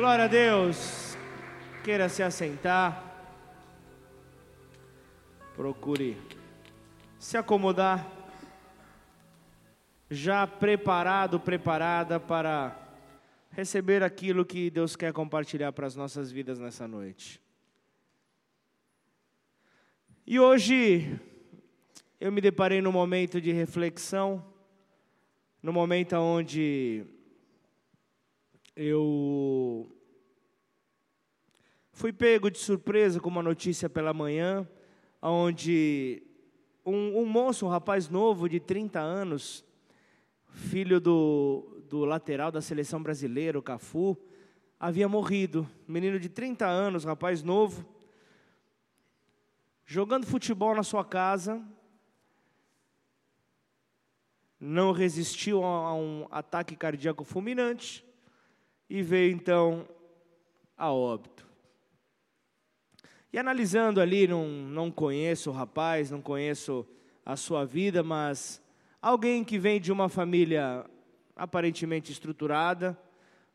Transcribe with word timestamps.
Glória 0.00 0.24
a 0.24 0.28
Deus. 0.28 1.14
Queira 1.84 2.08
se 2.08 2.22
assentar. 2.22 3.04
Procure 5.54 6.16
se 7.18 7.36
acomodar. 7.36 8.10
Já 10.08 10.46
preparado, 10.46 11.38
preparada 11.38 12.18
para 12.18 12.74
receber 13.50 14.02
aquilo 14.02 14.42
que 14.42 14.70
Deus 14.70 14.96
quer 14.96 15.12
compartilhar 15.12 15.70
para 15.70 15.86
as 15.86 15.94
nossas 15.94 16.32
vidas 16.32 16.58
nessa 16.58 16.88
noite. 16.88 17.38
E 20.26 20.40
hoje 20.40 21.20
eu 22.18 22.32
me 22.32 22.40
deparei 22.40 22.80
num 22.80 22.90
momento 22.90 23.38
de 23.38 23.52
reflexão, 23.52 24.42
no 25.62 25.74
momento 25.74 26.14
onde 26.16 27.04
eu 28.76 29.90
fui 31.92 32.12
pego 32.12 32.50
de 32.50 32.58
surpresa 32.58 33.20
com 33.20 33.28
uma 33.28 33.42
notícia 33.42 33.88
pela 33.88 34.14
manhã, 34.14 34.66
onde 35.20 36.22
um, 36.84 37.20
um 37.20 37.26
moço, 37.26 37.66
um 37.66 37.68
rapaz 37.68 38.08
novo 38.08 38.48
de 38.48 38.60
30 38.60 38.98
anos, 39.00 39.64
filho 40.48 41.00
do, 41.00 41.82
do 41.88 42.04
lateral 42.04 42.50
da 42.50 42.60
seleção 42.60 43.02
brasileira, 43.02 43.58
o 43.58 43.62
Cafu, 43.62 44.16
havia 44.78 45.08
morrido. 45.08 45.68
Menino 45.86 46.18
de 46.18 46.28
30 46.28 46.66
anos, 46.66 47.04
rapaz 47.04 47.42
novo, 47.42 47.86
jogando 49.84 50.26
futebol 50.26 50.74
na 50.74 50.82
sua 50.82 51.04
casa, 51.04 51.62
não 54.58 54.92
resistiu 54.92 55.64
a 55.64 55.94
um 55.94 56.26
ataque 56.30 56.76
cardíaco 56.76 57.24
fulminante 57.24 58.08
e 58.90 59.04
veio 59.04 59.32
então 59.32 59.86
a 60.76 60.92
óbito. 60.92 61.46
E 63.32 63.38
analisando 63.38 64.00
ali, 64.00 64.26
não, 64.26 64.48
não 64.48 64.90
conheço 64.90 65.50
o 65.50 65.52
rapaz, 65.52 66.10
não 66.10 66.20
conheço 66.20 66.84
a 67.24 67.36
sua 67.36 67.64
vida, 67.64 68.02
mas 68.02 68.60
alguém 69.00 69.44
que 69.44 69.56
vem 69.56 69.80
de 69.80 69.92
uma 69.92 70.08
família 70.08 70.84
aparentemente 71.36 72.10
estruturada, 72.10 72.98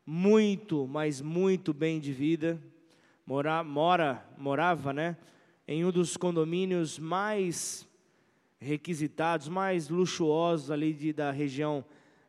muito, 0.06 0.86
mas 0.86 1.20
muito 1.20 1.74
bem 1.74 2.00
de 2.00 2.12
vida, 2.14 2.58
mora, 3.26 3.62
mora, 3.62 4.26
morava, 4.38 4.94
né, 4.94 5.18
em 5.68 5.84
um 5.84 5.92
dos 5.92 6.16
condomínios 6.16 6.98
mais 6.98 7.86
requisitados, 8.58 9.48
mais 9.48 9.90
luxuosos 9.90 10.70
ali 10.70 10.94
de, 10.94 11.12
da 11.12 11.30
região 11.30 11.84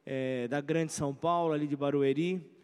é, 0.06 0.48
da 0.50 0.60
Grande 0.60 0.92
São 0.92 1.16
Paulo, 1.16 1.54
ali 1.54 1.68
de 1.68 1.76
Barueri. 1.78 2.57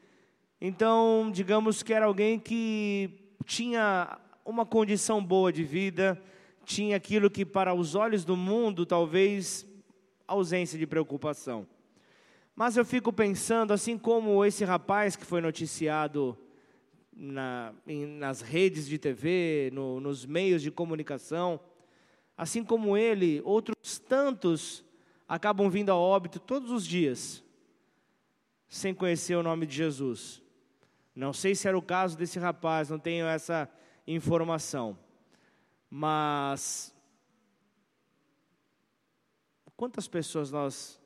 Então, 0.66 1.30
digamos 1.30 1.83
que 1.83 1.94
era 1.94 2.06
alguém 2.06 2.39
que 2.39 3.09
tinha 3.45 4.17
uma 4.45 4.66
condição 4.66 5.22
boa 5.22 5.52
de 5.52 5.61
vida, 5.61 6.17
tinha 6.64 6.95
aquilo 6.95 7.30
que 7.30 7.45
para 7.45 7.73
os 7.73 7.95
olhos 7.95 8.23
do 8.23 8.38
mundo 8.38 8.86
talvez 8.86 9.67
ausência 10.25 10.80
de 10.80 10.88
preocupação. 10.88 11.67
Mas 12.56 12.78
eu 12.78 12.86
fico 12.86 13.11
pensando, 13.11 13.73
assim 13.73 13.97
como 13.97 14.45
esse 14.45 14.64
rapaz 14.64 15.17
que 15.17 15.25
foi 15.25 15.41
noticiado 15.41 16.38
na, 17.11 17.73
em, 17.86 18.06
nas 18.06 18.39
redes 18.39 18.88
de 18.88 18.97
TV, 18.97 19.69
no, 19.73 20.00
nos 20.00 20.25
meios 20.25 20.61
de 20.61 20.72
comunicação, 20.72 21.59
assim 22.38 22.64
como 22.64 22.95
ele, 22.95 23.41
outros 23.44 24.00
tantos 24.00 24.81
acabam 25.28 25.69
vindo 25.69 25.89
a 25.89 25.95
óbito 25.97 26.39
todos 26.39 26.72
os 26.72 26.88
dias, 26.88 27.44
sem 28.69 28.94
conhecer 28.94 29.36
o 29.36 29.44
nome 29.44 29.66
de 29.66 29.75
Jesus. 29.75 30.41
Não 31.16 31.31
sei 31.31 31.53
se 31.53 31.67
era 31.67 31.78
o 31.78 31.81
caso 31.81 32.17
desse 32.17 32.39
rapaz, 32.39 32.89
não 32.89 32.97
tenho 32.97 33.25
essa 33.25 33.69
informação. 34.08 34.97
Mas 35.89 36.94
quantas 39.75 40.07
pessoas 40.07 40.51
nós 40.51 41.00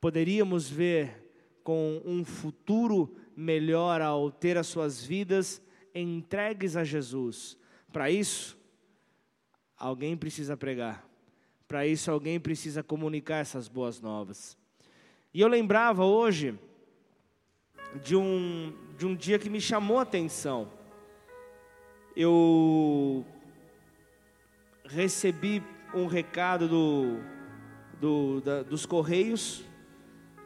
poderíamos 0.00 0.68
ver 0.68 1.24
com 1.62 2.00
um 2.04 2.24
futuro 2.24 3.16
melhor 3.36 4.00
ao 4.00 4.30
ter 4.30 4.56
as 4.56 4.66
suas 4.66 5.04
vidas 5.04 5.60
entregues 5.94 6.76
a 6.76 6.84
Jesus? 6.84 7.58
Para 7.92 8.10
isso, 8.10 8.56
alguém 9.76 10.16
precisa 10.16 10.56
pregar. 10.56 11.06
Para 11.68 11.86
isso, 11.86 12.10
alguém 12.10 12.38
precisa 12.40 12.82
comunicar 12.82 13.38
essas 13.38 13.68
boas 13.68 14.00
novas. 14.00 14.56
E 15.34 15.40
eu 15.40 15.48
lembrava 15.48 16.04
hoje 16.04 16.58
de 18.02 18.16
um, 18.16 18.72
de 18.96 19.06
um 19.06 19.14
dia 19.14 19.38
que 19.38 19.48
me 19.48 19.60
chamou 19.60 19.98
a 19.98 20.02
atenção 20.02 20.68
eu 22.16 23.22
recebi 24.86 25.62
um 25.94 26.06
recado 26.06 26.66
do, 26.66 27.18
do, 28.00 28.40
da, 28.40 28.62
dos 28.62 28.86
Correios 28.86 29.62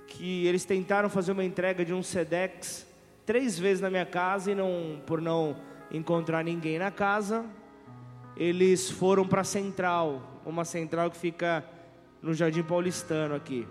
que 0.08 0.44
eles 0.46 0.64
tentaram 0.64 1.08
fazer 1.08 1.30
uma 1.30 1.44
entrega 1.44 1.84
de 1.84 1.94
um 1.94 2.02
SEDEX 2.02 2.84
três 3.24 3.56
vezes 3.56 3.80
na 3.80 3.88
minha 3.88 4.04
casa 4.04 4.50
e 4.50 4.54
não, 4.56 5.00
por 5.06 5.20
não 5.20 5.56
encontrar 5.92 6.42
ninguém 6.42 6.80
na 6.80 6.90
casa, 6.90 7.46
eles 8.36 8.90
foram 8.90 9.24
para 9.24 9.42
a 9.42 9.44
central, 9.44 10.42
uma 10.44 10.64
central 10.64 11.08
que 11.08 11.16
fica 11.16 11.64
no 12.20 12.34
Jardim 12.34 12.64
Paulistano 12.64 13.36
aqui. 13.36 13.68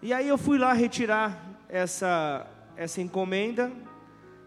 E 0.00 0.14
aí 0.14 0.26
eu 0.26 0.38
fui 0.38 0.56
lá 0.56 0.72
retirar 0.72 1.59
essa, 1.70 2.46
essa 2.76 3.00
encomenda, 3.00 3.72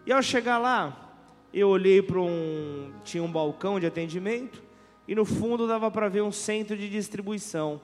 e 0.06 0.12
ao 0.12 0.22
chegar 0.22 0.58
lá, 0.58 1.16
eu 1.52 1.68
olhei 1.68 2.02
para 2.02 2.20
um. 2.20 2.92
tinha 3.04 3.22
um 3.22 3.30
balcão 3.30 3.80
de 3.80 3.86
atendimento 3.86 4.62
e 5.06 5.14
no 5.14 5.24
fundo 5.24 5.66
dava 5.66 5.90
para 5.90 6.08
ver 6.08 6.22
um 6.22 6.32
centro 6.32 6.76
de 6.76 6.88
distribuição, 6.88 7.80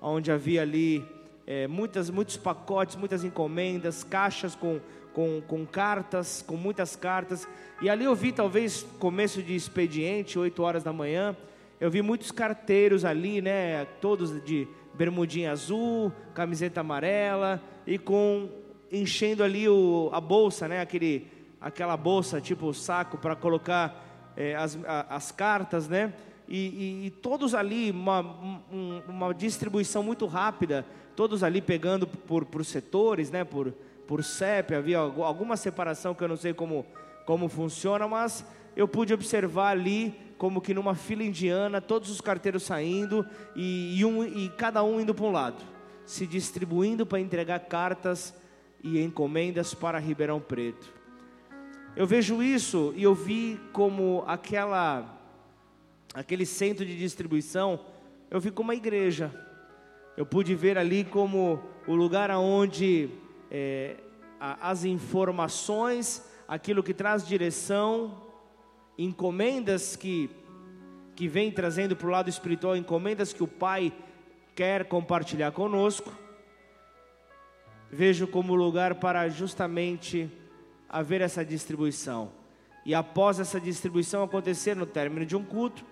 onde 0.00 0.30
havia 0.30 0.62
ali 0.62 1.04
é, 1.46 1.66
muitas, 1.66 2.10
muitos 2.10 2.36
pacotes, 2.36 2.96
muitas 2.96 3.24
encomendas, 3.24 4.04
caixas 4.04 4.54
com, 4.54 4.80
com, 5.12 5.40
com 5.40 5.64
cartas, 5.64 6.44
com 6.46 6.56
muitas 6.56 6.94
cartas. 6.94 7.48
E 7.80 7.88
ali 7.88 8.04
eu 8.04 8.14
vi, 8.14 8.32
talvez, 8.32 8.84
começo 8.98 9.42
de 9.42 9.54
expediente, 9.54 10.38
8 10.38 10.62
horas 10.62 10.82
da 10.82 10.92
manhã, 10.92 11.36
eu 11.80 11.90
vi 11.90 12.02
muitos 12.02 12.30
carteiros 12.30 13.04
ali, 13.04 13.40
né, 13.40 13.84
todos 14.00 14.44
de 14.44 14.68
bermudinha 14.94 15.52
azul, 15.52 16.12
camiseta 16.34 16.80
amarela 16.80 17.62
e 17.86 17.96
com 17.98 18.48
enchendo 18.90 19.42
ali 19.42 19.68
o, 19.68 20.10
a 20.12 20.20
bolsa, 20.20 20.66
né, 20.68 20.80
aquele 20.80 21.26
aquela 21.60 21.96
bolsa, 21.96 22.40
tipo 22.40 22.72
saco, 22.72 23.18
para 23.18 23.34
colocar 23.34 24.32
é, 24.36 24.54
as, 24.54 24.78
a, 24.86 25.16
as 25.16 25.32
cartas, 25.32 25.88
né? 25.88 26.12
E, 26.46 26.56
e, 26.56 27.06
e 27.06 27.10
todos 27.10 27.54
ali, 27.54 27.90
uma, 27.90 28.20
um, 28.72 29.02
uma 29.08 29.34
distribuição 29.34 30.02
muito 30.02 30.26
rápida, 30.26 30.86
todos 31.14 31.42
ali 31.42 31.60
pegando 31.60 32.06
por, 32.06 32.44
por 32.44 32.64
setores, 32.64 33.30
né? 33.30 33.44
Por, 33.44 33.72
por 34.06 34.24
CEP, 34.24 34.74
havia 34.74 34.98
alguma 34.98 35.56
separação 35.56 36.14
que 36.14 36.24
eu 36.24 36.28
não 36.28 36.36
sei 36.36 36.54
como, 36.54 36.86
como 37.26 37.48
funciona, 37.48 38.08
mas 38.08 38.44
eu 38.74 38.88
pude 38.88 39.12
observar 39.12 39.70
ali 39.70 40.14
como 40.38 40.60
que 40.60 40.72
numa 40.72 40.94
fila 40.94 41.24
indiana, 41.24 41.80
todos 41.80 42.08
os 42.08 42.20
carteiros 42.20 42.62
saindo 42.62 43.26
e, 43.56 43.98
e, 43.98 44.04
um, 44.04 44.24
e 44.24 44.48
cada 44.50 44.82
um 44.84 45.00
indo 45.00 45.12
para 45.12 45.26
um 45.26 45.32
lado, 45.32 45.62
se 46.06 46.26
distribuindo 46.26 47.04
para 47.04 47.18
entregar 47.18 47.58
cartas 47.58 48.32
e 48.82 49.00
encomendas 49.00 49.74
para 49.74 49.98
Ribeirão 49.98 50.40
Preto. 50.40 50.92
Eu 51.96 52.06
vejo 52.06 52.42
isso 52.42 52.92
e 52.96 53.02
eu 53.02 53.14
vi 53.14 53.60
como 53.72 54.22
aquela 54.26 55.16
aquele 56.14 56.46
centro 56.46 56.84
de 56.84 56.96
distribuição, 56.96 57.80
eu 58.30 58.40
vi 58.40 58.50
como 58.50 58.68
uma 58.68 58.74
igreja. 58.74 59.32
Eu 60.16 60.26
pude 60.26 60.54
ver 60.54 60.76
ali 60.76 61.04
como 61.04 61.62
o 61.86 61.94
lugar 61.94 62.30
aonde 62.30 63.10
é, 63.50 63.96
as 64.40 64.84
informações, 64.84 66.24
aquilo 66.46 66.82
que 66.82 66.92
traz 66.94 67.26
direção, 67.26 68.22
encomendas 68.96 69.94
que 69.94 70.30
que 71.18 71.26
vem 71.26 71.50
trazendo 71.50 71.96
para 71.96 72.06
o 72.06 72.10
lado 72.10 72.30
espiritual, 72.30 72.76
encomendas 72.76 73.32
que 73.32 73.42
o 73.42 73.48
Pai 73.48 73.92
quer 74.54 74.84
compartilhar 74.84 75.50
conosco. 75.50 76.12
Vejo 77.90 78.26
como 78.26 78.54
lugar 78.54 78.96
para 78.96 79.28
justamente 79.28 80.30
haver 80.88 81.20
essa 81.20 81.44
distribuição. 81.44 82.30
E 82.84 82.94
após 82.94 83.38
essa 83.38 83.60
distribuição 83.60 84.22
acontecer 84.22 84.74
no 84.74 84.86
término 84.86 85.26
de 85.26 85.36
um 85.36 85.44
culto, 85.44 85.84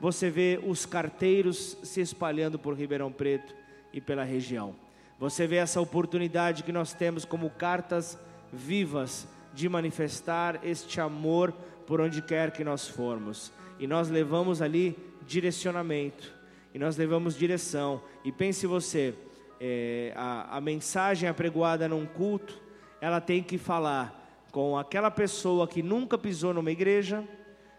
você 0.00 0.28
vê 0.28 0.60
os 0.66 0.84
carteiros 0.84 1.78
se 1.82 2.00
espalhando 2.00 2.58
por 2.58 2.74
Ribeirão 2.74 3.12
Preto 3.12 3.54
e 3.92 4.00
pela 4.00 4.24
região. 4.24 4.74
Você 5.18 5.46
vê 5.46 5.56
essa 5.56 5.80
oportunidade 5.80 6.64
que 6.64 6.72
nós 6.72 6.92
temos 6.92 7.24
como 7.24 7.48
cartas 7.50 8.18
vivas 8.52 9.28
de 9.54 9.68
manifestar 9.68 10.60
este 10.64 11.00
amor 11.00 11.52
por 11.86 12.00
onde 12.00 12.20
quer 12.20 12.50
que 12.50 12.64
nós 12.64 12.88
formos. 12.88 13.52
E 13.78 13.86
nós 13.86 14.08
levamos 14.08 14.60
ali 14.60 14.96
direcionamento, 15.26 16.32
e 16.74 16.78
nós 16.78 16.96
levamos 16.96 17.36
direção. 17.36 18.02
E 18.24 18.32
pense 18.32 18.66
você, 18.66 19.14
é, 19.64 20.12
a, 20.16 20.56
a 20.56 20.60
mensagem 20.60 21.28
apregoada 21.28 21.88
num 21.88 22.04
culto, 22.04 22.60
ela 23.00 23.20
tem 23.20 23.40
que 23.40 23.56
falar 23.56 24.44
com 24.50 24.76
aquela 24.76 25.08
pessoa 25.08 25.68
que 25.68 25.84
nunca 25.84 26.18
pisou 26.18 26.52
numa 26.52 26.72
igreja, 26.72 27.22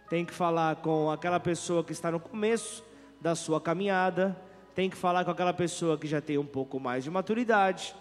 tem 0.09 0.23
que 0.23 0.33
falar 0.33 0.77
com 0.77 1.11
aquela 1.11 1.41
pessoa 1.41 1.83
que 1.83 1.91
está 1.91 2.09
no 2.09 2.21
começo 2.21 2.85
da 3.19 3.35
sua 3.35 3.59
caminhada, 3.59 4.33
tem 4.73 4.89
que 4.89 4.95
falar 4.95 5.25
com 5.25 5.31
aquela 5.31 5.53
pessoa 5.53 5.97
que 5.97 6.07
já 6.07 6.21
tem 6.21 6.37
um 6.37 6.45
pouco 6.45 6.79
mais 6.79 7.03
de 7.03 7.11
maturidade 7.11 7.93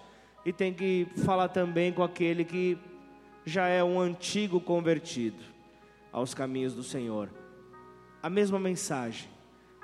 e 0.46 0.52
tem 0.52 0.72
que 0.72 1.08
falar 1.24 1.48
também 1.48 1.92
com 1.92 2.04
aquele 2.04 2.44
que 2.44 2.78
já 3.44 3.66
é 3.66 3.82
um 3.82 4.00
antigo 4.00 4.60
convertido 4.60 5.42
aos 6.12 6.34
caminhos 6.34 6.72
do 6.72 6.84
Senhor. 6.84 7.28
A 8.22 8.30
mesma 8.30 8.60
mensagem. 8.60 9.31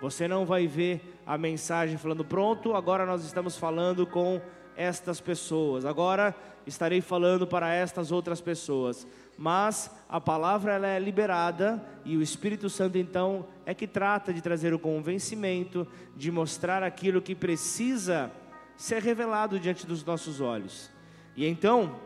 Você 0.01 0.29
não 0.29 0.47
vai 0.47 0.67
ver 0.67 1.19
a 1.27 1.37
mensagem 1.37 1.99
falando, 1.99 2.25
pronto, 2.25 2.75
agora 2.75 3.05
nós 3.05 3.25
estamos 3.25 3.57
falando 3.57 4.07
com 4.07 4.41
estas 4.77 5.21
pessoas, 5.21 5.85
agora 5.85 6.35
estarei 6.65 7.01
falando 7.01 7.47
para 7.47 7.75
estas 7.75 8.13
outras 8.13 8.41
pessoas. 8.41 9.07
Mas 9.37 9.91
a 10.09 10.21
palavra 10.21 10.75
ela 10.75 10.87
é 10.87 10.99
liberada 10.99 11.85
e 12.05 12.17
o 12.17 12.23
Espírito 12.23 12.71
Santo 12.71 12.97
então 12.97 13.47
é 13.67 13.75
que 13.75 13.87
trata 13.87 14.33
de 14.33 14.41
trazer 14.41 14.73
o 14.73 14.79
convencimento, 14.79 15.87
de 16.17 16.31
mostrar 16.31 16.83
aquilo 16.83 17.23
que 17.23 17.35
precisa 17.35 18.31
ser 18.77 19.03
revelado 19.03 19.59
diante 19.59 19.87
dos 19.87 20.05
nossos 20.05 20.41
olhos. 20.41 20.91
E 21.37 21.47
então, 21.47 21.97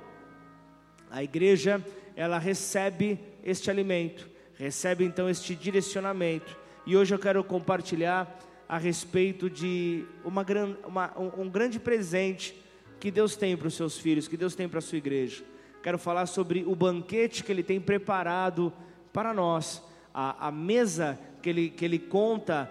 a 1.10 1.22
igreja, 1.22 1.84
ela 2.16 2.38
recebe 2.38 3.18
este 3.44 3.70
alimento, 3.70 4.28
recebe 4.54 5.04
então 5.04 5.28
este 5.28 5.54
direcionamento. 5.54 6.61
E 6.84 6.96
hoje 6.96 7.14
eu 7.14 7.18
quero 7.18 7.44
compartilhar 7.44 8.38
a 8.68 8.76
respeito 8.76 9.48
de 9.48 10.04
uma, 10.24 10.44
uma, 10.84 11.18
um, 11.38 11.48
grande 11.48 11.78
presente 11.78 12.60
que 12.98 13.08
Deus 13.08 13.36
tem 13.36 13.56
para 13.56 13.68
os 13.68 13.74
seus 13.74 13.98
filhos, 13.98 14.26
que 14.26 14.36
Deus 14.36 14.56
tem 14.56 14.68
para 14.68 14.80
a 14.80 14.82
sua 14.82 14.98
igreja. 14.98 15.44
Quero 15.80 15.96
falar 15.96 16.26
sobre 16.26 16.64
o 16.66 16.74
banquete 16.74 17.44
que 17.44 17.52
Ele 17.52 17.62
tem 17.62 17.80
preparado 17.80 18.72
para 19.12 19.32
nós, 19.32 19.80
a, 20.12 20.48
a 20.48 20.50
mesa 20.50 21.18
que 21.40 21.50
ele, 21.50 21.70
que 21.70 21.84
ele 21.84 21.98
conta 21.98 22.70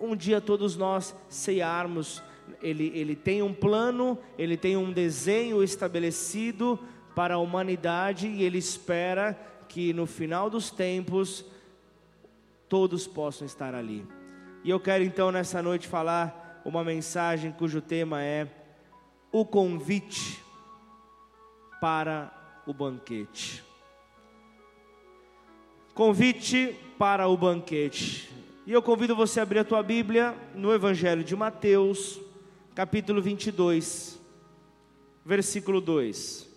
um 0.00 0.14
dia 0.14 0.40
todos 0.40 0.76
nós 0.76 1.14
cearmos. 1.28 2.22
Ele, 2.60 2.92
ele 2.94 3.16
tem 3.16 3.42
um 3.42 3.54
plano, 3.54 4.18
ele 4.38 4.56
tem 4.56 4.76
um 4.76 4.92
desenho 4.92 5.62
estabelecido 5.64 6.78
para 7.14 7.34
a 7.34 7.38
humanidade 7.38 8.28
e 8.28 8.42
ele 8.42 8.58
espera 8.58 9.38
que 9.68 9.92
no 9.92 10.06
final 10.06 10.50
dos 10.50 10.70
tempos 10.70 11.44
todos 12.72 13.06
possam 13.06 13.44
estar 13.44 13.74
ali. 13.74 14.02
E 14.64 14.70
eu 14.70 14.80
quero 14.80 15.04
então 15.04 15.30
nessa 15.30 15.60
noite 15.60 15.86
falar 15.86 16.62
uma 16.64 16.82
mensagem 16.82 17.52
cujo 17.52 17.82
tema 17.82 18.22
é 18.22 18.48
o 19.30 19.44
convite 19.44 20.42
para 21.82 22.32
o 22.66 22.72
banquete. 22.72 23.62
Convite 25.92 26.74
para 26.98 27.28
o 27.28 27.36
banquete. 27.36 28.32
E 28.66 28.72
eu 28.72 28.80
convido 28.80 29.14
você 29.14 29.40
a 29.40 29.42
abrir 29.42 29.58
a 29.58 29.64
tua 29.64 29.82
Bíblia 29.82 30.34
no 30.54 30.72
Evangelho 30.72 31.22
de 31.22 31.36
Mateus, 31.36 32.18
capítulo 32.74 33.20
22, 33.20 34.18
versículo 35.26 35.78
2. 35.78 36.51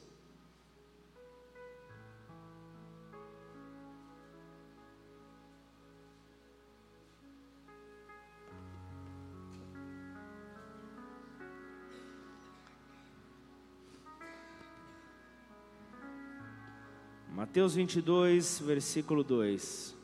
Mateus 17.56 17.76
22, 17.76 18.60
versículo 18.66 19.24
2. 19.24 19.96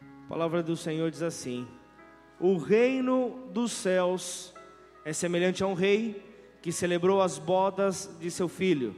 A 0.00 0.28
palavra 0.30 0.62
do 0.62 0.74
Senhor 0.74 1.10
diz 1.10 1.20
assim: 1.20 1.68
O 2.40 2.56
reino 2.56 3.38
dos 3.52 3.72
céus 3.72 4.54
é 5.04 5.12
semelhante 5.12 5.62
a 5.62 5.66
um 5.66 5.74
rei 5.74 6.24
que 6.62 6.72
celebrou 6.72 7.20
as 7.20 7.36
bodas 7.36 8.10
de 8.18 8.30
seu 8.30 8.48
filho. 8.48 8.96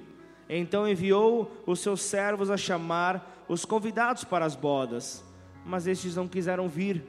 Então 0.49 0.87
enviou 0.87 1.51
os 1.67 1.81
seus 1.81 2.01
servos 2.01 2.49
a 2.49 2.57
chamar 2.57 3.45
os 3.49 3.65
convidados 3.65 4.23
para 4.23 4.45
as 4.45 4.55
bodas, 4.55 5.25
mas 5.67 5.89
estes 5.89 6.15
não 6.15 6.29
quiseram 6.29 6.69
vir, 6.69 7.03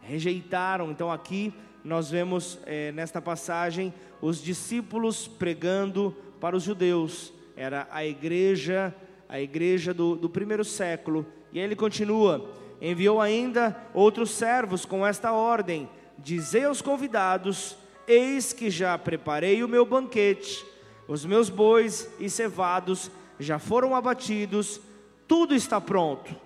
rejeitaram. 0.00 0.92
Então 0.92 1.10
aqui 1.10 1.52
nós 1.82 2.08
vemos 2.08 2.56
é, 2.64 2.92
nesta 2.92 3.20
passagem 3.20 3.92
os 4.22 4.40
discípulos 4.40 5.26
pregando 5.26 6.16
para 6.44 6.58
os 6.58 6.62
judeus, 6.62 7.32
era 7.56 7.88
a 7.90 8.04
igreja, 8.04 8.94
a 9.26 9.40
igreja 9.40 9.94
do, 9.94 10.14
do 10.14 10.28
primeiro 10.28 10.62
século. 10.62 11.24
E 11.50 11.58
ele 11.58 11.74
continua: 11.74 12.50
enviou 12.82 13.18
ainda 13.18 13.74
outros 13.94 14.30
servos 14.30 14.84
com 14.84 15.06
esta 15.06 15.32
ordem: 15.32 15.88
Dizei 16.18 16.64
aos 16.64 16.82
convidados: 16.82 17.78
Eis 18.06 18.52
que 18.52 18.68
já 18.68 18.98
preparei 18.98 19.64
o 19.64 19.68
meu 19.68 19.86
banquete, 19.86 20.62
os 21.08 21.24
meus 21.24 21.48
bois 21.48 22.12
e 22.20 22.28
cevados 22.28 23.10
já 23.40 23.58
foram 23.58 23.96
abatidos, 23.96 24.82
tudo 25.26 25.54
está 25.54 25.80
pronto. 25.80 26.36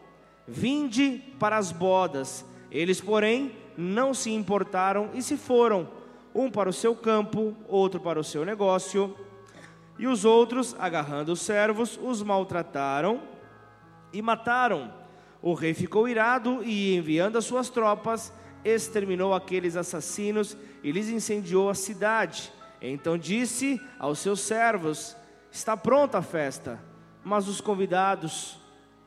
Vinde 0.47 1.21
para 1.41 1.56
as 1.56 1.73
bodas. 1.73 2.44
Eles, 2.71 3.01
porém, 3.01 3.51
não 3.77 4.15
se 4.15 4.31
importaram 4.31 5.11
e 5.12 5.21
se 5.21 5.37
foram, 5.37 5.89
um 6.33 6.49
para 6.49 6.69
o 6.69 6.73
seu 6.73 6.94
campo, 6.94 7.53
outro 7.67 7.99
para 7.99 8.21
o 8.21 8.23
seu 8.23 8.44
negócio. 8.44 9.27
E 9.99 10.06
os 10.06 10.25
outros, 10.25 10.77
agarrando 10.79 11.33
os 11.33 11.41
servos, 11.41 11.99
os 12.00 12.23
maltrataram 12.23 13.21
e 14.12 14.23
mataram. 14.23 14.93
O 15.43 15.55
rei 15.55 15.75
ficou 15.75 16.09
irado 16.09 16.62
e, 16.65 16.95
enviando 16.97 17.37
as 17.37 17.45
suas 17.45 17.69
tropas, 17.69 18.33
exterminou 18.65 19.35
aqueles 19.35 19.77
assassinos 19.77 20.56
e 20.83 20.93
lhes 20.93 21.09
incendiou 21.09 21.69
a 21.69 21.75
cidade. 21.75 22.53
Então 22.81 23.19
disse 23.19 23.81
aos 23.99 24.21
seus 24.21 24.41
servos: 24.41 25.17
Está 25.50 25.77
pronta 25.77 26.19
a 26.19 26.23
festa, 26.23 26.81
mas 27.25 27.49
os 27.49 27.61
convidados 27.61 28.59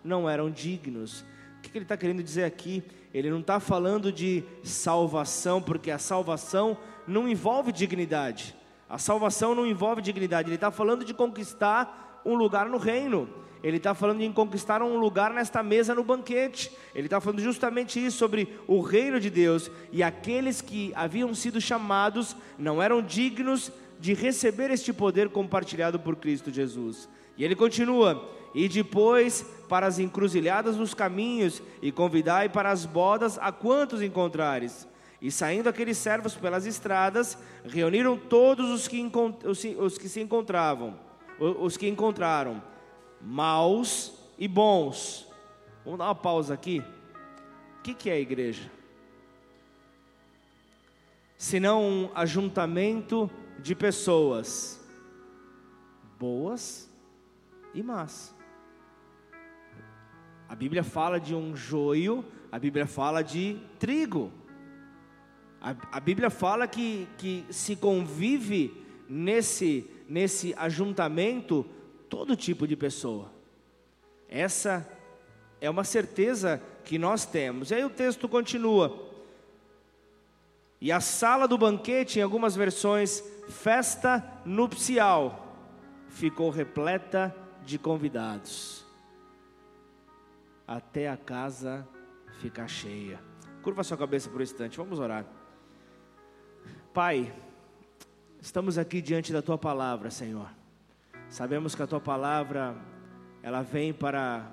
não 0.04 0.30
eram 0.30 0.50
dignos. 0.50 1.24
O 1.58 1.62
que 1.62 1.78
ele 1.78 1.86
está 1.86 1.96
querendo 1.96 2.24
dizer 2.24 2.44
aqui? 2.44 2.84
Ele 3.14 3.30
não 3.30 3.40
está 3.40 3.60
falando 3.60 4.12
de 4.12 4.44
salvação, 4.64 5.62
porque 5.62 5.92
a 5.92 6.00
salvação 6.00 6.78
não 7.08 7.28
envolve 7.28 7.72
dignidade. 7.72 8.56
A 8.92 8.98
salvação 8.98 9.56
não 9.56 9.66
envolve 9.66 10.02
dignidade. 10.02 10.50
Ele 10.50 10.56
está 10.56 10.70
falando 10.70 11.06
de 11.06 11.14
conquistar 11.14 12.22
um 12.26 12.36
lugar 12.36 12.68
no 12.68 12.78
reino. 12.78 13.30
Ele 13.64 13.78
está 13.78 13.94
falando 13.94 14.20
de 14.20 14.30
conquistar 14.32 14.82
um 14.82 14.98
lugar 14.98 15.34
nesta 15.34 15.64
mesa 15.64 15.96
no 15.96 16.04
banquete. 16.04 16.70
Ele 16.94 17.08
está 17.08 17.22
falando 17.22 17.40
justamente 17.40 18.06
isso 18.06 18.18
sobre 18.18 18.60
o 18.68 18.82
reino 18.82 19.18
de 19.18 19.30
Deus. 19.30 19.72
E 19.94 20.04
aqueles 20.04 20.60
que 20.60 20.92
haviam 20.94 21.34
sido 21.34 21.62
chamados 21.62 22.36
não 22.58 22.84
eram 22.84 23.02
dignos 23.02 23.72
de 23.98 24.14
receber 24.14 24.70
este 24.70 24.92
poder 24.92 25.30
compartilhado 25.30 25.98
por 25.98 26.18
Cristo 26.18 26.52
Jesus. 26.52 27.08
E 27.38 27.46
ele 27.46 27.56
continua: 27.56 28.30
E 28.54 28.68
depois 28.68 29.46
para 29.70 29.88
as 29.88 30.00
encruzilhadas 30.00 30.76
dos 30.76 30.94
caminhos, 30.94 31.64
e 31.82 31.94
convidai 31.94 32.50
para 32.50 32.70
as 32.70 32.86
bodas 32.86 33.40
a 33.40 33.54
quantos 33.54 34.02
encontrares. 34.02 34.86
E 35.22 35.30
saindo 35.32 35.70
aqueles 35.70 35.98
servos 35.98 36.36
pelas 36.36 36.66
estradas, 36.66 37.38
reuniram 37.64 38.18
todos 38.18 38.72
os 38.72 38.88
que, 38.88 39.00
os 39.78 39.98
que 39.98 40.10
se 40.10 40.20
encontravam, 40.20 41.00
os 41.40 41.78
que 41.78 41.88
encontraram 41.88 42.62
maus 43.22 44.14
e 44.38 44.48
bons. 44.48 45.28
Vamos 45.86 46.00
dar 46.00 46.06
uma 46.06 46.16
pausa 46.16 46.56
aqui. 46.56 46.84
O 47.78 47.82
que, 47.84 47.94
que 47.94 48.10
é 48.10 48.14
a 48.14 48.20
igreja? 48.20 48.72
Senão 51.38 51.84
um 51.84 52.12
ajuntamento 52.16 53.30
de 53.60 53.76
pessoas 53.76 54.80
boas 56.20 56.90
e 57.74 57.82
más. 57.82 58.36
A 60.48 60.56
Bíblia 60.56 60.84
fala 60.84 61.20
de 61.20 61.34
um 61.34 61.56
joio, 61.56 62.26
a 62.52 62.60
Bíblia 62.60 62.86
fala 62.86 63.24
de 63.24 63.60
trigo. 63.80 64.32
A, 65.62 65.76
a 65.92 66.00
Bíblia 66.00 66.32
fala 66.32 66.68
que, 66.68 67.08
que 67.18 67.46
se 67.52 67.76
convive 67.76 68.84
nesse, 69.08 69.88
nesse 70.10 70.56
ajuntamento 70.58 71.66
todo 72.10 72.36
tipo 72.36 72.68
de 72.68 72.76
pessoa. 72.76 73.32
Essa 74.28 74.88
é 75.60 75.70
uma 75.70 75.84
certeza 75.84 76.62
que 76.84 76.98
nós 76.98 77.26
temos. 77.26 77.70
E 77.70 77.76
aí 77.76 77.86
o 77.86 77.90
texto 77.90 78.28
continua. 78.28 79.10
E 80.80 80.92
a 80.92 81.00
sala 81.00 81.48
do 81.48 81.60
banquete, 81.60 82.18
em 82.18 82.24
algumas 82.24 82.56
versões, 82.56 83.24
festa 83.50 84.42
nupcial, 84.44 85.56
ficou 86.08 86.50
repleta 86.50 87.36
de 87.64 87.78
convidados, 87.78 88.84
até 90.68 91.08
a 91.08 91.16
casa 91.16 91.88
ficar 92.40 92.68
cheia. 92.68 93.20
Curva 93.62 93.84
sua 93.84 93.96
cabeça 93.96 94.28
por 94.28 94.40
um 94.40 94.44
instante, 94.44 94.78
vamos 94.78 94.98
orar. 94.98 95.24
Pai, 96.94 97.34
estamos 98.42 98.78
aqui 98.78 99.02
diante 99.02 99.32
da 99.32 99.42
tua 99.42 99.58
palavra, 99.58 100.12
Senhor. 100.12 100.50
Sabemos 101.30 101.74
que 101.74 101.82
a 101.82 101.88
tua 101.88 102.02
palavra 102.02 102.76
ela 103.42 103.62
vem 103.62 103.94
para 103.94 104.52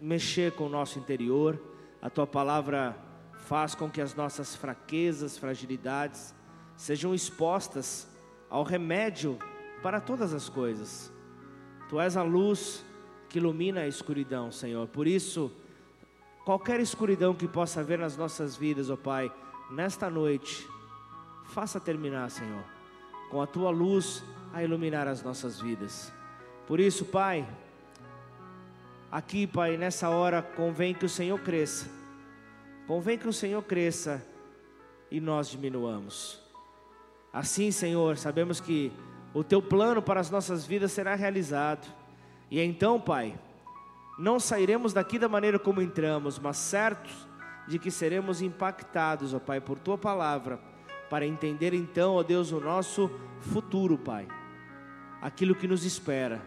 mexer 0.00 0.50
com 0.56 0.66
o 0.66 0.68
nosso 0.68 0.98
interior. 0.98 1.56
A 2.02 2.10
tua 2.10 2.26
palavra 2.26 2.96
faz 3.44 3.76
com 3.76 3.88
que 3.88 4.00
as 4.00 4.12
nossas 4.12 4.56
fraquezas, 4.56 5.38
fragilidades 5.38 6.34
sejam 6.76 7.14
expostas 7.14 8.08
ao 8.50 8.64
remédio 8.64 9.38
para 9.84 10.00
todas 10.00 10.34
as 10.34 10.48
coisas. 10.48 11.12
Tu 11.88 12.00
és 12.00 12.16
a 12.16 12.24
luz 12.24 12.84
que 13.28 13.38
ilumina 13.38 13.82
a 13.82 13.86
escuridão, 13.86 14.50
Senhor. 14.50 14.88
Por 14.88 15.06
isso, 15.06 15.52
qualquer 16.44 16.80
escuridão 16.80 17.36
que 17.36 17.46
possa 17.46 17.78
haver 17.78 18.00
nas 18.00 18.16
nossas 18.16 18.56
vidas, 18.56 18.90
ó 18.90 18.94
oh 18.94 18.96
Pai, 18.96 19.32
nesta 19.70 20.10
noite, 20.10 20.68
faça 21.56 21.80
terminar, 21.80 22.30
Senhor, 22.30 22.62
com 23.30 23.40
a 23.40 23.46
tua 23.46 23.70
luz 23.70 24.22
a 24.52 24.62
iluminar 24.62 25.08
as 25.08 25.22
nossas 25.22 25.58
vidas. 25.58 26.12
Por 26.66 26.78
isso, 26.78 27.06
Pai, 27.06 27.48
aqui, 29.10 29.46
Pai, 29.46 29.78
nessa 29.78 30.10
hora, 30.10 30.42
convém 30.42 30.92
que 30.92 31.06
o 31.06 31.08
Senhor 31.08 31.40
cresça, 31.40 31.88
convém 32.86 33.16
que 33.16 33.26
o 33.26 33.32
Senhor 33.32 33.62
cresça 33.62 34.22
e 35.10 35.18
nós 35.18 35.48
diminuamos. 35.48 36.42
Assim, 37.32 37.70
Senhor, 37.70 38.18
sabemos 38.18 38.60
que 38.60 38.92
o 39.32 39.42
teu 39.42 39.62
plano 39.62 40.02
para 40.02 40.20
as 40.20 40.30
nossas 40.30 40.66
vidas 40.66 40.92
será 40.92 41.14
realizado. 41.14 41.90
E 42.50 42.60
então, 42.60 43.00
Pai, 43.00 43.34
não 44.18 44.38
sairemos 44.38 44.92
daqui 44.92 45.18
da 45.18 45.26
maneira 45.26 45.58
como 45.58 45.80
entramos, 45.80 46.38
mas 46.38 46.58
certos 46.58 47.26
de 47.66 47.78
que 47.78 47.90
seremos 47.90 48.42
impactados, 48.42 49.32
ó 49.32 49.38
Pai, 49.38 49.58
por 49.58 49.78
tua 49.78 49.96
palavra, 49.96 50.75
para 51.08 51.26
entender 51.26 51.72
então, 51.74 52.14
ó 52.14 52.22
Deus, 52.22 52.52
o 52.52 52.60
nosso 52.60 53.10
futuro, 53.40 53.96
Pai. 53.96 54.26
Aquilo 55.20 55.54
que 55.54 55.68
nos 55.68 55.84
espera. 55.84 56.40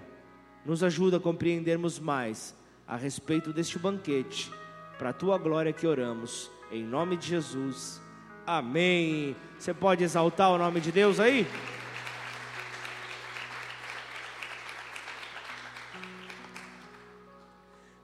Nos 0.66 0.84
ajuda 0.84 1.18
a 1.18 1.20
compreendermos 1.20 2.00
mais 2.00 2.56
a 2.88 2.96
respeito 2.96 3.54
deste 3.54 3.78
banquete, 3.78 4.52
para 4.98 5.12
a 5.12 5.14
tua 5.14 5.38
glória 5.38 5.72
que 5.72 5.86
oramos, 5.86 6.50
em 6.72 6.84
nome 6.84 7.16
de 7.16 7.28
Jesus. 7.28 8.02
Amém. 8.46 9.36
Você 9.58 9.74
pode 9.74 10.04
exaltar 10.04 10.52
o 10.52 10.58
nome 10.58 10.82
de 10.82 10.92
Deus 10.92 11.20
aí? 11.20 11.48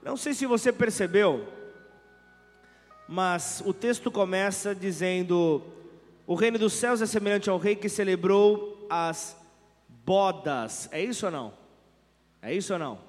Não 0.03 0.15
sei 0.15 0.35
se 0.35 0.45
você 0.45 0.71
percebeu, 0.71 1.51
mas 3.07 3.63
o 3.65 3.73
texto 3.73 4.11
começa 4.11 4.75
dizendo: 4.75 5.63
O 6.27 6.33
reino 6.33 6.57
dos 6.57 6.73
céus 6.73 7.01
é 7.01 7.05
semelhante 7.05 7.49
ao 7.49 7.57
rei 7.57 7.75
que 7.75 7.87
celebrou 7.87 8.87
as 8.89 9.37
bodas. 10.03 10.89
É 10.91 11.03
isso 11.03 11.27
ou 11.27 11.31
não? 11.31 11.53
É 12.41 12.53
isso 12.53 12.73
ou 12.73 12.79
não? 12.79 12.99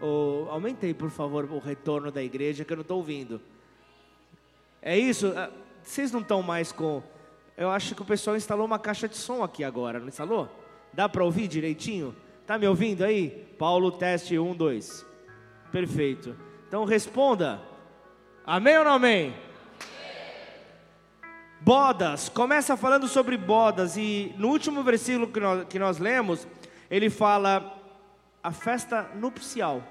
Oh, 0.00 0.46
aumentei, 0.50 0.94
por 0.94 1.10
favor, 1.10 1.44
o 1.50 1.58
retorno 1.58 2.12
da 2.12 2.22
igreja 2.22 2.64
que 2.64 2.72
eu 2.72 2.76
não 2.76 2.82
estou 2.82 2.98
ouvindo. 2.98 3.40
É 4.80 4.96
isso? 4.96 5.32
Ah, 5.36 5.50
vocês 5.82 6.12
não 6.12 6.20
estão 6.20 6.42
mais 6.42 6.70
com. 6.70 7.02
Eu 7.56 7.70
acho 7.70 7.94
que 7.96 8.02
o 8.02 8.04
pessoal 8.04 8.36
instalou 8.36 8.64
uma 8.64 8.78
caixa 8.78 9.08
de 9.08 9.16
som 9.16 9.42
aqui 9.42 9.64
agora, 9.64 9.98
não 9.98 10.06
instalou? 10.06 10.48
Dá 10.92 11.08
para 11.08 11.24
ouvir 11.24 11.48
direitinho? 11.48 12.14
Tá 12.46 12.56
me 12.56 12.68
ouvindo 12.68 13.02
aí? 13.02 13.30
Paulo, 13.58 13.90
teste 13.90 14.38
1, 14.38 14.54
2. 14.54 15.06
Perfeito. 15.72 16.36
Então 16.68 16.84
responda. 16.84 17.60
Amém 18.46 18.78
ou 18.78 18.84
não 18.84 18.92
amém? 18.92 19.47
Bodas, 21.60 22.28
começa 22.28 22.76
falando 22.76 23.08
sobre 23.08 23.36
bodas, 23.36 23.96
e 23.96 24.32
no 24.38 24.48
último 24.48 24.82
versículo 24.82 25.26
que 25.26 25.40
nós, 25.40 25.66
que 25.68 25.78
nós 25.78 25.98
lemos, 25.98 26.46
ele 26.88 27.10
fala: 27.10 27.76
a 28.42 28.52
festa 28.52 29.10
nupcial 29.16 29.82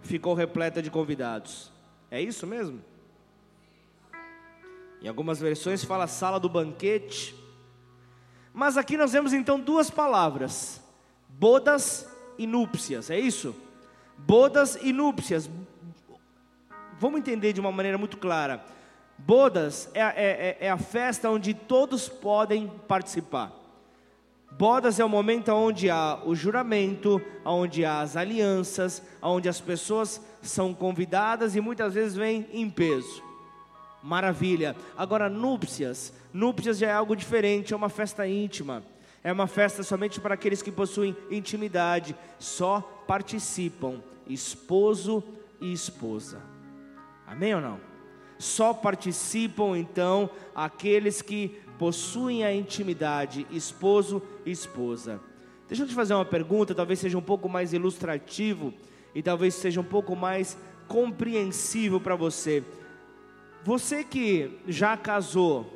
ficou 0.00 0.34
repleta 0.34 0.80
de 0.80 0.90
convidados. 0.90 1.72
É 2.10 2.22
isso 2.22 2.46
mesmo? 2.46 2.82
Em 5.02 5.08
algumas 5.08 5.40
versões 5.40 5.84
fala 5.84 6.06
sala 6.06 6.38
do 6.38 6.48
banquete. 6.48 7.34
Mas 8.52 8.76
aqui 8.76 8.96
nós 8.96 9.12
vemos 9.12 9.32
então 9.32 9.58
duas 9.58 9.90
palavras: 9.90 10.80
bodas 11.28 12.08
e 12.38 12.46
núpcias, 12.46 13.10
é 13.10 13.18
isso? 13.18 13.54
Bodas 14.16 14.78
e 14.80 14.92
núpcias. 14.92 15.50
Vamos 16.98 17.18
entender 17.18 17.52
de 17.52 17.60
uma 17.60 17.70
maneira 17.72 17.98
muito 17.98 18.16
clara. 18.16 18.64
Bodas 19.18 19.90
é, 19.92 20.00
é, 20.00 20.06
é, 20.06 20.56
é, 20.60 20.70
a 20.70 20.78
festa 20.78 21.28
onde 21.28 21.52
todos 21.52 22.08
podem 22.08 22.68
participar. 22.86 23.52
Bodas 24.52 24.98
é 24.98 25.04
o 25.04 25.08
momento 25.08 25.52
onde 25.52 25.90
há 25.90 26.20
o 26.24 26.34
juramento, 26.34 27.20
onde 27.44 27.84
há 27.84 28.00
as 28.00 28.16
alianças, 28.16 29.02
onde 29.20 29.48
as 29.48 29.60
pessoas 29.60 30.20
são 30.40 30.72
convidadas 30.72 31.54
e 31.54 31.60
muitas 31.60 31.94
vezes 31.94 32.16
vêm 32.16 32.46
em 32.52 32.70
peso. 32.70 33.22
Maravilha. 34.02 34.74
Agora, 34.96 35.28
núpcias. 35.28 36.12
Núpcias 36.32 36.78
já 36.78 36.88
é 36.88 36.92
algo 36.92 37.14
diferente, 37.16 37.74
é 37.74 37.76
uma 37.76 37.88
festa 37.88 38.26
íntima. 38.26 38.82
É 39.22 39.32
uma 39.32 39.46
festa 39.46 39.82
somente 39.82 40.20
para 40.20 40.34
aqueles 40.34 40.62
que 40.62 40.70
possuem 40.70 41.16
intimidade, 41.30 42.16
só 42.38 42.80
participam 43.06 44.00
esposo 44.28 45.22
e 45.60 45.72
esposa. 45.72 46.40
Amém 47.26 47.54
ou 47.54 47.60
não? 47.60 47.87
Só 48.38 48.72
participam 48.72 49.76
então 49.76 50.30
aqueles 50.54 51.20
que 51.20 51.60
possuem 51.78 52.44
a 52.44 52.54
intimidade, 52.54 53.46
esposo 53.50 54.22
e 54.44 54.50
esposa. 54.50 55.20
Deixa 55.66 55.82
eu 55.82 55.86
te 55.86 55.94
fazer 55.94 56.14
uma 56.14 56.24
pergunta, 56.24 56.74
talvez 56.74 56.98
seja 56.98 57.18
um 57.18 57.22
pouco 57.22 57.48
mais 57.48 57.72
ilustrativo 57.72 58.72
e 59.14 59.22
talvez 59.22 59.54
seja 59.54 59.80
um 59.80 59.84
pouco 59.84 60.16
mais 60.16 60.56
compreensível 60.86 62.00
para 62.00 62.16
você. 62.16 62.64
Você 63.64 64.02
que 64.02 64.58
já 64.66 64.96
casou, 64.96 65.66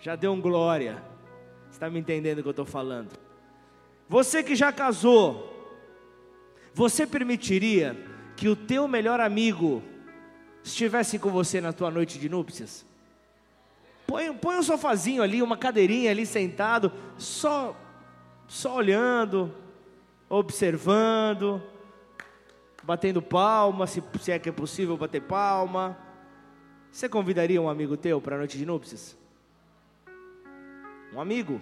já 0.00 0.16
deu 0.16 0.32
um 0.32 0.40
glória, 0.40 1.02
está 1.70 1.88
me 1.88 2.00
entendendo 2.00 2.38
o 2.38 2.42
que 2.42 2.48
eu 2.48 2.52
estou 2.52 2.66
falando? 2.66 3.10
Você 4.08 4.42
que 4.42 4.56
já 4.56 4.72
casou, 4.72 5.48
você 6.74 7.06
permitiria 7.06 7.96
que 8.36 8.48
o 8.48 8.56
teu 8.56 8.88
melhor 8.88 9.20
amigo 9.20 9.82
estivesse 10.64 11.18
com 11.18 11.30
você 11.30 11.60
na 11.60 11.72
tua 11.72 11.90
noite 11.90 12.18
de 12.18 12.28
núpcias? 12.28 12.84
Põe, 14.06 14.32
põe 14.34 14.58
um 14.58 14.62
sofazinho 14.62 15.22
ali, 15.22 15.42
uma 15.42 15.56
cadeirinha 15.56 16.10
ali 16.10 16.26
sentado, 16.26 16.92
só, 17.16 17.76
só 18.46 18.76
olhando, 18.76 19.54
observando, 20.28 21.62
batendo 22.82 23.22
palma, 23.22 23.86
se, 23.86 24.02
se 24.20 24.32
é 24.32 24.38
que 24.38 24.48
é 24.48 24.52
possível 24.52 24.96
bater 24.96 25.22
palma. 25.22 25.96
Você 26.90 27.08
convidaria 27.08 27.60
um 27.60 27.68
amigo 27.68 27.96
teu 27.96 28.20
para 28.20 28.36
a 28.36 28.38
noite 28.38 28.58
de 28.58 28.66
núpcias? 28.66 29.16
Um 31.14 31.20
amigo. 31.20 31.60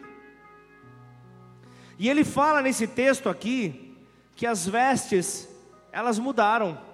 E 1.99 2.09
ele 2.09 2.25
fala 2.25 2.63
nesse 2.63 2.87
texto 2.87 3.29
aqui 3.29 3.97
que 4.35 4.47
as 4.47 4.67
vestes, 4.67 5.49
elas 5.93 6.19
mudaram. 6.19 6.90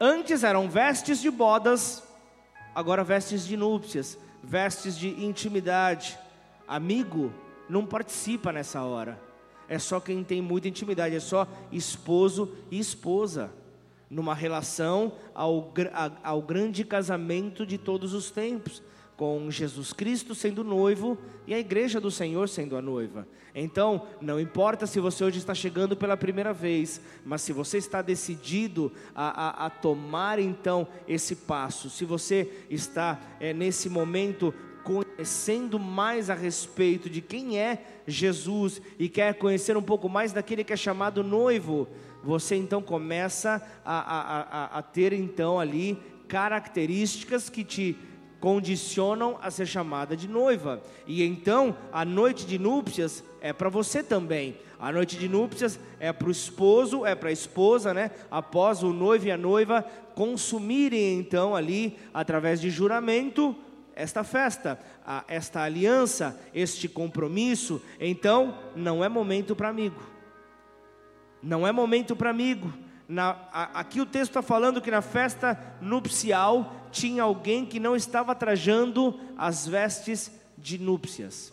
Antes 0.00 0.42
eram 0.42 0.68
vestes 0.68 1.20
de 1.20 1.30
bodas, 1.30 2.02
agora 2.74 3.04
vestes 3.04 3.46
de 3.46 3.56
núpcias, 3.56 4.18
vestes 4.42 4.96
de 4.96 5.08
intimidade. 5.24 6.18
Amigo 6.66 7.32
não 7.68 7.86
participa 7.86 8.52
nessa 8.52 8.82
hora. 8.82 9.20
É 9.68 9.78
só 9.78 10.00
quem 10.00 10.22
tem 10.22 10.42
muita 10.42 10.68
intimidade, 10.68 11.14
é 11.14 11.20
só 11.20 11.46
esposo 11.72 12.52
e 12.70 12.78
esposa, 12.78 13.50
numa 14.10 14.34
relação 14.34 15.12
ao, 15.34 15.72
ao 16.22 16.42
grande 16.42 16.84
casamento 16.84 17.64
de 17.64 17.78
todos 17.78 18.12
os 18.12 18.30
tempos 18.30 18.82
com 19.16 19.50
Jesus 19.50 19.92
Cristo 19.92 20.34
sendo 20.34 20.64
noivo 20.64 21.16
e 21.46 21.54
a 21.54 21.58
igreja 21.58 22.00
do 22.00 22.10
Senhor 22.10 22.48
sendo 22.48 22.76
a 22.76 22.82
noiva. 22.82 23.26
Então, 23.54 24.08
não 24.20 24.40
importa 24.40 24.86
se 24.86 24.98
você 24.98 25.22
hoje 25.22 25.38
está 25.38 25.54
chegando 25.54 25.96
pela 25.96 26.16
primeira 26.16 26.52
vez, 26.52 27.00
mas 27.24 27.42
se 27.42 27.52
você 27.52 27.78
está 27.78 28.02
decidido 28.02 28.92
a, 29.14 29.64
a, 29.64 29.66
a 29.66 29.70
tomar 29.70 30.40
então 30.40 30.88
esse 31.06 31.36
passo, 31.36 31.88
se 31.88 32.04
você 32.04 32.64
está 32.68 33.20
é, 33.38 33.52
nesse 33.52 33.88
momento 33.88 34.52
conhecendo 34.82 35.78
mais 35.78 36.28
a 36.28 36.34
respeito 36.34 37.08
de 37.08 37.20
quem 37.20 37.58
é 37.58 38.02
Jesus 38.06 38.82
e 38.98 39.08
quer 39.08 39.34
conhecer 39.34 39.76
um 39.76 39.82
pouco 39.82 40.08
mais 40.08 40.32
daquele 40.32 40.64
que 40.64 40.72
é 40.72 40.76
chamado 40.76 41.22
noivo, 41.22 41.88
você 42.22 42.56
então 42.56 42.82
começa 42.82 43.62
a, 43.84 43.98
a, 43.98 44.40
a, 44.40 44.78
a 44.78 44.82
ter 44.82 45.12
então 45.12 45.60
ali 45.60 45.98
características 46.26 47.48
que 47.48 47.62
te 47.62 47.96
condicionam 48.44 49.38
a 49.40 49.50
ser 49.50 49.64
chamada 49.64 50.14
de 50.14 50.28
noiva. 50.28 50.82
E 51.06 51.22
então, 51.22 51.74
a 51.90 52.04
noite 52.04 52.44
de 52.44 52.58
núpcias 52.58 53.24
é 53.40 53.54
para 53.54 53.70
você 53.70 54.02
também. 54.02 54.58
A 54.78 54.92
noite 54.92 55.16
de 55.16 55.30
núpcias 55.30 55.80
é 55.98 56.12
para 56.12 56.28
o 56.28 56.30
esposo, 56.30 57.06
é 57.06 57.14
para 57.14 57.30
a 57.30 57.32
esposa, 57.32 57.94
né? 57.94 58.10
Após 58.30 58.82
o 58.82 58.92
noivo 58.92 59.28
e 59.28 59.30
a 59.30 59.38
noiva 59.38 59.82
consumirem 60.14 61.18
então 61.18 61.56
ali, 61.56 61.96
através 62.12 62.60
de 62.60 62.68
juramento, 62.68 63.56
esta 63.96 64.22
festa, 64.22 64.78
esta 65.26 65.62
aliança, 65.62 66.38
este 66.52 66.86
compromisso, 66.86 67.80
então 67.98 68.58
não 68.76 69.02
é 69.02 69.08
momento 69.08 69.56
para 69.56 69.70
amigo. 69.70 70.02
Não 71.42 71.66
é 71.66 71.72
momento 71.72 72.14
para 72.14 72.28
amigo. 72.28 72.70
Na, 73.08 73.36
a, 73.52 73.80
aqui 73.80 74.00
o 74.00 74.06
texto 74.06 74.30
está 74.30 74.42
falando 74.42 74.80
que 74.80 74.90
na 74.90 75.02
festa 75.02 75.58
nupcial 75.80 76.72
tinha 76.90 77.22
alguém 77.22 77.66
que 77.66 77.78
não 77.78 77.94
estava 77.94 78.34
trajando 78.34 79.18
as 79.36 79.66
vestes 79.66 80.30
de 80.56 80.78
núpcias. 80.78 81.52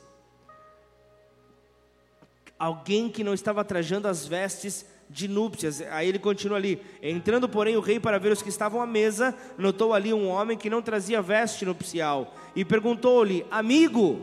Alguém 2.57 3.09
que 3.09 3.23
não 3.23 3.33
estava 3.33 3.63
trajando 3.63 4.07
as 4.07 4.25
vestes 4.25 4.85
de 5.09 5.27
núpcias. 5.27 5.81
Aí 5.81 6.07
ele 6.07 6.19
continua 6.19 6.57
ali: 6.57 6.81
Entrando, 7.01 7.49
porém, 7.49 7.75
o 7.75 7.81
rei 7.81 7.99
para 7.99 8.19
ver 8.19 8.31
os 8.31 8.41
que 8.41 8.49
estavam 8.49 8.81
à 8.81 8.87
mesa, 8.87 9.35
notou 9.57 9.93
ali 9.93 10.13
um 10.13 10.27
homem 10.27 10.57
que 10.57 10.69
não 10.69 10.81
trazia 10.81 11.21
veste 11.21 11.65
nupcial 11.65 12.33
e 12.55 12.63
perguntou-lhe: 12.63 13.45
Amigo, 13.51 14.21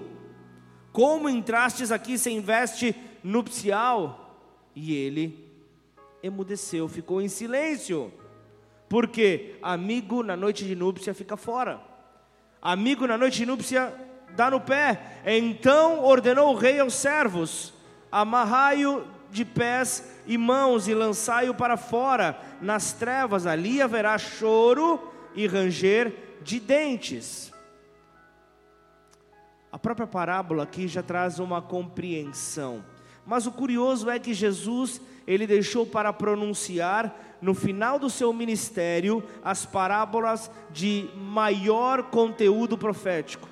como 0.92 1.28
entrastes 1.28 1.92
aqui 1.92 2.16
sem 2.16 2.40
veste 2.40 2.94
nupcial? 3.23 4.25
E 4.75 4.94
ele 4.94 5.47
emudeceu, 6.22 6.88
ficou 6.88 7.20
em 7.20 7.28
silêncio. 7.28 8.12
Porque 8.88 9.56
amigo 9.62 10.22
na 10.22 10.37
noite 10.37 10.64
de 10.64 10.75
núpcia 10.75 11.14
fica 11.14 11.37
fora. 11.37 11.80
Amigo 12.60 13.06
na 13.06 13.18
noite 13.18 13.38
de 13.38 13.46
núpcia 13.46 13.92
dá 14.34 14.50
no 14.50 14.60
pé. 14.60 15.20
Então 15.26 16.02
ordenou 16.02 16.52
o 16.52 16.56
rei 16.56 16.80
aos 16.80 16.94
servos: 16.94 17.75
Amarrai-o 18.10 19.04
de 19.30 19.44
pés 19.44 20.10
e 20.26 20.38
mãos 20.38 20.88
e 20.88 20.94
lançai-o 20.94 21.54
para 21.54 21.76
fora 21.76 22.38
nas 22.60 22.92
trevas. 22.92 23.46
Ali 23.46 23.82
haverá 23.82 24.16
choro 24.16 25.12
e 25.34 25.46
ranger 25.46 26.14
de 26.42 26.58
dentes. 26.58 27.52
A 29.70 29.78
própria 29.78 30.06
parábola 30.06 30.62
aqui 30.62 30.88
já 30.88 31.02
traz 31.02 31.38
uma 31.38 31.60
compreensão. 31.60 32.82
Mas 33.26 33.46
o 33.46 33.52
curioso 33.52 34.08
é 34.08 34.18
que 34.18 34.32
Jesus 34.32 35.00
ele 35.28 35.47
deixou 35.47 35.85
para 35.85 36.11
pronunciar 36.11 37.14
no 37.42 37.52
final 37.52 37.99
do 37.99 38.08
seu 38.08 38.32
ministério 38.32 39.23
as 39.44 39.66
parábolas 39.66 40.50
de 40.70 41.11
maior 41.14 42.04
conteúdo 42.04 42.78
profético. 42.78 43.47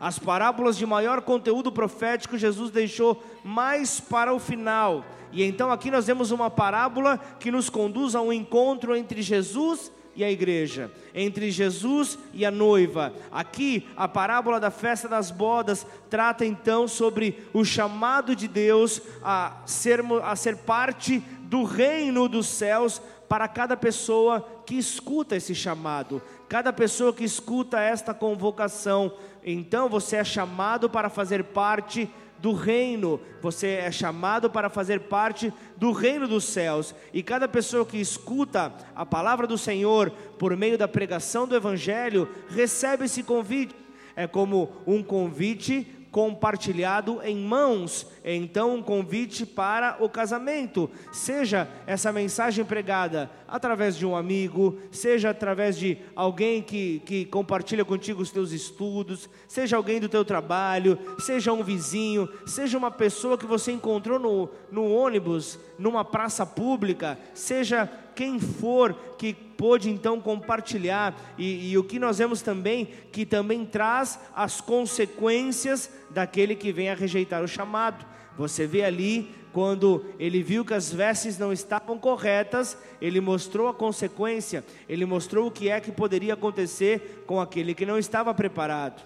As 0.00 0.18
parábolas 0.18 0.76
de 0.76 0.84
maior 0.84 1.22
conteúdo 1.22 1.70
profético 1.70 2.36
Jesus 2.36 2.72
deixou 2.72 3.22
mais 3.44 4.00
para 4.00 4.34
o 4.34 4.40
final. 4.40 5.04
E 5.30 5.44
então 5.44 5.70
aqui 5.70 5.88
nós 5.88 6.08
vemos 6.08 6.32
uma 6.32 6.50
parábola 6.50 7.16
que 7.38 7.52
nos 7.52 7.70
conduz 7.70 8.16
a 8.16 8.20
um 8.20 8.32
encontro 8.32 8.96
entre 8.96 9.22
Jesus 9.22 9.92
e 10.20 10.24
a 10.24 10.30
igreja, 10.30 10.90
entre 11.14 11.50
Jesus 11.50 12.18
e 12.34 12.44
a 12.44 12.50
noiva. 12.50 13.12
Aqui, 13.32 13.88
a 13.96 14.06
parábola 14.06 14.60
da 14.60 14.70
festa 14.70 15.08
das 15.08 15.30
bodas 15.30 15.86
trata 16.10 16.44
então 16.44 16.86
sobre 16.86 17.38
o 17.54 17.64
chamado 17.64 18.36
de 18.36 18.46
Deus 18.46 19.00
a 19.22 19.62
ser, 19.64 20.04
a 20.22 20.36
ser 20.36 20.58
parte 20.58 21.20
do 21.44 21.64
reino 21.64 22.28
dos 22.28 22.48
céus 22.48 23.00
para 23.26 23.48
cada 23.48 23.78
pessoa 23.78 24.46
que 24.66 24.74
escuta 24.74 25.36
esse 25.36 25.54
chamado, 25.54 26.20
cada 26.50 26.70
pessoa 26.70 27.14
que 27.14 27.24
escuta 27.24 27.80
esta 27.80 28.12
convocação. 28.12 29.14
Então 29.42 29.88
você 29.88 30.16
é 30.16 30.24
chamado 30.24 30.90
para 30.90 31.08
fazer 31.08 31.44
parte 31.44 32.10
do 32.40 32.52
reino, 32.52 33.20
você 33.42 33.68
é 33.68 33.92
chamado 33.92 34.48
para 34.48 34.70
fazer 34.70 35.00
parte 35.00 35.52
do 35.76 35.92
reino 35.92 36.26
dos 36.26 36.44
céus, 36.44 36.94
e 37.12 37.22
cada 37.22 37.46
pessoa 37.46 37.84
que 37.84 37.98
escuta 37.98 38.72
a 38.94 39.04
palavra 39.04 39.46
do 39.46 39.58
Senhor 39.58 40.10
por 40.38 40.56
meio 40.56 40.78
da 40.78 40.88
pregação 40.88 41.46
do 41.46 41.54
Evangelho 41.54 42.28
recebe 42.48 43.04
esse 43.04 43.22
convite. 43.22 43.74
É 44.16 44.26
como 44.26 44.72
um 44.86 45.02
convite 45.02 45.99
compartilhado 46.10 47.20
em 47.22 47.36
mãos. 47.36 48.06
Então, 48.24 48.74
um 48.74 48.82
convite 48.82 49.46
para 49.46 49.96
o 50.00 50.08
casamento. 50.08 50.90
Seja 51.12 51.68
essa 51.86 52.12
mensagem 52.12 52.64
pregada 52.64 53.30
através 53.46 53.96
de 53.96 54.06
um 54.06 54.14
amigo, 54.14 54.78
seja 54.90 55.30
através 55.30 55.76
de 55.76 55.98
alguém 56.14 56.62
que, 56.62 57.00
que 57.00 57.24
compartilha 57.24 57.84
contigo 57.84 58.22
os 58.22 58.30
teus 58.30 58.52
estudos, 58.52 59.28
seja 59.48 59.76
alguém 59.76 60.00
do 60.00 60.08
teu 60.08 60.24
trabalho, 60.24 60.98
seja 61.18 61.52
um 61.52 61.62
vizinho, 61.62 62.28
seja 62.46 62.78
uma 62.78 62.90
pessoa 62.90 63.38
que 63.38 63.46
você 63.46 63.72
encontrou 63.72 64.18
no, 64.18 64.48
no 64.70 64.90
ônibus, 64.90 65.58
numa 65.78 66.04
praça 66.04 66.44
pública, 66.44 67.18
seja 67.34 67.90
quem 68.14 68.38
for 68.38 68.94
que 69.16 69.32
pôde 69.60 69.90
então 69.90 70.18
compartilhar, 70.18 71.14
e, 71.36 71.70
e, 71.70 71.76
o 71.76 71.84
que 71.84 71.98
nós 71.98 72.16
vemos 72.16 72.40
também, 72.40 72.88
que 73.12 73.26
também 73.26 73.66
traz 73.66 74.18
as 74.34 74.58
consequências 74.58 75.90
daquele 76.08 76.56
que 76.56 76.72
vem 76.72 76.88
a 76.88 76.94
rejeitar 76.94 77.44
o 77.44 77.46
chamado. 77.46 78.06
Você 78.38 78.66
vê 78.66 78.82
ali, 78.82 79.30
quando 79.52 80.06
ele 80.18 80.42
viu 80.42 80.64
que 80.64 80.72
as 80.72 80.90
vestes 80.90 81.36
não 81.36 81.52
estavam 81.52 81.98
corretas, 81.98 82.74
ele 83.02 83.20
mostrou 83.20 83.68
a 83.68 83.74
consequência, 83.74 84.64
ele 84.88 85.04
mostrou 85.04 85.48
o 85.48 85.50
que 85.50 85.68
é 85.68 85.78
que 85.78 85.92
poderia 85.92 86.32
acontecer 86.32 87.22
com 87.26 87.38
aquele 87.38 87.74
que 87.74 87.84
não 87.84 87.98
estava 87.98 88.32
preparado. 88.32 89.02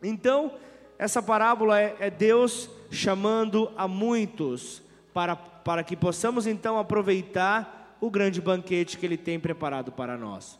Então, 0.00 0.52
essa 0.96 1.20
parábola 1.20 1.80
é, 1.80 1.96
é 1.98 2.10
Deus 2.10 2.70
chamando 2.92 3.72
a 3.76 3.88
muitos 3.88 4.80
para, 5.12 5.34
para 5.34 5.82
que 5.82 5.96
possamos 5.96 6.46
então 6.46 6.78
aproveitar 6.78 7.77
o 8.00 8.10
grande 8.10 8.40
banquete 8.40 8.96
que 8.96 9.06
Ele 9.06 9.16
tem 9.16 9.38
preparado 9.38 9.90
para 9.92 10.16
nós. 10.16 10.58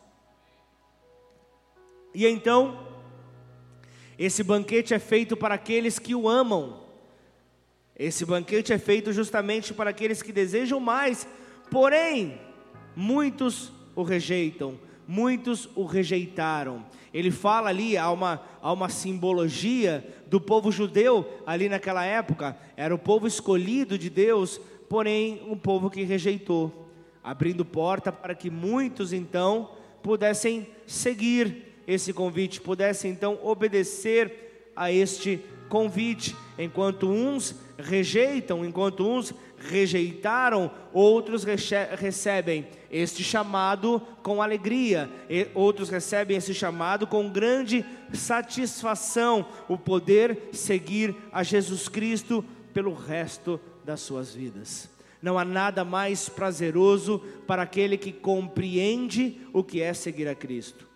E 2.15 2.27
então, 2.27 2.87
esse 4.19 4.43
banquete 4.43 4.95
é 4.95 4.99
feito 4.99 5.37
para 5.37 5.55
aqueles 5.55 5.99
que 5.99 6.15
o 6.15 6.29
amam. 6.29 6.83
Esse 7.97 8.25
banquete 8.25 8.73
é 8.73 8.79
feito 8.79 9.13
justamente 9.13 9.73
para 9.75 9.91
aqueles 9.91 10.23
que 10.23 10.33
desejam 10.33 10.81
mais, 10.81 11.27
porém, 11.71 12.41
muitos 12.97 13.73
o 13.95 14.03
rejeitam, 14.03 14.79
muitos 15.07 15.69
o 15.75 15.85
rejeitaram. 15.85 16.85
Ele 17.13 17.31
fala 17.31 17.69
ali, 17.69 17.97
há 17.97 18.11
uma, 18.11 18.43
há 18.61 18.73
uma 18.73 18.89
simbologia 18.89 20.05
do 20.27 20.41
povo 20.41 20.71
judeu 20.71 21.43
ali 21.47 21.69
naquela 21.69 22.05
época, 22.05 22.57
era 22.77 22.95
o 22.95 22.99
povo 22.99 23.27
escolhido 23.27 23.99
de 23.99 24.11
Deus, 24.11 24.61
porém, 24.89 25.43
um 25.47 25.57
povo 25.57 25.91
que 25.91 26.03
rejeitou 26.03 26.88
abrindo 27.29 27.63
porta 27.63 28.11
para 28.11 28.35
que 28.35 28.49
muitos 28.49 29.13
então 29.13 29.73
pudessem 30.03 30.67
seguir 30.87 31.83
esse 31.87 32.11
convite, 32.11 32.59
pudessem 32.59 33.11
então 33.11 33.39
obedecer 33.43 34.73
a 34.75 34.91
este 34.91 35.45
convite, 35.69 36.35
enquanto 36.59 37.07
uns 37.07 37.55
rejeitam, 37.77 38.65
enquanto 38.65 39.07
uns 39.07 39.35
rejeitaram, 39.59 40.71
outros 40.91 41.45
recebem 41.45 42.67
este 42.91 43.23
chamado 43.23 44.01
com 44.23 44.41
alegria, 44.41 45.11
outros 45.55 45.91
recebem 45.91 46.39
esse 46.39 46.55
chamado 46.55 47.07
com 47.07 47.29
grande 47.29 47.85
satisfação, 48.15 49.47
o 49.69 49.77
poder 49.77 50.49
seguir 50.55 51.15
a 51.31 51.43
Jesus 51.43 51.91
Cristo 51.91 52.43
pelo 52.73 52.95
resto 52.95 53.61
das 53.85 54.01
suas 54.01 54.35
vidas. 54.35 54.98
Não 55.21 55.39
há 55.39 55.45
nada 55.45 55.85
mais 55.85 56.29
prazeroso 56.29 57.21
para 57.47 57.63
aquele 57.63 57.97
que 57.97 58.13
compreende 58.13 59.41
o 59.53 59.65
que 59.65 59.83
é 59.83 59.93
seguir 59.93 60.29
a 60.29 60.35
Cristo. 60.35 60.87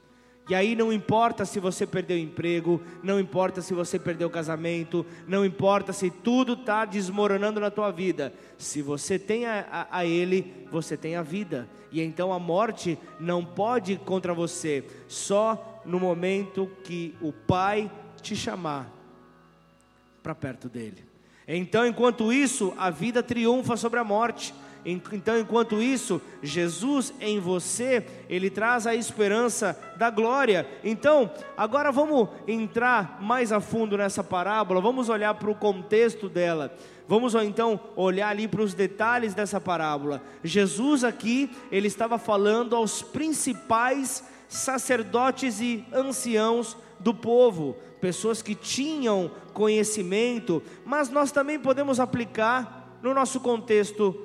E 0.48 0.54
aí 0.54 0.74
não 0.74 0.92
importa 0.92 1.44
se 1.44 1.60
você 1.60 1.86
perdeu 1.86 2.16
o 2.16 2.20
emprego, 2.20 2.82
não 3.02 3.20
importa 3.20 3.62
se 3.62 3.72
você 3.72 3.98
perdeu 3.98 4.26
o 4.26 4.30
casamento, 4.30 5.06
não 5.26 5.44
importa 5.44 5.92
se 5.92 6.10
tudo 6.10 6.54
está 6.54 6.84
desmoronando 6.84 7.60
na 7.60 7.70
tua 7.70 7.90
vida. 7.90 8.34
Se 8.58 8.82
você 8.82 9.18
tem 9.18 9.46
a, 9.46 9.60
a, 9.70 9.98
a, 9.98 10.06
Ele, 10.06 10.66
você 10.70 10.96
tem 10.96 11.14
a 11.14 11.22
vida. 11.22 11.68
E 11.92 12.00
então 12.00 12.32
a 12.32 12.38
morte 12.38 12.98
não 13.20 13.44
pode 13.44 13.92
ir 13.92 13.98
contra 14.00 14.34
você, 14.34 14.84
só 15.06 15.80
no 15.84 16.00
momento 16.00 16.68
que 16.82 17.14
o 17.20 17.32
Pai 17.32 17.90
te 18.20 18.34
chamar 18.34 18.90
para 20.22 20.34
perto 20.34 20.68
dele. 20.68 21.11
Então, 21.46 21.86
enquanto 21.86 22.32
isso, 22.32 22.72
a 22.76 22.90
vida 22.90 23.22
triunfa 23.22 23.76
sobre 23.76 23.98
a 23.98 24.04
morte. 24.04 24.54
Então, 24.84 25.38
enquanto 25.38 25.80
isso, 25.80 26.20
Jesus 26.42 27.14
em 27.20 27.38
você, 27.38 28.04
ele 28.28 28.50
traz 28.50 28.86
a 28.86 28.94
esperança 28.94 29.78
da 29.96 30.10
glória. 30.10 30.66
Então, 30.82 31.30
agora 31.56 31.92
vamos 31.92 32.28
entrar 32.48 33.18
mais 33.20 33.52
a 33.52 33.60
fundo 33.60 33.96
nessa 33.96 34.24
parábola, 34.24 34.80
vamos 34.80 35.08
olhar 35.08 35.34
para 35.34 35.50
o 35.50 35.54
contexto 35.54 36.28
dela. 36.28 36.74
Vamos 37.06 37.34
então 37.34 37.78
olhar 37.94 38.28
ali 38.28 38.48
para 38.48 38.62
os 38.62 38.74
detalhes 38.74 39.34
dessa 39.34 39.60
parábola. 39.60 40.22
Jesus 40.42 41.04
aqui, 41.04 41.50
ele 41.70 41.86
estava 41.86 42.16
falando 42.18 42.74
aos 42.74 43.02
principais 43.02 44.24
sacerdotes 44.48 45.60
e 45.60 45.84
anciãos 45.92 46.76
do 47.02 47.12
povo, 47.12 47.76
pessoas 48.00 48.40
que 48.42 48.54
tinham 48.54 49.30
conhecimento, 49.52 50.62
mas 50.84 51.10
nós 51.10 51.32
também 51.32 51.58
podemos 51.58 52.00
aplicar 52.00 52.98
no 53.02 53.12
nosso 53.12 53.40
contexto 53.40 54.16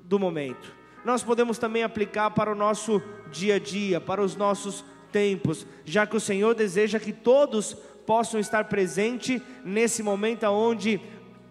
do 0.00 0.18
momento. 0.18 0.72
Nós 1.04 1.22
podemos 1.22 1.58
também 1.58 1.82
aplicar 1.82 2.30
para 2.30 2.50
o 2.50 2.54
nosso 2.54 3.02
dia 3.30 3.56
a 3.56 3.58
dia, 3.58 4.00
para 4.00 4.22
os 4.22 4.36
nossos 4.36 4.84
tempos, 5.12 5.66
já 5.84 6.06
que 6.06 6.16
o 6.16 6.20
Senhor 6.20 6.54
deseja 6.54 6.98
que 6.98 7.12
todos 7.12 7.74
possam 8.06 8.38
estar 8.38 8.64
presentes 8.64 9.40
nesse 9.64 10.02
momento 10.02 10.44
onde 10.46 11.00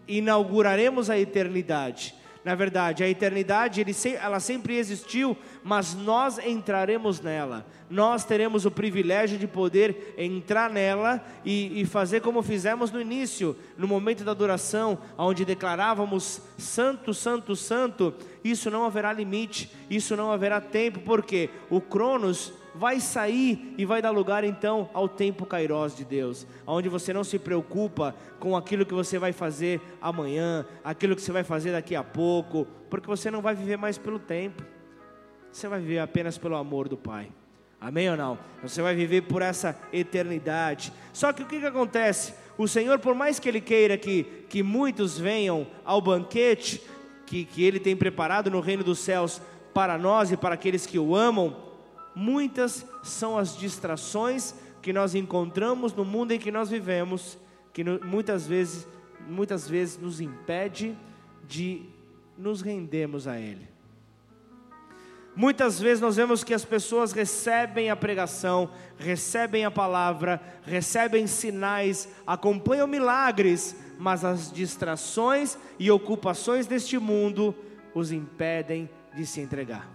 inauguraremos 0.08 1.10
a 1.10 1.20
eternidade. 1.20 2.16
Na 2.46 2.54
verdade, 2.54 3.04
a 3.04 3.10
eternidade 3.10 3.84
ela 4.22 4.40
sempre 4.40 4.78
existiu, 4.78 5.36
mas 5.64 5.96
nós 5.96 6.38
entraremos 6.38 7.20
nela. 7.20 7.66
Nós 7.90 8.24
teremos 8.24 8.68
o 8.68 8.72
privilégio 8.72 9.40
de 9.40 9.48
poder 9.48 10.14
entrar 10.16 10.70
nela 10.70 11.26
e, 11.44 11.82
e 11.82 11.86
fazer 11.86 12.22
como 12.22 12.44
fizemos 12.44 12.92
no 12.92 13.02
início, 13.02 13.58
no 13.76 13.88
momento 13.88 14.24
da 14.24 14.30
adoração, 14.30 15.00
onde 15.18 15.44
declarávamos 15.44 16.40
Santo, 16.56 17.16
Santo, 17.16 17.56
Santo. 17.56 18.14
Isso 18.44 18.70
não 18.70 18.86
haverá 18.86 19.12
limite, 19.12 19.72
isso 19.90 20.16
não 20.16 20.32
haverá 20.32 20.62
tempo, 20.62 21.00
porque 21.00 21.50
o 21.68 21.82
Cronos 21.82 22.54
vai 22.76 23.00
sair 23.00 23.74
e 23.78 23.86
vai 23.86 24.02
dar 24.02 24.12
lugar 24.12 24.44
então 24.44 24.90
ao 24.94 25.08
tempo 25.08 25.46
kairós 25.46 25.96
de 25.96 26.04
Deus, 26.04 26.46
onde 26.68 26.90
você 26.90 27.14
não 27.14 27.24
se 27.24 27.40
preocupa 27.40 28.14
com 28.40 28.56
aquilo 28.56 28.86
que 28.86 28.94
você 28.94 29.18
vai 29.18 29.32
fazer 29.32 29.82
amanhã, 30.02 30.66
aquilo 30.84 31.16
que 31.16 31.22
você 31.22 31.32
vai 31.32 31.44
fazer 31.44 31.72
daqui 31.72 31.96
a 31.96 32.04
pouco, 32.04 32.68
porque 32.90 33.08
você 33.08 33.32
não 33.32 33.42
vai 33.42 33.56
viver 33.56 33.78
mais 33.78 33.98
pelo 33.98 34.20
tempo. 34.20 34.64
Você 35.52 35.68
vai 35.68 35.80
viver 35.80 36.00
apenas 36.00 36.38
pelo 36.38 36.56
amor 36.56 36.90
do 36.90 36.98
Pai. 36.98 37.32
Amém 37.80 38.10
ou 38.10 38.18
não? 38.18 38.38
Você 38.62 38.82
vai 38.82 38.94
viver 38.94 39.22
por 39.22 39.42
essa 39.42 39.78
eternidade. 39.94 40.92
Só 41.14 41.32
que 41.32 41.44
o 41.44 41.46
que, 41.46 41.60
que 41.60 41.66
acontece? 41.66 42.34
O 42.58 42.68
Senhor, 42.68 43.00
por 43.00 43.16
mais 43.16 43.40
que 43.40 43.48
Ele 43.48 43.62
queira 43.62 43.98
que, 43.98 44.24
que 44.50 44.62
muitos 44.62 45.18
venham 45.18 45.68
ao 45.86 46.02
banquete 46.02 46.82
que, 47.26 47.46
que 47.46 47.64
Ele 47.64 47.80
tem 47.80 47.96
preparado 47.96 48.52
no 48.52 48.60
reino 48.60 48.84
dos 48.84 49.00
céus 49.00 49.42
para 49.74 49.98
nós 49.98 50.32
e 50.32 50.38
para 50.38 50.56
aqueles 50.56 50.86
que 50.86 51.00
o 51.00 51.16
amam, 51.16 51.65
muitas 52.16 52.86
são 53.04 53.38
as 53.38 53.58
distrações 53.58 54.56
que 54.82 54.94
nós 54.94 55.14
encontramos 55.14 55.94
no 55.94 56.06
mundo 56.06 56.32
em 56.32 56.40
que 56.40 56.52
nós 56.52 56.70
vivemos, 56.70 57.38
que 57.74 57.84
muitas 57.84 58.48
vezes, 58.48 58.88
muitas 59.28 59.68
vezes 59.68 59.98
nos 59.98 60.22
impede 60.22 60.98
de 61.48 61.84
nos 62.38 62.62
rendermos 62.62 63.28
a 63.28 63.40
Ele. 63.40 63.68
Muitas 65.36 65.82
vezes 65.82 66.00
nós 66.00 66.16
vemos 66.16 66.46
que 66.46 66.54
as 66.54 66.64
pessoas 66.64 67.12
recebem 67.12 67.90
a 67.90 67.96
pregação, 67.96 68.70
recebem 68.98 69.66
a 69.66 69.72
palavra, 69.72 70.42
recebem 70.64 71.28
sinais, 71.28 72.08
acompanham 72.26 72.88
milagres, 72.88 73.76
mas 74.00 74.24
as 74.24 74.50
distrações 74.50 75.58
e 75.78 75.92
ocupações 75.92 76.68
deste 76.68 76.98
mundo 76.98 77.54
os 77.94 78.14
impedem 78.14 78.90
de 79.14 79.26
se 79.26 79.42
entregar 79.42 79.95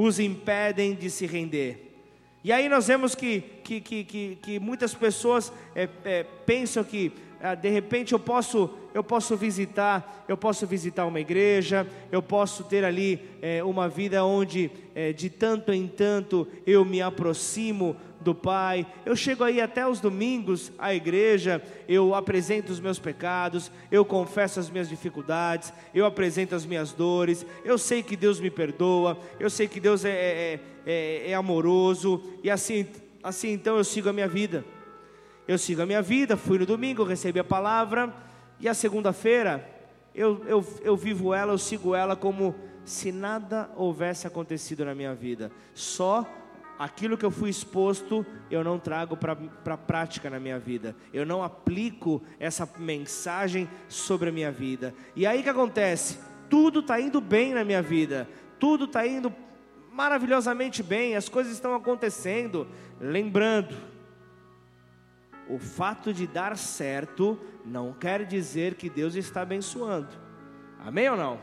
os 0.00 0.20
impedem 0.20 0.94
de 0.94 1.10
se 1.10 1.26
render. 1.26 1.92
E 2.44 2.52
aí 2.52 2.68
nós 2.68 2.86
vemos 2.86 3.16
que, 3.16 3.40
que, 3.64 3.80
que, 3.80 4.04
que, 4.04 4.38
que 4.40 4.60
muitas 4.60 4.94
pessoas 4.94 5.52
é, 5.74 5.88
é, 6.04 6.22
pensam 6.46 6.84
que 6.84 7.10
ah, 7.40 7.56
de 7.56 7.68
repente 7.68 8.12
eu 8.12 8.18
posso 8.20 8.70
eu 8.94 9.02
posso 9.02 9.36
visitar 9.36 10.24
eu 10.28 10.36
posso 10.36 10.66
visitar 10.68 11.04
uma 11.04 11.18
igreja 11.18 11.84
eu 12.12 12.22
posso 12.22 12.64
ter 12.64 12.84
ali 12.84 13.20
é, 13.42 13.62
uma 13.62 13.88
vida 13.88 14.24
onde 14.24 14.70
é, 14.94 15.12
de 15.12 15.28
tanto 15.28 15.72
em 15.72 15.88
tanto 15.88 16.46
eu 16.64 16.84
me 16.84 17.02
aproximo 17.02 17.96
do 18.28 18.34
Pai. 18.34 18.86
Eu 19.06 19.16
chego 19.16 19.42
aí 19.42 19.60
até 19.60 19.86
os 19.86 20.00
domingos 20.00 20.70
à 20.78 20.94
igreja, 20.94 21.62
eu 21.88 22.14
apresento 22.14 22.70
os 22.70 22.78
meus 22.78 22.98
pecados, 22.98 23.70
eu 23.90 24.04
confesso 24.04 24.60
as 24.60 24.68
minhas 24.68 24.88
dificuldades, 24.88 25.72
eu 25.94 26.04
apresento 26.04 26.54
as 26.54 26.66
minhas 26.66 26.92
dores. 26.92 27.46
Eu 27.64 27.78
sei 27.78 28.02
que 28.02 28.16
Deus 28.16 28.38
me 28.38 28.50
perdoa, 28.50 29.18
eu 29.40 29.48
sei 29.48 29.66
que 29.66 29.80
Deus 29.80 30.04
é, 30.04 30.10
é, 30.10 30.60
é, 30.86 31.30
é 31.30 31.34
amoroso, 31.34 32.22
e 32.42 32.50
assim, 32.50 32.86
assim 33.22 33.52
então 33.52 33.78
eu 33.78 33.84
sigo 33.84 34.08
a 34.08 34.12
minha 34.12 34.28
vida. 34.28 34.64
Eu 35.46 35.56
sigo 35.56 35.80
a 35.80 35.86
minha 35.86 36.02
vida, 36.02 36.36
fui 36.36 36.58
no 36.58 36.66
domingo, 36.66 37.02
recebi 37.04 37.40
a 37.40 37.44
palavra, 37.44 38.12
e 38.60 38.68
a 38.68 38.74
segunda-feira 38.74 39.66
eu, 40.14 40.44
eu, 40.46 40.66
eu 40.82 40.96
vivo 40.96 41.32
ela, 41.32 41.52
eu 41.54 41.58
sigo 41.58 41.94
ela 41.94 42.14
como 42.14 42.54
se 42.84 43.10
nada 43.10 43.70
houvesse 43.74 44.26
acontecido 44.26 44.84
na 44.84 44.94
minha 44.94 45.14
vida, 45.14 45.50
só 45.74 46.26
aquilo 46.78 47.18
que 47.18 47.24
eu 47.24 47.30
fui 47.30 47.50
exposto, 47.50 48.24
eu 48.50 48.62
não 48.62 48.78
trago 48.78 49.16
para 49.16 49.36
a 49.74 49.76
prática 49.76 50.30
na 50.30 50.38
minha 50.38 50.58
vida. 50.58 50.94
Eu 51.12 51.26
não 51.26 51.42
aplico 51.42 52.22
essa 52.38 52.68
mensagem 52.78 53.68
sobre 53.88 54.28
a 54.28 54.32
minha 54.32 54.52
vida. 54.52 54.94
E 55.16 55.26
aí 55.26 55.42
que 55.42 55.48
acontece? 55.48 56.18
Tudo 56.48 56.80
está 56.80 57.00
indo 57.00 57.20
bem 57.20 57.52
na 57.52 57.64
minha 57.64 57.82
vida. 57.82 58.28
Tudo 58.58 58.84
está 58.84 59.06
indo 59.06 59.34
maravilhosamente 59.92 60.82
bem. 60.82 61.16
As 61.16 61.28
coisas 61.28 61.52
estão 61.52 61.74
acontecendo. 61.74 62.68
Lembrando, 63.00 63.74
o 65.48 65.58
fato 65.58 66.12
de 66.12 66.26
dar 66.26 66.56
certo 66.56 67.38
não 67.64 67.92
quer 67.92 68.24
dizer 68.24 68.74
que 68.74 68.88
Deus 68.88 69.14
está 69.14 69.42
abençoando. 69.42 70.08
Amém 70.78 71.08
ou 71.08 71.16
não? 71.16 71.40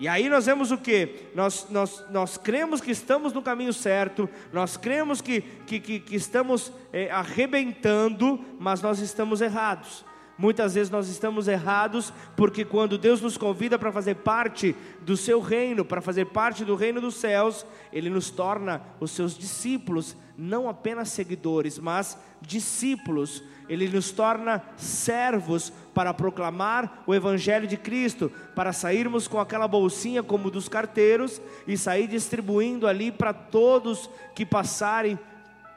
E 0.00 0.08
aí 0.08 0.30
nós 0.30 0.46
vemos 0.46 0.70
o 0.72 0.78
que? 0.78 1.26
Nós, 1.34 1.66
nós, 1.68 2.02
nós 2.10 2.38
cremos 2.38 2.80
que 2.80 2.90
estamos 2.90 3.34
no 3.34 3.42
caminho 3.42 3.72
certo, 3.72 4.30
nós 4.50 4.78
cremos 4.78 5.20
que, 5.20 5.42
que, 5.42 5.78
que, 5.78 6.00
que 6.00 6.16
estamos 6.16 6.72
é, 6.90 7.10
arrebentando, 7.10 8.42
mas 8.58 8.80
nós 8.80 8.98
estamos 8.98 9.42
errados. 9.42 10.02
Muitas 10.38 10.74
vezes 10.74 10.90
nós 10.90 11.10
estamos 11.10 11.48
errados 11.48 12.14
porque 12.34 12.64
quando 12.64 12.96
Deus 12.96 13.20
nos 13.20 13.36
convida 13.36 13.78
para 13.78 13.92
fazer 13.92 14.14
parte 14.14 14.74
do 15.02 15.18
seu 15.18 15.38
reino, 15.38 15.84
para 15.84 16.00
fazer 16.00 16.24
parte 16.24 16.64
do 16.64 16.76
reino 16.76 16.98
dos 16.98 17.16
céus, 17.16 17.66
Ele 17.92 18.08
nos 18.08 18.30
torna 18.30 18.80
os 19.00 19.10
seus 19.10 19.36
discípulos, 19.36 20.16
não 20.34 20.66
apenas 20.66 21.10
seguidores, 21.10 21.78
mas 21.78 22.18
discípulos. 22.40 23.44
Ele 23.70 23.88
nos 23.88 24.10
torna 24.10 24.60
servos 24.76 25.72
para 25.94 26.12
proclamar 26.12 27.04
o 27.06 27.14
Evangelho 27.14 27.68
de 27.68 27.76
Cristo, 27.76 28.30
para 28.52 28.72
sairmos 28.72 29.28
com 29.28 29.38
aquela 29.38 29.68
bolsinha 29.68 30.24
como 30.24 30.50
dos 30.50 30.68
carteiros 30.68 31.40
e 31.68 31.76
sair 31.78 32.08
distribuindo 32.08 32.88
ali 32.88 33.12
para 33.12 33.32
todos 33.32 34.10
que 34.34 34.44
passarem 34.44 35.16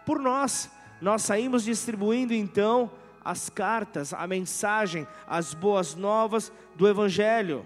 por 0.08 0.18
nós. 0.18 0.72
Nós 1.00 1.22
saímos 1.22 1.64
distribuindo 1.64 2.34
então 2.34 2.90
as 3.24 3.48
cartas, 3.48 4.12
a 4.12 4.26
mensagem, 4.26 5.08
as 5.28 5.54
boas 5.54 5.94
novas 5.94 6.52
do 6.76 6.88
Evangelho. 6.88 7.64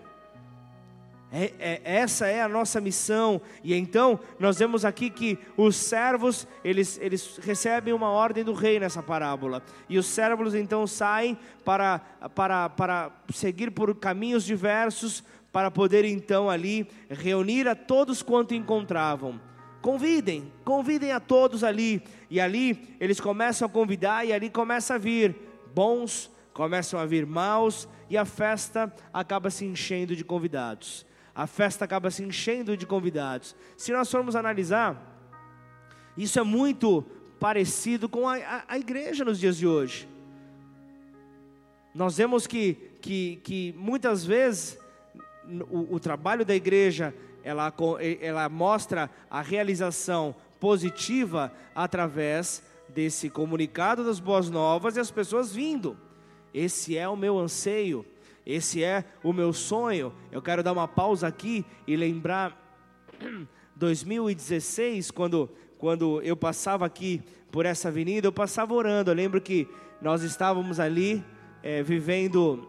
É, 1.30 1.52
é, 1.60 1.82
essa 1.84 2.26
é 2.28 2.42
a 2.42 2.48
nossa 2.48 2.80
missão, 2.80 3.42
e 3.62 3.74
então 3.74 4.18
nós 4.40 4.58
vemos 4.58 4.86
aqui 4.86 5.10
que 5.10 5.38
os 5.58 5.76
servos 5.76 6.48
eles, 6.64 6.98
eles 7.02 7.38
recebem 7.44 7.94
uma 7.94 8.10
ordem 8.10 8.46
do 8.46 8.54
rei 8.54 8.80
nessa 8.80 9.04
parábola, 9.04 9.62
e 9.90 9.98
os 9.98 10.06
servos 10.06 10.56
então 10.56 10.88
saem 10.88 11.38
para, 11.66 12.00
para, 12.34 12.70
para 12.70 13.12
seguir 13.34 13.72
por 13.72 13.94
caminhos 13.96 14.46
diversos, 14.46 15.22
para 15.52 15.70
poder 15.70 16.06
então 16.06 16.50
ali 16.50 16.88
reunir 17.10 17.68
a 17.68 17.76
todos 17.76 18.24
quanto 18.24 18.54
encontravam. 18.54 19.40
Convidem, 19.82 20.52
convidem 20.64 21.12
a 21.12 21.20
todos 21.20 21.62
ali, 21.62 22.02
e 22.30 22.40
ali 22.40 22.96
eles 23.02 23.20
começam 23.20 23.66
a 23.66 23.70
convidar, 23.70 24.26
e 24.26 24.32
ali 24.32 24.50
começa 24.50 24.96
a 24.96 24.98
vir 24.98 25.36
bons, 25.76 26.32
começam 26.54 26.98
a 26.98 27.06
vir 27.06 27.26
maus, 27.26 27.86
e 28.10 28.16
a 28.16 28.24
festa 28.24 28.94
acaba 29.12 29.50
se 29.50 29.66
enchendo 29.66 30.16
de 30.16 30.24
convidados. 30.24 31.07
A 31.38 31.46
festa 31.46 31.86
acaba 31.86 32.10
se 32.10 32.24
enchendo 32.24 32.76
de 32.76 32.88
convidados. 32.88 33.56
Se 33.78 33.92
nós 33.92 34.10
formos 34.10 34.36
analisar, 34.36 35.00
isso 36.18 36.40
é 36.40 36.44
muito 36.44 37.06
parecido 37.40 38.10
com 38.10 38.28
a, 38.28 38.38
a, 38.38 38.64
a 38.70 38.80
igreja 38.80 39.24
nos 39.24 39.40
dias 39.40 39.56
de 39.56 39.68
hoje. 39.68 40.10
Nós 41.94 42.18
vemos 42.18 42.48
que, 42.48 42.74
que, 43.00 43.40
que 43.44 43.76
muitas 43.78 44.26
vezes 44.26 44.80
o, 45.70 45.94
o 45.94 46.00
trabalho 46.00 46.44
da 46.44 46.56
igreja 46.56 47.14
ela, 47.44 47.72
ela 48.20 48.50
mostra 48.50 49.08
a 49.30 49.40
realização 49.40 50.36
positiva 50.60 51.54
através 51.76 52.64
desse 52.90 53.30
comunicado 53.30 54.04
das 54.04 54.20
boas 54.20 54.50
novas 54.50 54.98
e 54.98 55.00
as 55.00 55.12
pessoas 55.12 55.54
vindo. 55.54 55.96
Esse 56.52 56.98
é 56.98 57.08
o 57.08 57.16
meu 57.16 57.38
anseio, 57.38 58.04
esse 58.48 58.82
é 58.82 59.04
o 59.22 59.34
meu 59.34 59.52
sonho. 59.52 60.14
Eu 60.32 60.42
quero 60.42 60.64
dar 60.64 60.72
uma 60.72 60.88
pausa 60.88 61.28
aqui 61.28 61.66
e 61.86 61.98
lembrar 61.98 62.58
2016, 63.76 65.12
quando, 65.12 65.50
quando 65.78 66.22
eu 66.22 66.38
passava 66.38 66.86
aqui 66.86 67.22
por 67.52 67.66
essa 67.66 67.90
avenida, 67.90 68.26
eu 68.26 68.32
passava 68.32 68.74
orando. 68.74 69.12
Eu 69.12 69.16
lembro 69.16 69.42
que 69.42 69.68
nós 70.02 70.24
estávamos 70.24 70.80
ali 70.80 71.22
é, 71.62 71.84
vivendo 71.84 72.66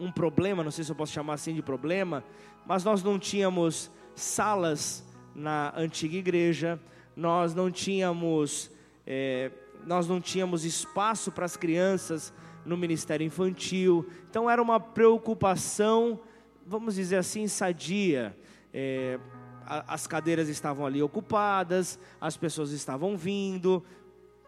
um 0.00 0.10
problema, 0.10 0.64
não 0.64 0.70
sei 0.70 0.84
se 0.84 0.90
eu 0.90 0.96
posso 0.96 1.12
chamar 1.12 1.34
assim 1.34 1.52
de 1.52 1.60
problema, 1.60 2.24
mas 2.64 2.82
nós 2.82 3.02
não 3.02 3.18
tínhamos 3.18 3.90
salas 4.14 5.04
na 5.34 5.70
antiga 5.76 6.16
igreja, 6.16 6.80
nós 7.14 7.54
não 7.54 7.70
tínhamos 7.70 8.70
é, 9.06 9.50
nós 9.86 10.08
não 10.08 10.18
tínhamos 10.18 10.64
espaço 10.64 11.30
para 11.30 11.44
as 11.44 11.58
crianças 11.58 12.32
no 12.66 12.76
ministério 12.76 13.24
infantil, 13.24 14.06
então 14.28 14.50
era 14.50 14.60
uma 14.60 14.80
preocupação, 14.80 16.20
vamos 16.66 16.96
dizer 16.96 17.16
assim, 17.16 17.46
sadia. 17.46 18.36
É, 18.74 19.18
as 19.66 20.06
cadeiras 20.06 20.48
estavam 20.48 20.84
ali 20.84 21.02
ocupadas, 21.02 21.98
as 22.20 22.36
pessoas 22.36 22.70
estavam 22.72 23.16
vindo. 23.16 23.84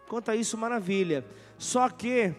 Quanto 0.07 0.31
a 0.31 0.35
isso, 0.35 0.57
maravilha. 0.57 1.25
Só 1.57 1.89
que 1.89 2.33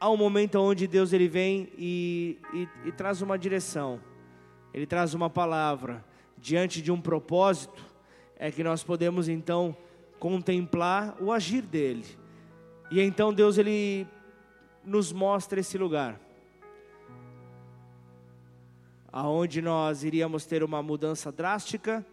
há 0.00 0.10
um 0.10 0.16
momento 0.16 0.56
onde 0.56 0.86
Deus 0.86 1.12
ele 1.12 1.28
vem 1.28 1.68
e, 1.76 2.38
e, 2.52 2.68
e 2.86 2.92
traz 2.92 3.22
uma 3.22 3.38
direção, 3.38 4.00
ele 4.72 4.86
traz 4.86 5.14
uma 5.14 5.28
palavra 5.28 6.04
diante 6.36 6.80
de 6.80 6.92
um 6.92 7.00
propósito, 7.00 7.84
é 8.36 8.50
que 8.50 8.62
nós 8.62 8.84
podemos 8.84 9.28
então 9.28 9.76
contemplar 10.18 11.16
o 11.20 11.32
agir 11.32 11.62
dele. 11.62 12.04
E 12.90 13.00
então 13.00 13.32
Deus 13.32 13.58
ele 13.58 14.06
nos 14.84 15.12
mostra 15.12 15.60
esse 15.60 15.76
lugar 15.76 16.20
aonde 19.12 19.62
nós 19.62 20.04
iríamos 20.04 20.44
ter 20.46 20.62
uma 20.62 20.82
mudança 20.82 21.32
drástica 21.32 22.06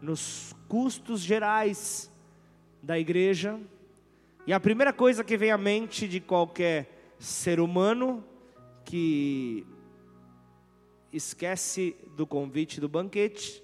nos 0.00 0.54
custos 0.68 1.20
gerais 1.20 2.12
da 2.82 2.98
igreja. 2.98 3.58
E 4.46 4.52
a 4.52 4.60
primeira 4.60 4.92
coisa 4.92 5.24
que 5.24 5.36
vem 5.36 5.50
à 5.50 5.58
mente 5.58 6.06
de 6.06 6.20
qualquer 6.20 7.14
ser 7.18 7.60
humano 7.60 8.24
que 8.84 9.66
esquece 11.12 11.96
do 12.16 12.26
convite 12.26 12.80
do 12.80 12.88
banquete 12.88 13.62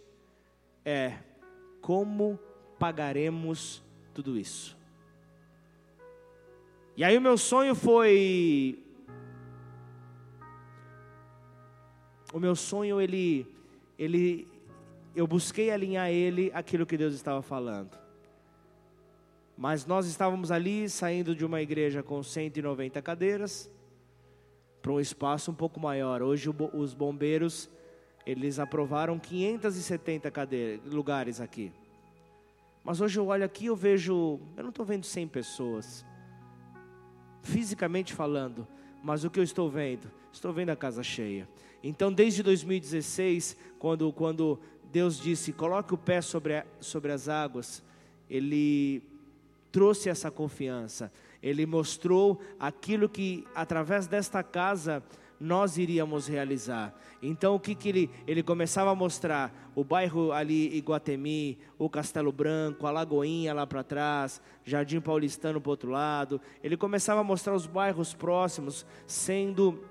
é 0.84 1.18
como 1.80 2.38
pagaremos 2.78 3.82
tudo 4.12 4.38
isso. 4.38 4.76
E 6.96 7.02
aí 7.02 7.18
o 7.18 7.20
meu 7.20 7.36
sonho 7.36 7.74
foi 7.74 8.78
o 12.32 12.38
meu 12.38 12.54
sonho 12.54 13.00
ele 13.00 13.46
ele 13.98 14.46
eu 15.14 15.26
busquei 15.26 15.70
alinhar 15.72 16.08
ele 16.08 16.52
aquilo 16.54 16.86
que 16.86 16.96
Deus 16.96 17.14
estava 17.14 17.42
falando. 17.42 17.98
Mas 19.56 19.86
nós 19.86 20.06
estávamos 20.06 20.52
ali 20.52 20.88
saindo 20.88 21.34
de 21.34 21.44
uma 21.44 21.60
igreja 21.60 22.02
com 22.02 22.22
190 22.22 23.02
cadeiras 23.02 23.70
para 24.80 24.92
um 24.92 25.00
espaço 25.00 25.50
um 25.50 25.54
pouco 25.54 25.80
maior. 25.80 26.22
Hoje 26.22 26.48
os 26.72 26.94
bombeiros 26.94 27.68
eles 28.24 28.58
aprovaram 28.60 29.18
570 29.18 30.30
cadeiras, 30.30 30.92
lugares 30.92 31.40
aqui. 31.40 31.72
Mas 32.84 33.00
hoje 33.00 33.18
eu 33.18 33.26
olho 33.26 33.44
aqui 33.44 33.66
eu 33.66 33.74
vejo, 33.74 34.38
eu 34.56 34.62
não 34.62 34.70
estou 34.70 34.84
vendo 34.84 35.04
100 35.04 35.28
pessoas, 35.28 36.04
fisicamente 37.44 38.12
falando, 38.12 38.66
mas 39.02 39.22
o 39.22 39.30
que 39.30 39.38
eu 39.38 39.44
estou 39.44 39.70
vendo? 39.70 40.10
Estou 40.32 40.52
vendo 40.52 40.70
a 40.70 40.76
casa 40.76 41.02
cheia. 41.02 41.48
Então, 41.82 42.12
desde 42.12 42.42
2016, 42.42 43.56
quando, 43.78 44.10
quando 44.12 44.58
Deus 44.90 45.20
disse: 45.20 45.52
coloque 45.52 45.94
o 45.94 45.98
pé 45.98 46.20
sobre, 46.20 46.56
a, 46.56 46.66
sobre 46.80 47.12
as 47.12 47.28
águas, 47.28 47.82
Ele 48.28 49.02
trouxe 49.70 50.08
essa 50.08 50.30
confiança, 50.30 51.12
Ele 51.42 51.66
mostrou 51.66 52.40
aquilo 52.58 53.08
que, 53.08 53.46
através 53.54 54.06
desta 54.06 54.42
casa, 54.42 55.02
nós 55.44 55.76
iríamos 55.76 56.26
realizar. 56.26 56.94
Então 57.22 57.54
o 57.54 57.60
que, 57.60 57.74
que 57.74 57.88
ele, 57.90 58.10
ele 58.26 58.42
começava 58.42 58.90
a 58.90 58.94
mostrar? 58.94 59.70
O 59.74 59.84
bairro 59.84 60.32
ali, 60.32 60.74
Iguatemi, 60.74 61.58
o 61.78 61.88
Castelo 61.90 62.32
Branco, 62.32 62.86
a 62.86 62.90
Lagoinha 62.90 63.52
lá 63.52 63.66
para 63.66 63.84
trás, 63.84 64.40
Jardim 64.64 65.00
Paulistano 65.00 65.60
para 65.60 65.70
outro 65.70 65.90
lado. 65.90 66.40
Ele 66.62 66.76
começava 66.76 67.20
a 67.20 67.24
mostrar 67.24 67.54
os 67.54 67.66
bairros 67.66 68.14
próximos 68.14 68.86
sendo 69.06 69.84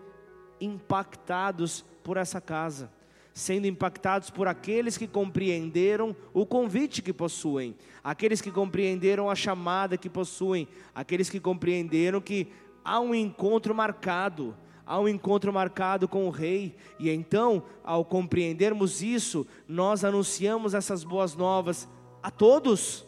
impactados 0.59 1.85
por 2.03 2.17
essa 2.17 2.41
casa 2.41 2.91
sendo 3.35 3.65
impactados 3.65 4.29
por 4.29 4.47
aqueles 4.47 4.95
que 4.95 5.07
compreenderam 5.07 6.15
o 6.35 6.45
convite 6.45 7.01
que 7.01 7.11
possuem, 7.11 7.75
aqueles 8.03 8.39
que 8.39 8.51
compreenderam 8.51 9.27
a 9.27 9.33
chamada 9.33 9.97
que 9.97 10.07
possuem, 10.07 10.67
aqueles 10.93 11.31
que 11.31 11.39
compreenderam 11.39 12.21
que 12.21 12.49
há 12.85 12.99
um 12.99 13.15
encontro 13.15 13.73
marcado, 13.73 14.55
há 14.85 14.99
um 14.99 15.07
encontro 15.07 15.51
marcado 15.51 16.07
com 16.07 16.27
o 16.27 16.31
rei, 16.31 16.75
e 16.99 17.09
então, 17.09 17.63
ao 17.83 18.03
compreendermos 18.03 19.01
isso, 19.01 19.47
nós 19.67 20.03
anunciamos 20.03 20.73
essas 20.73 21.03
boas 21.03 21.35
novas 21.35 21.87
a 22.21 22.29
todos. 22.29 23.05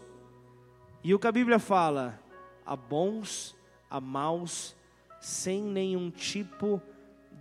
E 1.04 1.14
o 1.14 1.20
que 1.20 1.28
a 1.28 1.32
Bíblia 1.32 1.60
fala, 1.60 2.20
a 2.66 2.76
bons, 2.76 3.56
a 3.90 4.02
maus, 4.02 4.76
sem 5.20 5.62
nenhum 5.62 6.10
tipo 6.10 6.82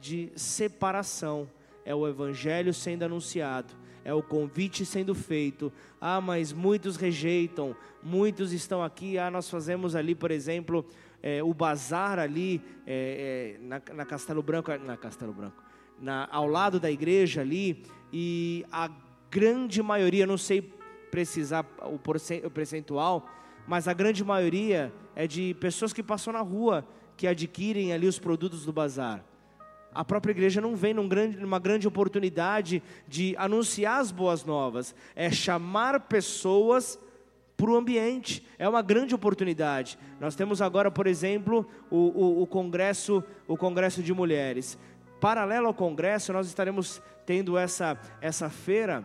de 0.01 0.31
separação. 0.37 1.49
É 1.85 1.95
o 1.95 2.09
evangelho 2.09 2.73
sendo 2.73 3.05
anunciado, 3.05 3.75
é 4.05 4.13
o 4.13 4.23
convite 4.23 4.85
sendo 4.87 5.15
feito. 5.15 5.73
Ah, 6.01 6.21
mas 6.21 6.53
muitos 6.53 6.97
rejeitam, 6.97 7.77
muitos 8.03 8.53
estão 8.53 8.83
aqui. 8.83 9.19
Ah, 9.19 9.31
nós 9.31 9.51
fazemos 9.51 9.95
ali, 9.95 10.15
por 10.15 10.31
exemplo, 10.31 10.85
é, 11.27 11.43
o 11.43 11.55
bazar 11.55 12.19
ali 12.19 12.61
é, 12.87 13.57
é, 13.57 13.67
na, 13.67 13.81
na, 13.95 14.05
Castelo 14.05 14.43
Branco, 14.43 14.71
na 14.77 14.95
Castelo 14.95 15.33
Branco, 15.33 15.57
na, 15.99 16.29
ao 16.31 16.47
lado 16.47 16.79
da 16.79 16.91
igreja 16.91 17.41
ali, 17.41 17.83
e 18.13 18.63
a 18.71 18.91
grande 19.31 19.83
maioria, 19.83 20.27
não 20.27 20.37
sei 20.37 20.71
precisar 21.11 21.65
o 21.81 22.51
percentual, 22.51 23.27
mas 23.67 23.89
a 23.89 23.95
grande 23.95 24.23
maioria 24.23 24.93
é 25.17 25.27
de 25.27 25.55
pessoas 25.55 25.95
que 25.95 26.03
passam 26.03 26.31
na 26.31 26.43
rua 26.43 26.87
que 27.17 27.27
adquirem 27.27 27.95
ali 27.95 28.07
os 28.07 28.19
produtos 28.19 28.67
do 28.67 28.73
bazar. 28.73 29.25
A 29.95 30.05
própria 30.05 30.33
igreja 30.33 30.61
não 30.61 30.77
vem 30.77 30.93
num 30.93 31.09
grande, 31.09 31.39
numa 31.39 31.59
grande 31.59 31.89
oportunidade 31.89 32.83
de 33.09 33.35
anunciar 33.39 33.99
as 33.99 34.13
boas 34.13 34.45
novas, 34.45 34.95
é 35.17 35.31
chamar 35.31 36.01
pessoas 36.01 36.99
para 37.57 37.71
o 37.71 37.77
ambiente. 37.77 38.47
É 38.59 38.69
uma 38.69 38.83
grande 38.83 39.15
oportunidade. 39.15 39.99
Nós 40.21 40.35
temos 40.35 40.61
agora, 40.61 40.91
por 40.91 41.07
exemplo, 41.07 41.67
o, 41.91 41.97
o, 41.97 42.43
o, 42.43 42.47
congresso, 42.47 43.23
o 43.47 43.57
congresso 43.57 44.03
de 44.03 44.13
mulheres. 44.13 44.79
Paralelo 45.21 45.69
ao 45.69 45.75
congresso, 45.75 46.33
nós 46.33 46.47
estaremos 46.47 47.01
tendo 47.25 47.57
essa 47.57 47.99
essa 48.21 48.51
feira 48.51 49.05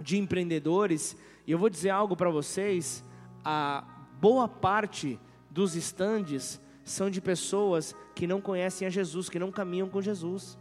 de 0.00 0.16
empreendedores. 0.18 1.16
E 1.46 1.52
eu 1.52 1.58
vou 1.58 1.68
dizer 1.68 1.90
algo 1.90 2.16
para 2.16 2.30
vocês: 2.30 3.04
a 3.44 3.84
boa 4.20 4.48
parte 4.48 5.18
dos 5.50 5.76
estandes 5.76 6.60
são 6.84 7.10
de 7.10 7.20
pessoas 7.20 7.94
que 8.14 8.26
não 8.26 8.40
conhecem 8.40 8.86
a 8.86 8.90
Jesus, 8.90 9.28
que 9.28 9.38
não 9.38 9.50
caminham 9.50 9.88
com 9.88 10.00
Jesus. 10.00 10.56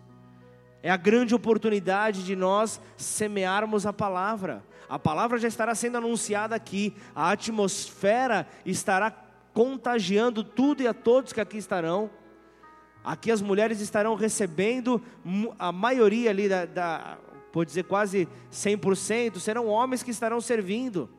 É 0.86 0.92
a 0.92 0.98
grande 0.98 1.34
oportunidade 1.34 2.24
de 2.24 2.36
nós 2.36 2.80
semearmos 2.96 3.88
a 3.88 3.92
palavra. 3.92 4.64
A 4.88 5.00
palavra 5.00 5.40
já 5.40 5.48
estará 5.48 5.74
sendo 5.74 5.98
anunciada 5.98 6.56
aqui, 6.56 6.94
a 7.16 7.32
atmosfera 7.32 8.48
estará 8.64 9.10
contagiando 9.52 10.44
tudo 10.44 10.84
e 10.84 10.88
a 10.88 10.94
todos 10.94 11.34
que 11.34 11.42
aqui 11.42 11.58
estarão. 11.58 12.08
Aqui 13.04 13.32
as 13.32 13.42
mulheres 13.42 13.82
estarão 13.82 14.14
recebendo, 14.14 15.02
a 15.58 15.72
maioria 15.72 16.30
ali, 16.30 16.48
da, 16.48 16.66
da 16.68 17.18
por 17.52 17.66
dizer 17.66 17.86
quase 17.86 18.28
100%, 18.52 19.40
serão 19.40 19.66
homens 19.66 20.04
que 20.04 20.12
estarão 20.12 20.40
servindo, 20.40 21.10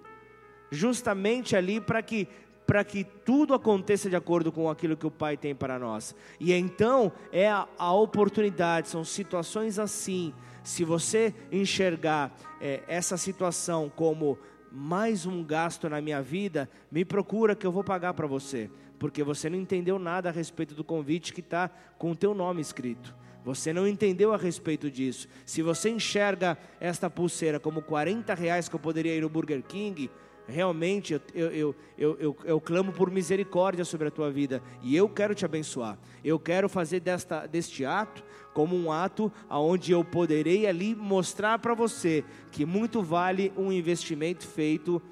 justamente 0.71 1.57
ali 1.57 1.81
para 1.81 2.01
que 2.03 2.29
para 2.67 2.83
que 2.83 3.05
tudo 3.05 3.55
aconteça 3.55 4.11
de 4.11 4.17
acordo 4.17 4.51
com 4.51 4.69
aquilo 4.69 4.97
que 4.97 5.07
o 5.07 5.11
Pai 5.11 5.37
tem 5.37 5.55
para 5.55 5.79
nós. 5.79 6.15
E 6.41 6.53
então 6.53 7.13
é 7.31 7.49
a, 7.49 7.69
a 7.79 7.93
oportunidade, 7.93 8.89
são 8.89 9.05
situações 9.05 9.79
assim. 9.79 10.35
Se 10.65 10.85
você 10.85 11.33
enxergar 11.53 12.37
é, 12.61 12.83
essa 12.89 13.17
situação 13.17 13.91
como 13.95 14.37
mais 14.73 15.25
um 15.25 15.45
gasto 15.45 15.89
na 15.89 16.01
minha 16.01 16.21
vida, 16.21 16.69
me 16.91 17.05
procura 17.05 17.55
que 17.55 17.67
eu 17.67 17.73
vou 17.73 17.85
pagar 17.85 18.15
para 18.15 18.27
você, 18.27 18.69
porque 18.99 19.23
você 19.23 19.49
não 19.49 19.59
entendeu 19.59 19.99
nada 19.99 20.29
a 20.29 20.33
respeito 20.33 20.75
do 20.75 20.83
convite 20.83 21.33
que 21.33 21.41
está 21.41 21.71
com 21.97 22.11
o 22.11 22.17
teu 22.17 22.35
nome 22.35 22.61
escrito. 22.61 23.15
Você 23.45 23.73
não 23.73 23.87
entendeu 23.87 24.35
a 24.35 24.37
respeito 24.37 24.91
disso. 24.91 25.29
Se 25.45 25.63
você 25.63 25.89
enxerga 25.89 26.59
esta 26.81 27.09
pulseira 27.09 27.61
como 27.61 27.81
40 27.81 28.35
reais 28.35 28.69
que 28.69 28.75
eu 28.75 28.81
poderia 28.81 29.15
ir 29.15 29.21
no 29.21 29.29
Burger 29.29 29.63
King, 29.63 30.11
realmente 30.47 31.15
eu, 31.15 31.21
eu, 31.35 31.75
eu, 31.99 32.17
eu, 32.19 32.37
eu 32.45 32.61
clamo 32.61 32.93
por 32.93 33.11
misericórdia 33.11 33.85
sobre 33.85 34.09
a 34.09 34.11
tua 34.11 34.31
vida 34.31 34.63
e 34.83 34.97
eu 34.97 35.09
quero 35.09 35.35
te 35.35 35.45
abençoar. 35.45 35.99
Eu 36.25 36.39
quero 36.39 36.69
fazer 36.69 37.01
desta, 37.01 37.47
deste 37.47 37.85
ato 37.85 38.23
como 38.53 38.75
um 38.77 38.91
ato 38.91 39.31
onde 39.51 39.93
eu 39.93 40.03
poderei 40.05 40.67
ali 40.67 40.95
mostrar 40.95 41.59
para 41.59 41.75
você 41.75 42.25
que 42.51 42.65
muito 42.65 43.03
vale 43.03 43.53
um 43.57 43.71
investimento 43.71 44.47
feito 44.47 45.03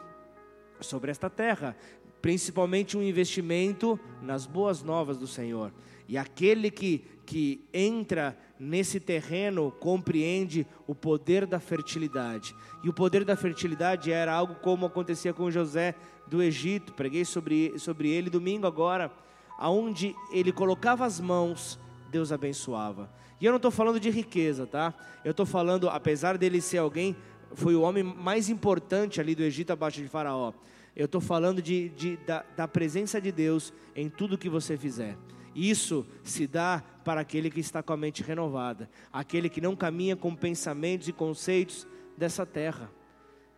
sobre 0.80 1.10
esta 1.10 1.28
terra, 1.28 1.76
principalmente 2.22 2.96
um 2.96 3.02
investimento 3.02 3.98
nas 4.22 4.46
boas 4.46 4.82
novas 4.82 5.18
do 5.18 5.26
Senhor. 5.26 5.72
E 6.08 6.16
aquele 6.16 6.70
que, 6.70 7.04
que 7.24 7.64
entra 7.72 8.36
nesse 8.58 9.00
terreno 9.00 9.72
compreende 9.80 10.66
o 10.86 10.94
poder 10.94 11.46
da 11.46 11.58
fertilidade. 11.58 12.54
E 12.82 12.88
o 12.88 12.92
poder 12.92 13.24
da 13.24 13.36
fertilidade 13.36 14.12
era 14.12 14.32
algo 14.32 14.54
como 14.56 14.86
acontecia 14.86 15.32
com 15.32 15.50
José 15.50 15.94
do 16.26 16.42
Egito. 16.42 16.92
Preguei 16.92 17.24
sobre, 17.24 17.78
sobre 17.78 18.10
ele 18.10 18.30
domingo 18.30 18.66
agora, 18.66 19.10
aonde 19.58 20.14
ele 20.32 20.52
colocava 20.52 21.04
as 21.04 21.20
mãos 21.20 21.78
Deus 22.14 22.30
abençoava. 22.30 23.10
E 23.40 23.44
eu 23.44 23.50
não 23.50 23.56
estou 23.56 23.72
falando 23.72 23.98
de 23.98 24.08
riqueza, 24.08 24.68
tá? 24.68 24.94
Eu 25.24 25.32
estou 25.32 25.44
falando, 25.44 25.88
apesar 25.88 26.38
dele 26.38 26.60
ser 26.60 26.78
alguém, 26.78 27.16
foi 27.54 27.74
o 27.74 27.80
homem 27.80 28.04
mais 28.04 28.48
importante 28.48 29.20
ali 29.20 29.34
do 29.34 29.42
Egito 29.42 29.72
abaixo 29.72 30.00
de 30.00 30.06
Faraó. 30.06 30.52
Eu 30.94 31.06
estou 31.06 31.20
falando 31.20 31.60
de, 31.60 31.88
de 31.88 32.16
da, 32.18 32.44
da 32.56 32.68
presença 32.68 33.20
de 33.20 33.32
Deus 33.32 33.72
em 33.96 34.08
tudo 34.08 34.38
que 34.38 34.48
você 34.48 34.76
fizer. 34.76 35.16
Isso 35.54 36.06
se 36.22 36.46
dá 36.46 36.82
para 37.04 37.20
aquele 37.20 37.50
que 37.50 37.60
está 37.60 37.82
com 37.82 37.92
a 37.92 37.96
mente 37.96 38.22
renovada, 38.22 38.90
aquele 39.12 39.48
que 39.48 39.60
não 39.60 39.76
caminha 39.76 40.16
com 40.16 40.34
pensamentos 40.34 41.08
e 41.08 41.12
conceitos 41.12 41.86
dessa 42.16 42.44
terra. 42.44 42.90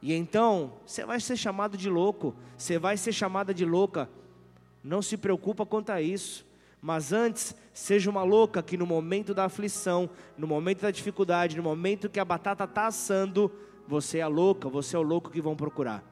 E 0.03 0.13
então, 0.13 0.75
você 0.85 1.05
vai 1.05 1.21
ser 1.21 1.37
chamado 1.37 1.77
de 1.77 1.89
louco, 1.89 2.35
você 2.57 2.79
vai 2.79 2.97
ser 2.97 3.13
chamada 3.13 3.55
de 3.55 3.65
louca. 3.65 4.11
Não 4.85 5.01
se 5.01 5.17
preocupa 5.17 5.65
quanto 5.65 5.91
a 5.91 6.01
isso. 6.03 6.47
Mas 6.81 7.13
antes, 7.13 7.57
seja 7.73 8.11
uma 8.11 8.23
louca 8.23 8.63
que 8.63 8.77
no 8.77 8.87
momento 8.87 9.35
da 9.35 9.47
aflição, 9.47 10.09
no 10.37 10.47
momento 10.47 10.83
da 10.83 10.91
dificuldade, 10.91 11.57
no 11.57 11.63
momento 11.63 12.09
que 12.09 12.21
a 12.21 12.25
batata 12.25 12.65
está 12.65 12.87
assando, 12.87 13.51
você 13.89 14.19
é 14.19 14.23
a 14.23 14.29
louca, 14.29 14.69
você 14.69 14.95
é 14.95 14.99
o 14.99 15.03
louco 15.03 15.31
que 15.31 15.41
vão 15.41 15.57
procurar. 15.57 16.05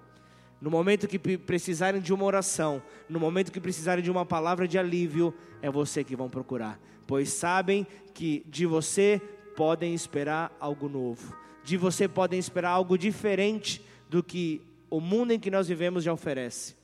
No 0.60 0.70
momento 0.70 1.06
que 1.06 1.18
precisarem 1.18 2.00
de 2.00 2.12
uma 2.12 2.24
oração, 2.24 2.82
no 3.08 3.20
momento 3.20 3.52
que 3.52 3.60
precisarem 3.60 4.02
de 4.02 4.10
uma 4.10 4.24
palavra 4.24 4.66
de 4.66 4.78
alívio, 4.78 5.34
é 5.60 5.70
você 5.70 6.02
que 6.02 6.16
vão 6.16 6.30
procurar, 6.30 6.80
pois 7.06 7.30
sabem 7.30 7.86
que 8.14 8.44
de 8.48 8.64
você 8.64 9.20
podem 9.56 9.94
esperar 9.94 10.56
algo 10.58 10.88
novo, 10.88 11.36
de 11.62 11.76
você 11.76 12.08
podem 12.08 12.38
esperar 12.38 12.70
algo 12.70 12.96
diferente 12.96 13.84
do 14.08 14.22
que 14.22 14.62
o 14.88 15.00
mundo 15.00 15.32
em 15.32 15.40
que 15.40 15.50
nós 15.50 15.68
vivemos 15.68 16.04
já 16.04 16.12
oferece. 16.12 16.76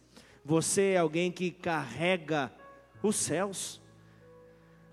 Você 0.44 0.92
é 0.92 0.96
alguém 0.96 1.30
que 1.30 1.50
carrega 1.50 2.52
os 3.02 3.16
céus. 3.16 3.80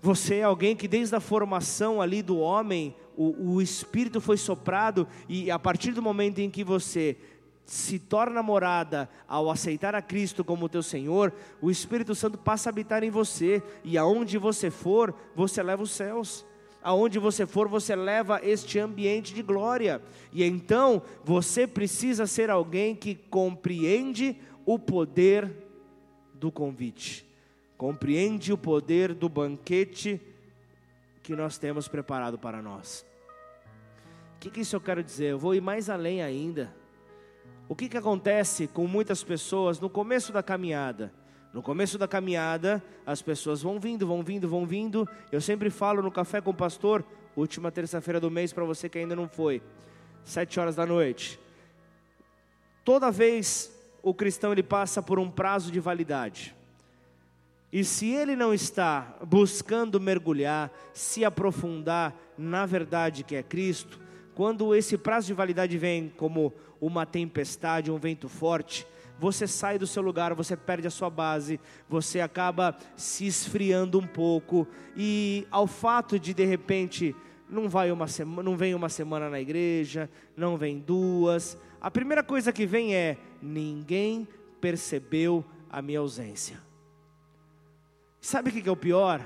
Você 0.00 0.36
é 0.36 0.44
alguém 0.44 0.76
que 0.76 0.86
desde 0.86 1.14
a 1.14 1.20
formação 1.20 2.00
ali 2.00 2.22
do 2.22 2.38
homem, 2.38 2.94
o, 3.16 3.54
o 3.54 3.62
Espírito 3.62 4.20
foi 4.20 4.36
soprado, 4.36 5.08
e 5.28 5.50
a 5.50 5.58
partir 5.58 5.92
do 5.92 6.02
momento 6.02 6.38
em 6.38 6.48
que 6.48 6.62
você 6.62 7.16
se 7.68 7.98
torna 7.98 8.42
morada 8.42 9.10
ao 9.28 9.50
aceitar 9.50 9.94
a 9.94 10.00
Cristo 10.00 10.42
como 10.42 10.70
teu 10.70 10.82
Senhor, 10.82 11.34
o 11.60 11.70
Espírito 11.70 12.14
Santo 12.14 12.38
passa 12.38 12.70
a 12.70 12.72
habitar 12.72 13.04
em 13.04 13.10
você, 13.10 13.62
e 13.84 13.98
aonde 13.98 14.38
você 14.38 14.70
for, 14.70 15.14
você 15.36 15.62
leva 15.62 15.82
os 15.82 15.90
céus. 15.90 16.46
Aonde 16.82 17.18
você 17.18 17.44
for, 17.44 17.68
você 17.68 17.94
leva 17.94 18.40
este 18.42 18.78
ambiente 18.78 19.34
de 19.34 19.42
glória. 19.42 20.00
E 20.32 20.42
então, 20.42 21.02
você 21.22 21.66
precisa 21.66 22.26
ser 22.26 22.48
alguém 22.48 22.96
que 22.96 23.14
compreende 23.14 24.40
o 24.64 24.78
poder 24.78 25.52
do 26.32 26.50
convite. 26.50 27.28
Compreende 27.76 28.50
o 28.50 28.56
poder 28.56 29.12
do 29.12 29.28
banquete 29.28 30.18
que 31.22 31.36
nós 31.36 31.58
temos 31.58 31.86
preparado 31.86 32.38
para 32.38 32.62
nós. 32.62 33.04
O 34.36 34.40
que, 34.40 34.48
que 34.48 34.60
isso 34.60 34.74
eu 34.74 34.80
quero 34.80 35.04
dizer? 35.04 35.32
Eu 35.32 35.38
vou 35.38 35.54
ir 35.54 35.60
mais 35.60 35.90
além 35.90 36.22
ainda. 36.22 36.74
O 37.68 37.76
que, 37.76 37.88
que 37.88 37.98
acontece 37.98 38.66
com 38.66 38.86
muitas 38.86 39.22
pessoas 39.22 39.78
no 39.78 39.90
começo 39.90 40.32
da 40.32 40.42
caminhada? 40.42 41.12
No 41.52 41.62
começo 41.62 41.98
da 41.98 42.08
caminhada, 42.08 42.82
as 43.04 43.20
pessoas 43.20 43.60
vão 43.60 43.78
vindo, 43.78 44.06
vão 44.06 44.22
vindo, 44.22 44.48
vão 44.48 44.66
vindo. 44.66 45.06
Eu 45.30 45.40
sempre 45.40 45.68
falo 45.68 46.00
no 46.00 46.10
Café 46.10 46.40
com 46.40 46.50
o 46.50 46.54
Pastor, 46.54 47.04
última 47.36 47.70
terça-feira 47.70 48.18
do 48.18 48.30
mês, 48.30 48.54
para 48.54 48.64
você 48.64 48.88
que 48.88 48.98
ainda 48.98 49.14
não 49.14 49.28
foi, 49.28 49.62
sete 50.24 50.58
horas 50.58 50.76
da 50.76 50.86
noite. 50.86 51.38
Toda 52.84 53.10
vez 53.10 53.70
o 54.02 54.14
cristão 54.14 54.52
ele 54.52 54.62
passa 54.62 55.02
por 55.02 55.18
um 55.18 55.30
prazo 55.30 55.70
de 55.70 55.78
validade. 55.78 56.56
E 57.70 57.84
se 57.84 58.08
ele 58.08 58.34
não 58.34 58.54
está 58.54 59.14
buscando 59.26 60.00
mergulhar, 60.00 60.70
se 60.94 61.22
aprofundar 61.22 62.14
na 62.38 62.64
verdade 62.64 63.22
que 63.22 63.36
é 63.36 63.42
Cristo, 63.42 64.00
quando 64.34 64.74
esse 64.74 64.96
prazo 64.96 65.26
de 65.26 65.34
validade 65.34 65.76
vem 65.76 66.12
como 66.16 66.52
uma 66.80 67.04
tempestade, 67.04 67.90
um 67.90 67.98
vento 67.98 68.28
forte, 68.28 68.86
você 69.18 69.46
sai 69.46 69.78
do 69.78 69.86
seu 69.86 70.02
lugar, 70.02 70.32
você 70.34 70.56
perde 70.56 70.86
a 70.86 70.90
sua 70.90 71.10
base, 71.10 71.58
você 71.88 72.20
acaba 72.20 72.76
se 72.96 73.26
esfriando 73.26 73.98
um 73.98 74.06
pouco 74.06 74.66
e 74.96 75.46
ao 75.50 75.66
fato 75.66 76.18
de 76.18 76.32
de 76.32 76.44
repente 76.44 77.16
não 77.50 77.68
vai 77.68 77.90
uma 77.90 78.06
semana, 78.06 78.42
não 78.42 78.56
vem 78.56 78.74
uma 78.74 78.88
semana 78.88 79.28
na 79.28 79.40
igreja, 79.40 80.08
não 80.36 80.56
vem 80.56 80.78
duas, 80.78 81.58
a 81.80 81.90
primeira 81.90 82.22
coisa 82.22 82.52
que 82.52 82.66
vem 82.66 82.94
é 82.94 83.16
ninguém 83.42 84.26
percebeu 84.60 85.44
a 85.70 85.80
minha 85.82 86.00
ausência. 86.00 86.60
Sabe 88.20 88.50
o 88.50 88.52
que 88.52 88.68
é 88.68 88.72
o 88.72 88.76
pior? 88.76 89.24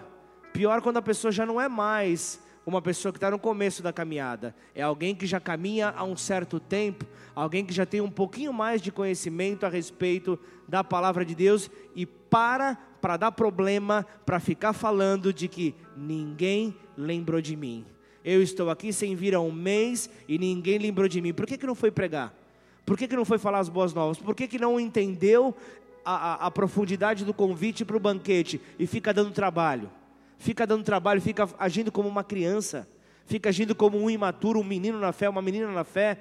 Pior 0.53 0.83
quando 0.83 0.99
a 0.99 1.03
pessoa 1.03 1.33
já 1.33 1.47
não 1.47 1.61
é 1.61 1.69
mais 1.69 2.42
uma 2.65 2.81
pessoa 2.81 3.13
que 3.13 3.17
está 3.17 3.31
no 3.31 3.39
começo 3.39 3.83
da 3.83 3.93
caminhada, 3.93 4.55
é 4.75 4.83
alguém 4.83 5.15
que 5.15 5.27
já 5.27 5.41
caminha 5.41 5.93
há 5.97 6.05
um 6.05 6.17
certo 6.17 6.61
tempo, 6.61 7.05
alguém 7.35 7.65
que 7.65 7.73
já 7.73 7.85
tem 7.85 8.01
um 8.01 8.11
pouquinho 8.11 8.53
mais 8.53 8.81
de 8.81 8.93
conhecimento 8.93 9.67
a 9.67 9.69
respeito 9.69 10.39
da 10.69 10.85
palavra 10.85 11.25
de 11.25 11.35
Deus 11.35 11.71
e 11.95 12.07
para 12.07 12.79
para 13.03 13.17
dar 13.17 13.33
problema, 13.33 14.07
para 14.25 14.39
ficar 14.39 14.73
falando 14.73 15.33
de 15.33 15.49
que 15.49 15.75
ninguém 15.97 16.73
lembrou 16.97 17.41
de 17.41 17.57
mim. 17.57 17.85
Eu 18.25 18.41
estou 18.41 18.71
aqui 18.71 18.93
sem 18.93 19.17
vir 19.17 19.35
há 19.35 19.41
um 19.41 19.51
mês 19.51 20.09
e 20.29 20.39
ninguém 20.39 20.79
lembrou 20.79 21.09
de 21.09 21.21
mim. 21.21 21.33
Por 21.33 21.45
que, 21.45 21.59
que 21.59 21.67
não 21.67 21.75
foi 21.75 21.91
pregar? 21.91 22.33
Por 22.87 22.97
que, 22.97 23.09
que 23.09 23.17
não 23.17 23.25
foi 23.25 23.39
falar 23.39 23.59
as 23.59 23.69
boas 23.69 23.93
novas? 23.93 24.19
Por 24.19 24.37
que, 24.37 24.47
que 24.47 24.57
não 24.57 24.79
entendeu 24.79 25.53
a, 26.05 26.15
a, 26.15 26.47
a 26.47 26.51
profundidade 26.53 27.25
do 27.25 27.35
convite 27.35 27.85
para 27.85 27.97
o 27.97 28.01
banquete 28.01 28.61
e 28.79 28.87
fica 28.87 29.13
dando 29.13 29.33
trabalho? 29.33 29.91
Fica 30.43 30.67
dando 30.67 30.83
trabalho, 30.83 31.21
fica 31.21 31.49
agindo 31.57 31.93
como 31.93 32.09
uma 32.09 32.25
criança, 32.25 32.89
fica 33.27 33.49
agindo 33.49 33.77
como 33.77 33.97
um 33.97 34.11
imaturo, 34.11 34.59
um 34.59 34.65
menino 34.65 34.99
na 34.99 35.13
fé, 35.13 35.29
uma 35.29 35.41
menina 35.41 35.71
na 35.71 35.85
fé. 35.85 36.19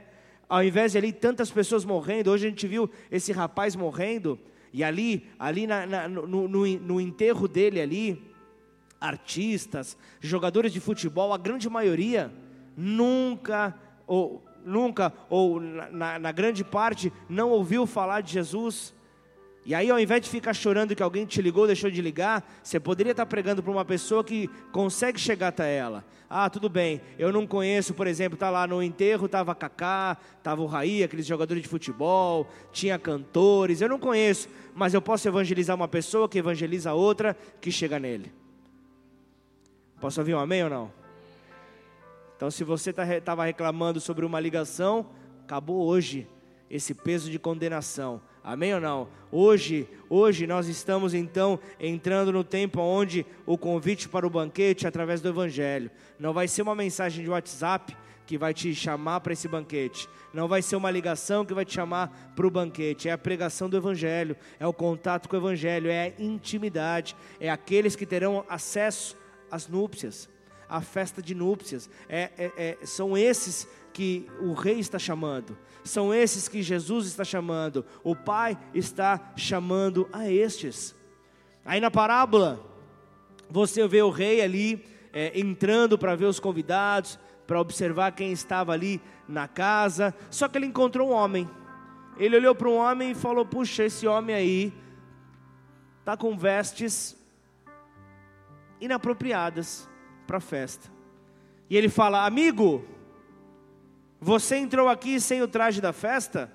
Ao 0.48 0.64
invés 0.64 0.92
de 0.92 1.00
ali 1.00 1.12
tantas 1.12 1.50
pessoas 1.50 1.84
morrendo, 1.84 2.30
hoje 2.30 2.46
a 2.46 2.50
gente 2.50 2.68
viu 2.68 2.90
esse 3.10 3.32
rapaz 3.32 3.76
morrendo, 3.76 4.38
e 4.72 4.84
ali, 4.84 5.28
ali 5.40 5.66
na, 5.66 5.88
na, 5.88 6.08
no, 6.08 6.48
no, 6.48 6.48
no 6.48 7.02
enterro 7.02 7.48
dele 7.48 7.82
ali, 7.82 8.32
artistas, 9.00 9.98
jogadores 10.20 10.72
de 10.72 10.80
futebol, 10.80 11.34
a 11.34 11.38
grande 11.38 11.68
maioria 11.68 12.32
nunca 12.78 13.76
ou 14.06 14.44
nunca 14.64 15.12
ou 15.30 15.60
na, 15.60 16.20
na, 16.20 16.32
grande 16.32 16.64
parte 16.64 17.12
não 17.28 17.50
ouviu 17.50 17.88
falar 17.88 18.22
de 18.22 18.34
Jesus. 18.34 18.94
E 19.64 19.76
aí, 19.76 19.92
ao 19.92 20.00
invés 20.00 20.22
de 20.22 20.30
ficar 20.30 20.54
chorando 20.54 20.96
que 20.96 21.04
alguém 21.04 21.26
te 21.26 21.40
ligou, 21.40 21.68
deixou 21.68 21.92
de 21.92 22.02
ligar, 22.02 22.44
você 22.64 22.80
poderia 22.80 23.12
estar 23.12 23.28
pregando 23.28 23.62
para 23.62 23.72
uma 23.72 23.86
pessoa 23.86 24.24
que 24.24 24.50
consegue 24.72 25.20
chegar 25.20 25.50
até 25.50 25.76
ela. 25.76 26.04
Ah, 26.28 26.50
tudo 26.50 26.68
bem, 26.68 27.02
eu 27.20 27.32
não 27.32 27.46
conheço, 27.46 27.94
por 27.94 28.08
exemplo, 28.08 28.38
tá 28.38 28.50
lá 28.50 28.66
no 28.66 28.82
enterro, 28.82 29.28
estava 29.28 29.54
Kaká, 29.54 30.18
estava 30.38 30.62
o 30.62 30.66
Raí, 30.66 31.04
aqueles 31.04 31.26
jogadores 31.26 31.62
de 31.62 31.70
futebol, 31.70 32.48
tinha 32.72 32.98
cantores, 32.98 33.82
eu 33.82 33.90
não 33.90 34.00
conheço, 34.00 34.50
mas 34.74 34.94
eu 34.94 35.02
posso 35.02 35.28
evangelizar 35.28 35.76
uma 35.76 35.88
pessoa 35.88 36.28
que 36.28 36.40
evangeliza 36.40 36.94
outra 36.94 37.38
que 37.60 37.72
chega 37.72 38.00
nele. 38.00 38.32
Posso 40.00 40.20
ouvir 40.22 40.34
um 40.34 40.40
amém 40.40 40.64
ou 40.64 40.70
não? 40.70 40.92
Então, 42.36 42.50
se 42.50 42.64
você 42.64 42.90
estava 42.90 43.22
tá, 43.22 43.44
reclamando 43.44 44.00
sobre 44.00 44.26
uma 44.26 44.40
ligação, 44.40 45.06
acabou 45.44 45.86
hoje 45.86 46.28
esse 46.70 46.94
peso 46.96 47.30
de 47.30 47.38
condenação 47.38 48.22
Amém 48.44 48.74
ou 48.74 48.82
não? 48.82 49.08
Hoje, 49.32 49.88
hoje 50.10 50.48
nós 50.48 50.68
estamos 50.68 51.14
então 51.14 51.60
entrando 51.80 52.32
no 52.32 52.44
tempo 52.44 52.82
onde 52.82 53.24
o 53.46 53.56
convite 53.56 54.10
para 54.10 54.26
o 54.26 54.32
banquete 54.32 54.86
é 54.86 54.90
através 54.90 55.22
do 55.22 55.30
evangelho. 55.30 55.92
Não 56.18 56.34
vai 56.34 56.48
ser 56.48 56.64
uma 56.64 56.74
mensagem 56.74 57.24
de 57.24 57.30
WhatsApp 57.30 57.96
que 58.26 58.40
vai 58.40 58.52
te 58.52 58.74
chamar 58.74 59.20
para 59.20 59.34
esse 59.34 59.48
banquete. 59.48 60.10
Não 60.34 60.48
vai 60.48 60.64
ser 60.64 60.76
uma 60.76 60.90
ligação 60.90 61.46
que 61.46 61.54
vai 61.54 61.66
te 61.66 61.74
chamar 61.74 62.34
para 62.36 62.48
o 62.48 62.50
banquete. 62.50 63.10
É 63.10 63.12
a 63.12 63.18
pregação 63.18 63.70
do 63.70 63.78
Evangelho, 63.78 64.36
é 64.60 64.66
o 64.66 64.74
contato 64.74 65.30
com 65.30 65.36
o 65.36 65.40
Evangelho, 65.40 65.90
é 65.90 66.06
a 66.18 66.22
intimidade, 66.22 67.16
é 67.40 67.50
aqueles 67.50 67.96
que 67.96 68.06
terão 68.08 68.44
acesso 68.50 69.18
às 69.52 69.68
núpcias, 69.68 70.30
à 70.68 70.82
festa 70.82 71.22
de 71.22 71.36
núpcias. 71.36 71.90
É, 72.10 72.32
é, 72.38 72.52
é, 72.58 72.86
são 72.86 73.16
esses 73.16 73.68
que 73.94 74.26
o 74.40 74.54
Rei 74.54 74.80
está 74.80 74.98
chamando 74.98 75.58
são 75.84 76.14
esses 76.14 76.48
que 76.48 76.62
Jesus 76.62 77.08
está 77.08 77.24
chamando, 77.24 77.86
o 78.04 78.16
Pai 78.16 78.58
está 78.74 79.34
chamando 79.36 80.08
a 80.14 80.30
estes. 80.30 80.96
Aí 81.66 81.80
na 81.80 81.92
parábola, 81.92 82.60
você 83.50 83.88
vê 83.88 84.02
o 84.02 84.10
rei 84.10 84.42
ali 84.42 84.86
é, 85.14 85.38
entrando 85.40 85.98
para 85.98 86.16
ver 86.16 86.26
os 86.26 86.40
convidados, 86.40 87.20
para 87.46 87.60
observar 87.60 88.12
quem 88.14 88.32
estava 88.32 88.72
ali 88.72 89.02
na 89.28 89.48
casa, 89.48 90.16
só 90.30 90.48
que 90.48 90.58
ele 90.58 90.68
encontrou 90.68 91.10
um 91.10 91.14
homem. 91.14 91.50
Ele 92.18 92.36
olhou 92.36 92.56
para 92.56 92.70
um 92.70 92.78
homem 92.78 93.12
e 93.12 93.16
falou: 93.16 93.46
Puxa, 93.46 93.84
esse 93.84 94.08
homem 94.08 94.36
aí 94.36 94.74
está 96.00 96.16
com 96.16 96.38
vestes 96.38 97.18
inapropriadas 98.80 99.90
para 100.26 100.38
a 100.38 100.42
festa. 100.42 100.90
E 101.70 101.78
ele 101.78 101.90
fala: 101.90 102.26
Amigo, 102.26 102.86
você 104.24 104.56
entrou 104.58 104.88
aqui 104.88 105.20
sem 105.20 105.42
o 105.42 105.48
traje 105.48 105.82
da 105.82 105.92
festa? 105.92 106.52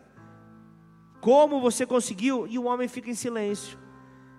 Como 1.21 1.61
você 1.61 1.85
conseguiu? 1.85 2.47
E 2.47 2.61
o 2.61 2.65
homem 2.65 2.87
fica 2.87 3.11
em 3.11 3.15
silêncio. 3.15 3.77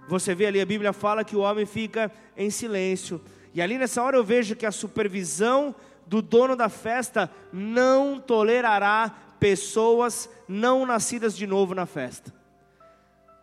Você 0.07 0.33
vê 0.33 0.45
ali, 0.45 0.61
a 0.61 0.65
Bíblia 0.65 0.93
fala 0.93 1.25
que 1.25 1.35
o 1.35 1.41
homem 1.41 1.65
fica 1.65 2.09
em 2.37 2.49
silêncio. 2.49 3.21
E 3.53 3.61
ali 3.61 3.77
nessa 3.77 4.01
hora 4.01 4.15
eu 4.15 4.23
vejo 4.23 4.55
que 4.55 4.65
a 4.65 4.71
supervisão 4.71 5.75
do 6.05 6.21
dono 6.21 6.55
da 6.55 6.69
festa 6.69 7.29
não 7.51 8.17
tolerará 8.17 9.13
pessoas 9.37 10.29
não 10.47 10.85
nascidas 10.85 11.35
de 11.35 11.45
novo 11.45 11.75
na 11.75 11.85
festa. 11.85 12.33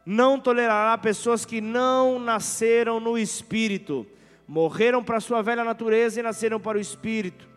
Não 0.07 0.41
tolerará 0.41 0.97
pessoas 0.97 1.45
que 1.45 1.61
não 1.61 2.19
nasceram 2.19 2.99
no 2.99 3.19
espírito, 3.19 4.07
morreram 4.49 5.05
para 5.05 5.19
a 5.19 5.21
sua 5.21 5.43
velha 5.43 5.63
natureza 5.63 6.21
e 6.21 6.23
nasceram 6.23 6.59
para 6.59 6.79
o 6.79 6.81
espírito. 6.81 7.54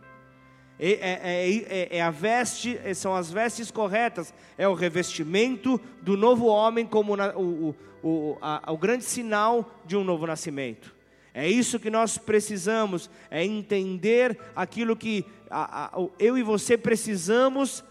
É, 0.79 0.91
é, 0.91 1.49
é, 1.49 1.97
é, 1.97 2.01
a 2.01 2.11
veste, 2.11 2.79
são 2.93 3.15
as 3.15 3.31
vestes 3.31 3.71
corretas, 3.71 4.33
é 4.57 4.67
o 4.67 4.75
revestimento 4.75 5.81
do 6.01 6.15
novo 6.15 6.45
homem 6.45 6.85
como 6.85 7.17
na, 7.17 7.35
o, 7.35 7.75
o, 8.03 8.37
a, 8.39 8.71
o 8.71 8.77
grande 8.77 9.03
sinal 9.03 9.71
de 9.85 9.97
um 9.97 10.03
novo 10.03 10.27
nascimento. 10.27 10.95
É 11.33 11.47
isso 11.47 11.79
que 11.79 11.89
nós 11.89 12.17
precisamos, 12.17 13.09
é 13.29 13.43
entender 13.43 14.37
aquilo 14.55 14.95
que 14.95 15.25
a, 15.49 15.85
a, 15.85 16.07
eu 16.19 16.37
e 16.37 16.43
você 16.43 16.77
precisamos 16.77 17.83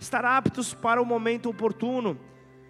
estar 0.00 0.24
aptos 0.24 0.72
para 0.72 1.00
o 1.00 1.04
momento 1.04 1.50
oportuno. 1.50 2.18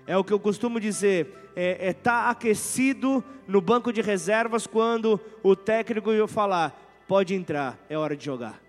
É 0.04 0.16
o 0.16 0.24
que 0.24 0.32
eu 0.32 0.40
costumo 0.40 0.80
dizer, 0.80 1.32
é 1.54 1.90
estar 1.90 1.90
é 1.90 1.92
tá 1.92 2.30
aquecido 2.30 3.22
no 3.46 3.60
banco 3.60 3.92
de 3.92 4.00
reservas 4.00 4.66
quando 4.66 5.20
o 5.42 5.54
técnico 5.54 6.10
falar, 6.26 6.76
pode 7.06 7.34
entrar, 7.34 7.78
é 7.88 7.96
hora 7.96 8.16
de 8.16 8.24
jogar. 8.24 8.65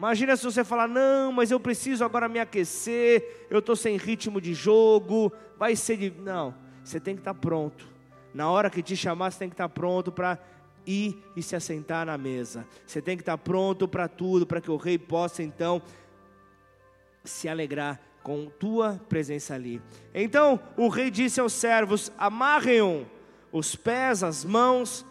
Imagina 0.00 0.34
se 0.34 0.44
você 0.44 0.64
falar, 0.64 0.88
não, 0.88 1.30
mas 1.30 1.50
eu 1.50 1.60
preciso 1.60 2.02
agora 2.02 2.26
me 2.26 2.40
aquecer, 2.40 3.46
eu 3.50 3.58
estou 3.58 3.76
sem 3.76 3.98
ritmo 3.98 4.40
de 4.40 4.54
jogo, 4.54 5.30
vai 5.58 5.76
ser 5.76 5.98
de. 5.98 6.10
Não, 6.10 6.54
você 6.82 6.98
tem 6.98 7.14
que 7.14 7.20
estar 7.20 7.34
tá 7.34 7.38
pronto. 7.38 7.86
Na 8.32 8.50
hora 8.50 8.70
que 8.70 8.82
te 8.82 8.96
chamar, 8.96 9.30
você 9.30 9.40
tem 9.40 9.50
que 9.50 9.52
estar 9.52 9.68
tá 9.68 9.74
pronto 9.74 10.10
para 10.10 10.38
ir 10.86 11.22
e 11.36 11.42
se 11.42 11.54
assentar 11.54 12.06
na 12.06 12.16
mesa. 12.16 12.66
Você 12.86 13.02
tem 13.02 13.14
que 13.14 13.20
estar 13.20 13.36
tá 13.36 13.44
pronto 13.44 13.86
para 13.86 14.08
tudo, 14.08 14.46
para 14.46 14.58
que 14.58 14.70
o 14.70 14.78
rei 14.78 14.96
possa 14.96 15.42
então 15.42 15.82
se 17.22 17.46
alegrar 17.46 18.00
com 18.22 18.46
tua 18.46 18.98
presença 19.06 19.54
ali. 19.54 19.82
Então 20.14 20.58
o 20.78 20.88
rei 20.88 21.10
disse 21.10 21.42
aos 21.42 21.52
servos: 21.52 22.10
amarrem 22.16 23.06
os 23.52 23.76
pés, 23.76 24.22
as 24.22 24.46
mãos 24.46 25.04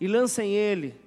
e 0.00 0.08
lancem 0.08 0.54
ele 0.54 0.98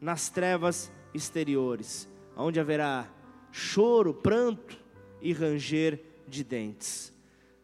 nas 0.00 0.28
trevas 0.28 0.92
exteriores 1.12 2.08
onde 2.36 2.60
haverá 2.60 3.08
choro, 3.50 4.12
pranto 4.12 4.78
e 5.20 5.32
ranger 5.32 6.00
de 6.28 6.44
dentes. 6.44 7.12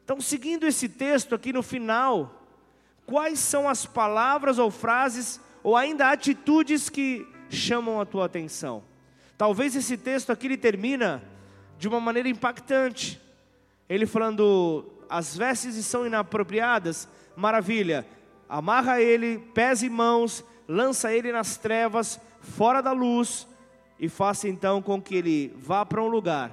Então, 0.05 0.21
seguindo 0.21 0.67
esse 0.67 0.89
texto 0.89 1.35
aqui 1.35 1.53
no 1.53 1.63
final, 1.63 2.43
quais 3.07 3.39
são 3.39 3.69
as 3.69 3.85
palavras 3.85 4.59
ou 4.59 4.71
frases 4.71 5.41
ou 5.63 5.77
ainda 5.77 6.11
atitudes 6.11 6.89
que 6.89 7.27
chamam 7.49 8.01
a 8.01 8.07
tua 8.07 8.25
atenção? 8.25 8.83
Talvez 9.37 9.77
esse 9.77 9.97
texto 9.97 10.31
aqui 10.31 10.47
ele 10.47 10.57
termina 10.57 11.23
de 11.79 11.89
uma 11.89 12.01
maneira 12.01 12.29
impactante. 12.29 13.21
Ele 13.89 14.07
falando: 14.07 14.85
as 15.09 15.37
vestes 15.37 15.75
são 15.85 16.07
inapropriadas, 16.07 17.09
maravilha. 17.37 18.07
Amarra 18.49 19.01
ele, 19.01 19.39
pés 19.55 19.83
e 19.83 19.89
mãos, 19.89 20.45
lança 20.69 21.13
ele 21.13 21.33
nas 21.33 21.57
trevas, 21.57 22.21
fora 22.41 22.81
da 22.81 22.93
luz, 22.93 23.47
e 24.03 24.09
faça 24.09 24.49
então 24.49 24.83
com 24.83 25.01
que 25.01 25.15
ele 25.15 25.55
vá 25.57 25.87
para 25.87 26.03
um 26.03 26.09
lugar 26.09 26.51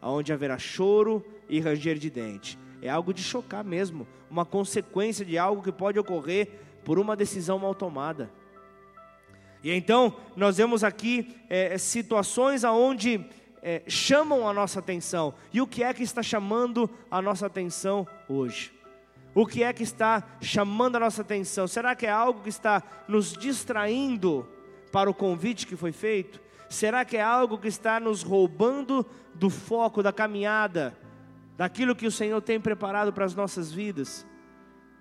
onde 0.00 0.32
haverá 0.32 0.56
choro 0.58 1.24
e 1.48 1.58
ranger 1.58 1.98
de 1.98 2.08
dente. 2.08 2.56
É 2.80 2.88
algo 2.88 3.12
de 3.12 3.20
chocar 3.20 3.64
mesmo, 3.64 4.06
uma 4.30 4.44
consequência 4.44 5.24
de 5.24 5.36
algo 5.36 5.60
que 5.60 5.72
pode 5.72 5.98
ocorrer 5.98 6.48
por 6.84 6.96
uma 7.00 7.16
decisão 7.16 7.58
mal 7.58 7.74
tomada. 7.74 8.30
E 9.60 9.72
então 9.72 10.14
nós 10.36 10.56
vemos 10.56 10.84
aqui 10.84 11.34
é, 11.50 11.76
situações 11.78 12.64
aonde 12.64 13.26
é, 13.60 13.82
chamam 13.88 14.48
a 14.48 14.52
nossa 14.52 14.78
atenção. 14.78 15.34
E 15.52 15.60
o 15.60 15.66
que 15.66 15.82
é 15.82 15.92
que 15.92 16.04
está 16.04 16.22
chamando 16.22 16.88
a 17.10 17.20
nossa 17.20 17.46
atenção 17.46 18.06
hoje? 18.28 18.72
O 19.34 19.44
que 19.44 19.64
é 19.64 19.72
que 19.72 19.82
está 19.82 20.22
chamando 20.40 20.94
a 20.94 21.00
nossa 21.00 21.22
atenção? 21.22 21.66
Será 21.66 21.96
que 21.96 22.06
é 22.06 22.10
algo 22.10 22.40
que 22.42 22.50
está 22.50 22.84
nos 23.08 23.32
distraindo 23.32 24.46
para 24.92 25.10
o 25.10 25.14
convite 25.14 25.66
que 25.66 25.74
foi 25.74 25.90
feito? 25.90 26.43
Será 26.74 27.04
que 27.04 27.16
é 27.16 27.22
algo 27.22 27.56
que 27.56 27.68
está 27.68 28.00
nos 28.00 28.24
roubando 28.24 29.06
do 29.32 29.48
foco 29.48 30.02
da 30.02 30.12
caminhada, 30.12 30.98
daquilo 31.56 31.94
que 31.94 32.04
o 32.04 32.10
Senhor 32.10 32.40
tem 32.42 32.60
preparado 32.60 33.12
para 33.12 33.24
as 33.24 33.32
nossas 33.32 33.70
vidas, 33.70 34.26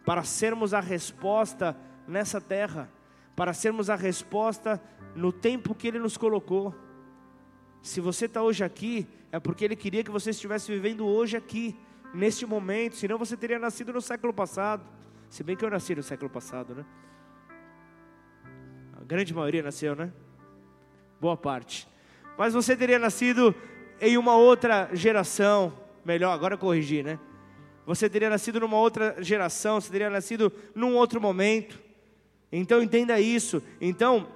para 0.06 0.24
sermos 0.24 0.72
a 0.72 0.80
resposta 0.80 1.76
nessa 2.08 2.40
terra, 2.40 2.92
para 3.36 3.54
sermos 3.54 3.90
a 3.90 3.96
resposta 3.96 4.80
no 5.16 5.32
tempo 5.32 5.74
que 5.74 5.88
Ele 5.88 5.98
nos 5.98 6.16
colocou? 6.16 6.76
Se 7.82 8.00
você 8.00 8.26
está 8.26 8.44
hoje 8.44 8.64
aqui, 8.64 9.08
é 9.32 9.40
porque 9.40 9.66
Ele 9.66 9.76
queria 9.76 10.04
que 10.04 10.12
você 10.12 10.30
estivesse 10.30 10.72
vivendo 10.72 11.08
hoje 11.08 11.36
aqui, 11.36 11.76
neste 12.14 12.46
momento, 12.46 12.98
senão 12.98 13.18
você 13.18 13.36
teria 13.36 13.58
nascido 13.58 13.92
no 13.92 14.00
século 14.00 14.32
passado. 14.32 14.84
Se 15.28 15.44
bem 15.44 15.56
que 15.56 15.66
eu 15.66 15.72
nasci 15.72 15.96
no 15.96 16.04
século 16.04 16.30
passado, 16.30 16.76
né? 16.76 16.86
A 19.02 19.04
grande 19.04 19.34
maioria 19.34 19.64
nasceu, 19.64 19.96
né? 19.96 20.14
Boa 21.24 21.38
parte. 21.38 21.88
Mas 22.38 22.54
você 22.54 22.76
teria 22.76 23.00
nascido 23.00 23.56
em 24.02 24.18
uma 24.18 24.36
outra 24.36 24.90
geração, 24.92 25.72
melhor, 26.04 26.34
agora 26.34 26.58
corrigir, 26.58 27.02
né? 27.02 27.18
Você 27.86 28.10
teria 28.10 28.30
nascido 28.30 28.60
numa 28.60 28.76
outra 28.76 29.16
geração, 29.20 29.80
você 29.80 29.90
teria 29.90 30.10
nascido 30.10 30.52
num 30.76 30.96
outro 30.96 31.22
momento. 31.22 31.80
Então 32.52 32.84
entenda 32.84 33.22
isso. 33.22 33.64
Então, 33.80 34.28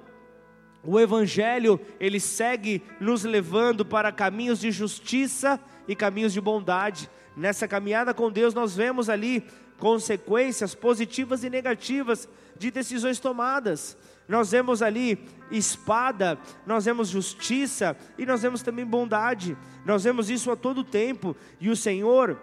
o 0.81 0.97
evangelho, 0.97 1.77
ele 1.99 2.21
segue 2.21 2.81
nos 3.01 3.25
levando 3.25 3.83
para 3.85 4.09
caminhos 4.09 4.57
de 4.57 4.71
justiça 4.71 5.59
e 5.89 5.93
caminhos 5.95 6.31
de 6.31 6.39
bondade. 6.39 7.09
Nessa 7.35 7.67
caminhada 7.67 8.13
com 8.13 8.31
Deus, 8.31 8.53
nós 8.53 8.77
vemos 8.77 9.09
ali 9.09 9.43
consequências 9.77 10.73
positivas 10.73 11.43
e 11.43 11.49
negativas 11.49 12.29
de 12.57 12.71
decisões 12.71 13.19
tomadas 13.19 13.97
nós 14.27 14.51
vemos 14.51 14.81
ali 14.81 15.19
espada, 15.49 16.37
nós 16.65 16.85
vemos 16.85 17.07
justiça 17.09 17.95
e 18.17 18.25
nós 18.25 18.41
vemos 18.41 18.61
também 18.61 18.85
bondade. 18.85 19.57
Nós 19.85 20.03
vemos 20.03 20.29
isso 20.29 20.51
a 20.51 20.55
todo 20.55 20.83
tempo 20.83 21.35
e 21.59 21.69
o 21.69 21.75
Senhor 21.75 22.39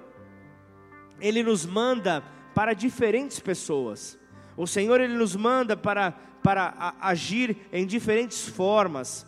ele 1.20 1.43
nos 1.43 1.66
manda 1.66 2.22
para 2.55 2.72
diferentes 2.72 3.39
pessoas. 3.39 4.18
O 4.57 4.66
Senhor 4.66 5.01
ele 5.01 5.14
nos 5.14 5.37
manda 5.37 5.76
para 5.76 6.14
para 6.45 6.95
agir 7.01 7.57
em 7.72 7.87
diferentes 7.87 8.47
formas. 8.47 9.26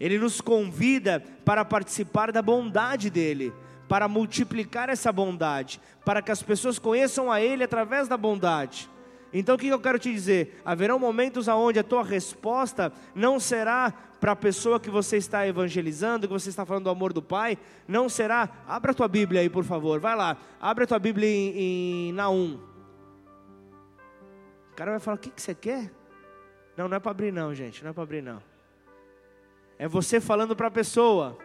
Ele 0.00 0.18
nos 0.18 0.40
convida 0.40 1.22
para 1.44 1.64
participar 1.64 2.32
da 2.32 2.42
bondade 2.42 3.08
dele, 3.08 3.52
para 3.88 4.08
multiplicar 4.08 4.88
essa 4.88 5.12
bondade, 5.12 5.80
para 6.04 6.20
que 6.20 6.32
as 6.32 6.42
pessoas 6.42 6.76
conheçam 6.76 7.30
a 7.30 7.40
ele 7.40 7.62
através 7.62 8.08
da 8.08 8.16
bondade. 8.16 8.90
Então 9.32 9.54
o 9.54 9.58
que 9.58 9.68
eu 9.68 9.78
quero 9.78 9.98
te 9.98 10.12
dizer? 10.12 10.60
Haverão 10.64 10.98
momentos 10.98 11.46
onde 11.48 11.78
a 11.78 11.84
tua 11.84 12.02
resposta 12.02 12.92
não 13.14 13.38
será 13.38 13.92
para 14.20 14.32
a 14.32 14.36
pessoa 14.36 14.78
que 14.78 14.90
você 14.90 15.16
está 15.16 15.46
evangelizando, 15.46 16.26
que 16.26 16.32
você 16.32 16.50
está 16.50 16.66
falando 16.66 16.84
do 16.84 16.90
amor 16.90 17.12
do 17.12 17.22
Pai, 17.22 17.56
não 17.88 18.08
será. 18.08 18.48
Abra 18.66 18.90
a 18.90 18.94
tua 18.94 19.08
Bíblia 19.08 19.40
aí, 19.40 19.48
por 19.48 19.64
favor, 19.64 19.98
vai 19.98 20.14
lá. 20.14 20.36
Abra 20.60 20.84
a 20.84 20.86
tua 20.86 20.98
Bíblia 20.98 21.28
em, 21.28 22.08
em 22.08 22.12
Naum. 22.12 22.60
O 24.72 24.74
cara 24.74 24.90
vai 24.90 25.00
falar: 25.00 25.16
o 25.16 25.20
que, 25.20 25.30
que 25.30 25.40
você 25.40 25.54
quer? 25.54 25.90
Não, 26.76 26.88
não 26.88 26.96
é 26.96 27.00
para 27.00 27.10
abrir, 27.10 27.32
não, 27.32 27.54
gente, 27.54 27.82
não 27.82 27.90
é 27.90 27.92
para 27.92 28.02
abrir, 28.02 28.22
não. 28.22 28.42
É 29.78 29.88
você 29.88 30.20
falando 30.20 30.54
para 30.54 30.66
a 30.66 30.70
pessoa. 30.70 31.38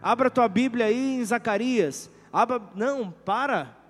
Abra 0.00 0.28
a 0.28 0.30
tua 0.30 0.48
Bíblia 0.48 0.86
aí 0.86 1.16
em 1.16 1.24
Zacarias. 1.24 2.10
Abra, 2.32 2.60
não, 2.74 3.10
para. 3.10 3.81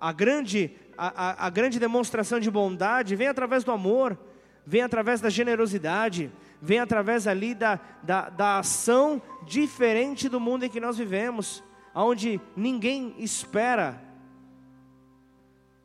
A 0.00 0.12
grande, 0.12 0.74
a, 0.96 1.28
a, 1.28 1.46
a 1.46 1.50
grande 1.50 1.78
demonstração 1.78 2.40
de 2.40 2.50
bondade 2.50 3.14
vem 3.14 3.28
através 3.28 3.62
do 3.62 3.70
amor, 3.70 4.18
vem 4.64 4.80
através 4.80 5.20
da 5.20 5.28
generosidade, 5.28 6.32
vem 6.60 6.78
através 6.78 7.26
ali 7.26 7.54
da, 7.54 7.78
da, 8.02 8.30
da 8.30 8.58
ação 8.58 9.20
diferente 9.46 10.26
do 10.26 10.40
mundo 10.40 10.64
em 10.64 10.70
que 10.70 10.80
nós 10.80 10.96
vivemos, 10.96 11.62
onde 11.94 12.40
ninguém 12.56 13.14
espera 13.18 14.02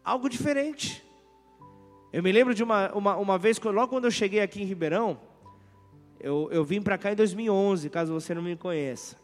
algo 0.01 0.29
diferente. 0.29 1.03
Eu 2.13 2.23
me 2.23 2.31
lembro 2.31 2.53
de 2.53 2.63
uma, 2.63 2.93
uma, 2.93 3.17
uma 3.17 3.37
vez, 3.37 3.59
logo 3.59 3.89
quando 3.89 4.05
eu 4.05 4.11
cheguei 4.11 4.39
aqui 4.39 4.61
em 4.61 4.65
Ribeirão, 4.65 5.19
eu, 6.21 6.47
eu 6.53 6.63
vim 6.63 6.81
para 6.81 6.97
cá 6.97 7.11
em 7.11 7.15
2011, 7.15 7.89
caso 7.89 8.13
você 8.13 8.33
não 8.33 8.41
me 8.41 8.55
conheça. 8.55 9.17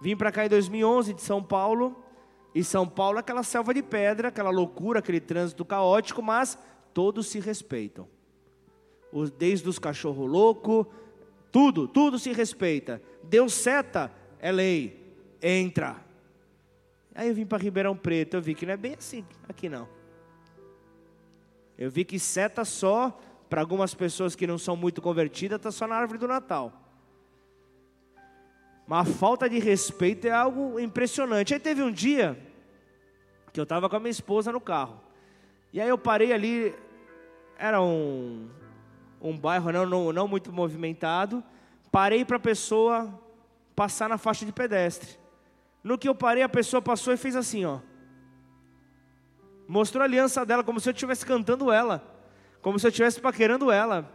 Vim 0.00 0.16
para 0.16 0.30
cá 0.30 0.46
em 0.46 0.48
2011 0.48 1.14
de 1.14 1.22
São 1.22 1.42
Paulo, 1.42 2.03
e 2.54 2.62
São 2.62 2.86
Paulo 2.86 3.18
é 3.18 3.20
aquela 3.20 3.42
selva 3.42 3.74
de 3.74 3.82
pedra, 3.82 4.28
aquela 4.28 4.50
loucura, 4.50 5.00
aquele 5.00 5.20
trânsito 5.20 5.64
caótico, 5.64 6.22
mas 6.22 6.56
todos 6.92 7.26
se 7.26 7.40
respeitam. 7.40 8.08
Desde 9.36 9.68
os 9.68 9.78
cachorro 9.78 10.24
louco, 10.24 10.86
tudo, 11.50 11.88
tudo 11.88 12.18
se 12.18 12.32
respeita. 12.32 13.02
Deu 13.22 13.48
seta, 13.48 14.12
é 14.38 14.52
lei. 14.52 15.02
Entra. 15.42 15.96
Aí 17.14 17.28
eu 17.28 17.34
vim 17.34 17.44
para 17.44 17.62
Ribeirão 17.62 17.96
Preto, 17.96 18.34
eu 18.34 18.42
vi 18.42 18.54
que 18.54 18.66
não 18.66 18.72
é 18.72 18.76
bem 18.76 18.94
assim 18.94 19.24
aqui 19.48 19.68
não. 19.68 19.88
Eu 21.76 21.90
vi 21.90 22.04
que 22.04 22.18
seta 22.18 22.64
só, 22.64 23.18
para 23.48 23.60
algumas 23.60 23.94
pessoas 23.94 24.36
que 24.36 24.46
não 24.46 24.58
são 24.58 24.76
muito 24.76 25.02
convertidas, 25.02 25.56
está 25.56 25.70
só 25.72 25.86
na 25.86 25.96
árvore 25.96 26.18
do 26.18 26.28
Natal. 26.28 26.83
Mas 28.86 29.08
a 29.08 29.12
falta 29.12 29.48
de 29.48 29.58
respeito 29.58 30.26
é 30.26 30.30
algo 30.30 30.78
impressionante. 30.78 31.54
Aí 31.54 31.60
teve 31.60 31.82
um 31.82 31.90
dia 31.90 32.38
que 33.52 33.60
eu 33.60 33.64
estava 33.64 33.88
com 33.88 33.96
a 33.96 34.00
minha 34.00 34.10
esposa 34.10 34.52
no 34.52 34.60
carro. 34.60 35.00
E 35.72 35.80
aí 35.80 35.88
eu 35.88 35.96
parei 35.96 36.32
ali, 36.32 36.74
era 37.58 37.80
um, 37.80 38.48
um 39.20 39.36
bairro 39.36 39.72
não, 39.72 39.86
não, 39.86 40.12
não 40.12 40.28
muito 40.28 40.52
movimentado. 40.52 41.42
Parei 41.90 42.24
para 42.24 42.36
a 42.36 42.40
pessoa 42.40 43.20
passar 43.74 44.08
na 44.08 44.18
faixa 44.18 44.44
de 44.44 44.52
pedestre. 44.52 45.18
No 45.82 45.98
que 45.98 46.08
eu 46.08 46.14
parei, 46.14 46.42
a 46.42 46.48
pessoa 46.48 46.80
passou 46.80 47.12
e 47.12 47.16
fez 47.16 47.36
assim, 47.36 47.64
ó. 47.64 47.78
Mostrou 49.66 50.02
a 50.02 50.04
aliança 50.04 50.44
dela, 50.44 50.62
como 50.62 50.78
se 50.78 50.88
eu 50.88 50.92
estivesse 50.92 51.24
cantando 51.24 51.72
ela. 51.72 52.02
Como 52.60 52.78
se 52.78 52.86
eu 52.86 52.90
estivesse 52.90 53.20
paquerando 53.20 53.70
ela. 53.70 54.10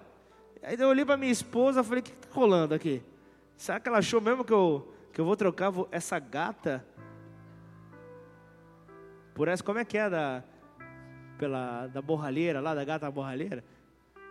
Aí 0.61 0.79
eu 0.79 0.89
olhei 0.89 1.05
para 1.05 1.17
minha 1.17 1.31
esposa 1.31 1.81
e 1.81 1.83
falei, 1.83 2.01
o 2.01 2.03
que 2.03 2.11
está 2.11 2.27
rolando 2.31 2.73
aqui? 2.73 3.01
Será 3.59 3.79
que 3.79 3.89
ela 3.89 3.97
achou 3.97 4.21
mesmo 4.21 4.45
que 4.45 4.53
eu, 4.53 4.89
que 5.11 5.19
eu 5.19 5.25
vou 5.25 5.35
trocar 5.35 5.73
essa 5.91 6.17
gata 6.17 6.85
por 9.35 9.49
essa, 9.49 9.61
como 9.61 9.79
é 9.79 9.83
que 9.85 9.97
é 9.97 10.09
da, 10.09 10.43
pela, 11.37 11.87
da 11.87 12.01
borralheira 12.01 12.61
lá, 12.61 12.73
da 12.73 12.85
gata 12.85 13.11
borralheira? 13.11 13.63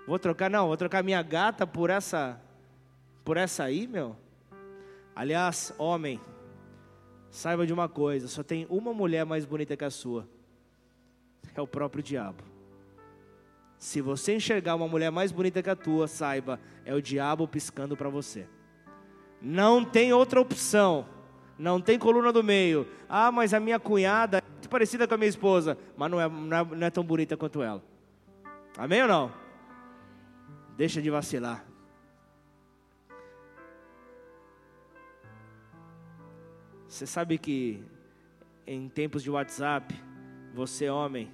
Vou 0.06 0.18
trocar, 0.18 0.48
não, 0.48 0.66
vou 0.66 0.76
trocar 0.78 1.04
minha 1.04 1.22
gata 1.22 1.66
por 1.66 1.90
essa, 1.90 2.40
por 3.22 3.36
essa 3.36 3.64
aí, 3.64 3.86
meu. 3.86 4.16
Aliás, 5.14 5.74
homem, 5.76 6.18
Saiba 7.30 7.66
de 7.66 7.72
uma 7.72 7.88
coisa: 7.88 8.28
só 8.28 8.42
tem 8.42 8.66
uma 8.68 8.92
mulher 8.92 9.24
mais 9.24 9.44
bonita 9.44 9.76
que 9.76 9.84
a 9.84 9.90
sua. 9.90 10.28
É 11.54 11.60
o 11.60 11.66
próprio 11.66 12.02
diabo. 12.02 12.42
Se 13.78 14.00
você 14.00 14.34
enxergar 14.34 14.74
uma 14.74 14.88
mulher 14.88 15.10
mais 15.10 15.30
bonita 15.30 15.62
que 15.62 15.70
a 15.70 15.76
tua, 15.76 16.08
saiba, 16.08 16.60
é 16.84 16.94
o 16.94 17.02
diabo 17.02 17.46
piscando 17.46 17.96
para 17.96 18.08
você. 18.08 18.46
Não 19.40 19.84
tem 19.84 20.12
outra 20.12 20.40
opção. 20.40 21.06
Não 21.58 21.80
tem 21.80 21.98
coluna 21.98 22.32
do 22.32 22.42
meio. 22.42 22.86
Ah, 23.08 23.32
mas 23.32 23.52
a 23.52 23.60
minha 23.60 23.80
cunhada 23.80 24.38
é 24.38 24.68
parecida 24.68 25.08
com 25.08 25.14
a 25.14 25.18
minha 25.18 25.28
esposa, 25.28 25.76
mas 25.96 26.10
não 26.10 26.20
é, 26.20 26.28
não 26.28 26.56
é, 26.56 26.64
não 26.64 26.86
é 26.86 26.90
tão 26.90 27.02
bonita 27.02 27.36
quanto 27.36 27.62
ela. 27.62 27.82
Amém 28.76 29.02
ou 29.02 29.08
não? 29.08 29.32
Deixa 30.76 31.02
de 31.02 31.10
vacilar. 31.10 31.64
Você 36.88 37.06
sabe 37.06 37.38
que 37.38 37.82
em 38.66 38.88
tempos 38.88 39.22
de 39.22 39.30
WhatsApp, 39.30 39.94
você 40.54 40.88
homem, 40.88 41.30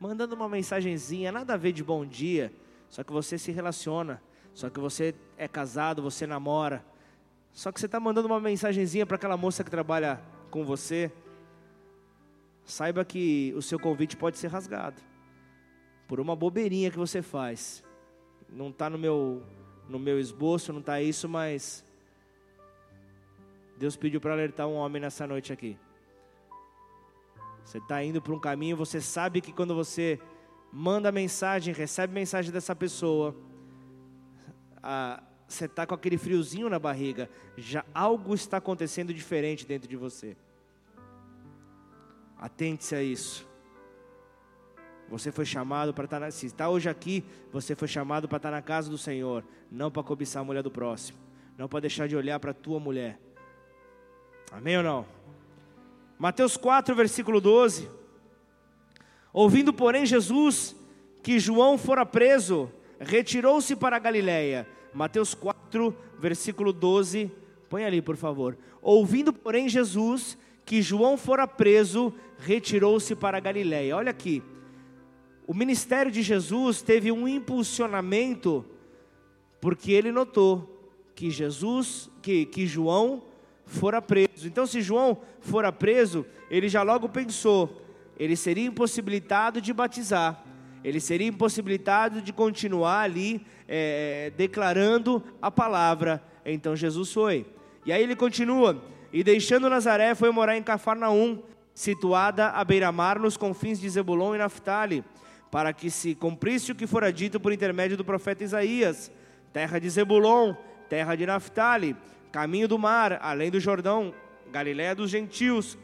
mandando 0.00 0.34
uma 0.34 0.48
mensagenzinha, 0.48 1.32
nada 1.32 1.54
a 1.54 1.56
ver 1.56 1.72
de 1.72 1.82
bom 1.82 2.04
dia, 2.04 2.52
só 2.88 3.04
que 3.04 3.12
você 3.12 3.38
se 3.38 3.52
relaciona, 3.52 4.22
só 4.56 4.70
que 4.70 4.80
você 4.80 5.14
é 5.36 5.46
casado, 5.46 6.00
você 6.00 6.26
namora, 6.26 6.82
só 7.52 7.70
que 7.70 7.78
você 7.78 7.84
está 7.84 8.00
mandando 8.00 8.26
uma 8.26 8.40
mensagenzinha 8.40 9.04
para 9.04 9.16
aquela 9.16 9.36
moça 9.36 9.62
que 9.62 9.70
trabalha 9.70 10.18
com 10.50 10.64
você, 10.64 11.12
saiba 12.64 13.04
que 13.04 13.52
o 13.54 13.60
seu 13.60 13.78
convite 13.78 14.16
pode 14.16 14.38
ser 14.38 14.46
rasgado 14.46 15.02
por 16.08 16.20
uma 16.20 16.34
bobeirinha 16.34 16.90
que 16.90 16.96
você 16.96 17.20
faz. 17.20 17.84
Não 18.48 18.70
está 18.70 18.88
no 18.88 18.96
meu 18.96 19.42
no 19.90 19.98
meu 19.98 20.18
esboço, 20.18 20.72
não 20.72 20.80
está 20.80 21.02
isso, 21.02 21.28
mas 21.28 21.84
Deus 23.76 23.94
pediu 23.94 24.22
para 24.22 24.32
alertar 24.32 24.66
um 24.66 24.76
homem 24.76 25.02
nessa 25.02 25.26
noite 25.26 25.52
aqui. 25.52 25.78
Você 27.62 27.76
está 27.76 28.02
indo 28.02 28.22
para 28.22 28.32
um 28.32 28.40
caminho, 28.40 28.74
você 28.74 29.02
sabe 29.02 29.42
que 29.42 29.52
quando 29.52 29.74
você 29.74 30.18
manda 30.72 31.12
mensagem, 31.12 31.74
recebe 31.74 32.14
mensagem 32.14 32.50
dessa 32.50 32.74
pessoa, 32.74 33.36
você 35.48 35.66
está 35.66 35.86
com 35.86 35.94
aquele 35.94 36.18
friozinho 36.18 36.68
na 36.68 36.78
barriga, 36.78 37.30
já 37.56 37.84
algo 37.94 38.34
está 38.34 38.56
acontecendo 38.56 39.14
diferente 39.14 39.66
dentro 39.66 39.88
de 39.88 39.96
você. 39.96 40.36
Atente-se 42.38 42.94
a 42.94 43.02
isso. 43.02 43.46
Você 45.08 45.30
foi 45.30 45.44
chamado 45.44 45.94
para 45.94 46.04
estar, 46.04 46.30
se 46.32 46.46
está 46.46 46.68
hoje 46.68 46.88
aqui, 46.88 47.24
você 47.52 47.76
foi 47.76 47.86
chamado 47.86 48.28
para 48.28 48.38
estar 48.38 48.50
na 48.50 48.60
casa 48.60 48.90
do 48.90 48.98
Senhor, 48.98 49.44
não 49.70 49.90
para 49.90 50.02
cobiçar 50.02 50.42
a 50.42 50.44
mulher 50.44 50.62
do 50.62 50.70
próximo, 50.70 51.18
não 51.56 51.68
para 51.68 51.80
deixar 51.80 52.08
de 52.08 52.16
olhar 52.16 52.40
para 52.40 52.50
a 52.50 52.54
tua 52.54 52.80
mulher. 52.80 53.18
Amém 54.50 54.76
ou 54.76 54.82
não? 54.82 55.06
Mateus 56.18 56.56
4, 56.56 56.94
versículo 56.94 57.40
12. 57.40 57.88
Ouvindo, 59.32 59.72
porém, 59.72 60.04
Jesus 60.04 60.74
que 61.26 61.40
João 61.40 61.76
fora 61.76 62.06
preso, 62.06 62.70
retirou-se 63.00 63.74
para 63.74 63.96
a 63.96 63.98
Galiléia. 63.98 64.64
Mateus 64.96 65.34
4, 65.34 65.94
versículo 66.18 66.72
12. 66.72 67.30
Põe 67.68 67.84
ali, 67.84 68.00
por 68.02 68.16
favor. 68.16 68.56
Ouvindo, 68.80 69.32
porém, 69.32 69.68
Jesus 69.68 70.38
que 70.66 70.82
João 70.82 71.16
fora 71.16 71.46
preso, 71.46 72.12
retirou-se 72.38 73.14
para 73.14 73.38
Galiléia. 73.38 73.96
Olha 73.96 74.10
aqui. 74.10 74.42
O 75.46 75.54
ministério 75.54 76.10
de 76.10 76.22
Jesus 76.22 76.82
teve 76.82 77.12
um 77.12 77.28
impulsionamento 77.28 78.64
porque 79.60 79.92
ele 79.92 80.10
notou 80.10 80.90
que 81.14 81.30
Jesus, 81.30 82.10
que, 82.20 82.44
que 82.46 82.66
João 82.66 83.22
fora 83.64 84.02
preso. 84.02 84.46
Então, 84.46 84.66
se 84.66 84.82
João 84.82 85.18
fora 85.40 85.70
preso, 85.70 86.26
ele 86.50 86.68
já 86.68 86.82
logo 86.82 87.08
pensou: 87.08 87.80
ele 88.18 88.34
seria 88.34 88.66
impossibilitado 88.66 89.60
de 89.60 89.72
batizar, 89.72 90.44
ele 90.82 90.98
seria 90.98 91.28
impossibilitado 91.28 92.20
de 92.20 92.32
continuar 92.32 93.02
ali 93.02 93.46
é, 93.68 94.32
declarando 94.36 95.22
a 95.40 95.50
palavra. 95.50 96.22
Então, 96.44 96.76
Jesus 96.76 97.12
foi. 97.12 97.46
E 97.84 97.92
aí 97.92 98.02
ele 98.02 98.16
continua: 98.16 98.82
e 99.12 99.22
deixando 99.22 99.70
Nazaré, 99.70 100.14
foi 100.14 100.30
morar 100.30 100.56
em 100.56 100.62
Cafarnaum, 100.62 101.42
situada 101.74 102.48
à 102.48 102.64
beira-mar, 102.64 103.18
nos 103.18 103.36
confins 103.36 103.80
de 103.80 103.88
Zebulon 103.88 104.34
e 104.34 104.38
Naphtali, 104.38 105.04
para 105.50 105.72
que 105.72 105.90
se 105.90 106.14
cumprisse 106.14 106.72
o 106.72 106.74
que 106.74 106.86
fora 106.86 107.12
dito 107.12 107.38
por 107.40 107.52
intermédio 107.52 107.96
do 107.96 108.04
profeta 108.04 108.44
Isaías: 108.44 109.10
terra 109.52 109.78
de 109.78 109.88
Zebulon, 109.88 110.54
terra 110.88 111.14
de 111.14 111.26
Naphtali 111.26 111.96
caminho 112.36 112.68
do 112.68 112.78
mar, 112.78 113.18
além 113.22 113.50
do 113.50 113.58
Jordão, 113.58 114.12
Galiléia 114.52 114.94
dos 114.94 115.10
gentios. 115.10 115.78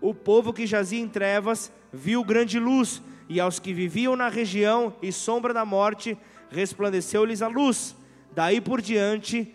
O 0.00 0.14
povo 0.14 0.52
que 0.52 0.64
jazia 0.64 1.00
em 1.00 1.08
trevas 1.08 1.72
viu 1.92 2.22
grande 2.22 2.56
luz, 2.60 3.02
e 3.28 3.40
aos 3.40 3.58
que 3.58 3.72
viviam 3.72 4.14
na 4.14 4.28
região 4.28 4.94
e 5.02 5.10
sombra 5.10 5.52
da 5.52 5.64
morte, 5.64 6.16
resplandeceu-lhes 6.50 7.42
a 7.42 7.48
luz. 7.48 7.96
Daí 8.34 8.60
por 8.60 8.80
diante, 8.80 9.54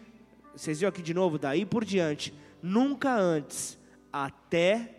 vocês 0.56 0.80
viram 0.80 0.90
aqui 0.90 1.02
de 1.02 1.14
novo, 1.14 1.38
daí 1.38 1.66
por 1.66 1.84
diante, 1.84 2.34
nunca 2.62 3.14
antes, 3.14 3.78
até 4.12 4.96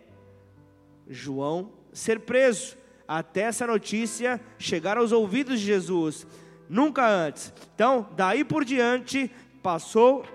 João 1.07 1.71
ser 1.93 2.21
preso, 2.21 2.77
até 3.07 3.41
essa 3.41 3.67
notícia 3.67 4.39
chegar 4.57 4.97
aos 4.97 5.11
ouvidos 5.11 5.59
de 5.59 5.65
Jesus. 5.65 6.25
Nunca 6.69 7.05
antes. 7.07 7.53
Então, 7.75 8.07
daí 8.15 8.43
por 8.43 8.63
diante, 8.63 9.29
passou 9.61 10.25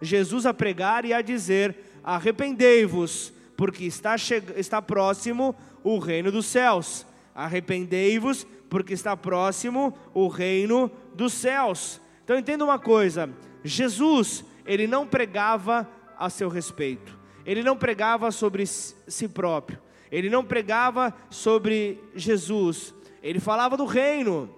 Jesus 0.00 0.44
a 0.44 0.52
pregar 0.52 1.04
e 1.04 1.12
a 1.12 1.22
dizer: 1.22 1.76
Arrependei-vos, 2.04 3.32
porque 3.56 3.84
está, 3.84 4.14
está 4.56 4.82
próximo 4.82 5.54
o 5.82 5.98
reino 5.98 6.30
dos 6.30 6.46
céus. 6.46 7.06
Arrependei-vos, 7.34 8.46
porque 8.68 8.92
está 8.92 9.16
próximo 9.16 9.96
o 10.12 10.28
reino 10.28 10.90
dos 11.14 11.32
céus. 11.32 12.00
Então 12.24 12.38
entenda 12.38 12.64
uma 12.64 12.78
coisa: 12.78 13.30
Jesus, 13.64 14.44
ele 14.66 14.86
não 14.86 15.06
pregava 15.06 15.88
a 16.16 16.28
seu 16.28 16.48
respeito, 16.48 17.18
ele 17.44 17.62
não 17.62 17.76
pregava 17.76 18.30
sobre 18.30 18.66
si 18.66 19.28
próprio, 19.28 19.78
ele 20.10 20.28
não 20.28 20.44
pregava 20.44 21.14
sobre 21.30 22.02
Jesus, 22.14 22.94
ele 23.22 23.40
falava 23.40 23.76
do 23.76 23.84
reino 23.84 24.57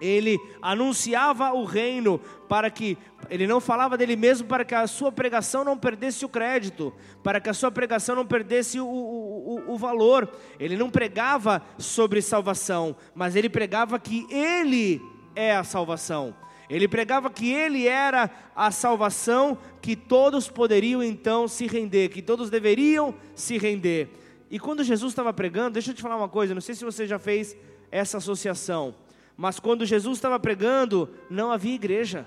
ele 0.00 0.38
anunciava 0.62 1.52
o 1.52 1.64
reino 1.64 2.20
para 2.48 2.70
que 2.70 2.96
ele 3.28 3.46
não 3.46 3.60
falava 3.60 3.96
dele 3.96 4.16
mesmo 4.16 4.46
para 4.46 4.64
que 4.64 4.74
a 4.74 4.86
sua 4.86 5.10
pregação 5.10 5.64
não 5.64 5.76
perdesse 5.76 6.24
o 6.24 6.28
crédito, 6.28 6.92
para 7.22 7.40
que 7.40 7.48
a 7.48 7.54
sua 7.54 7.70
pregação 7.70 8.16
não 8.16 8.26
perdesse 8.26 8.80
o, 8.80 8.86
o, 8.86 9.72
o, 9.72 9.76
valor. 9.76 10.28
Ele 10.58 10.76
não 10.76 10.88
pregava 10.88 11.62
sobre 11.76 12.22
salvação, 12.22 12.96
mas 13.14 13.36
ele 13.36 13.48
pregava 13.48 13.98
que 13.98 14.26
ele 14.30 15.02
é 15.34 15.54
a 15.54 15.64
salvação. 15.64 16.34
Ele 16.70 16.86
pregava 16.86 17.30
que 17.30 17.50
ele 17.50 17.88
era 17.88 18.30
a 18.54 18.70
salvação 18.70 19.58
que 19.80 19.96
todos 19.96 20.48
poderiam 20.48 21.02
então 21.02 21.48
se 21.48 21.66
render, 21.66 22.10
que 22.10 22.22
todos 22.22 22.50
deveriam 22.50 23.14
se 23.34 23.56
render. 23.56 24.10
E 24.50 24.58
quando 24.58 24.84
Jesus 24.84 25.12
estava 25.12 25.32
pregando, 25.32 25.72
deixa 25.72 25.90
eu 25.90 25.94
te 25.94 26.02
falar 26.02 26.16
uma 26.16 26.28
coisa, 26.28 26.54
não 26.54 26.60
sei 26.60 26.74
se 26.74 26.84
você 26.84 27.06
já 27.06 27.18
fez 27.18 27.56
essa 27.90 28.18
associação. 28.18 28.94
Mas 29.38 29.60
quando 29.60 29.86
Jesus 29.86 30.18
estava 30.18 30.40
pregando, 30.40 31.08
não 31.30 31.52
havia 31.52 31.76
igreja. 31.76 32.26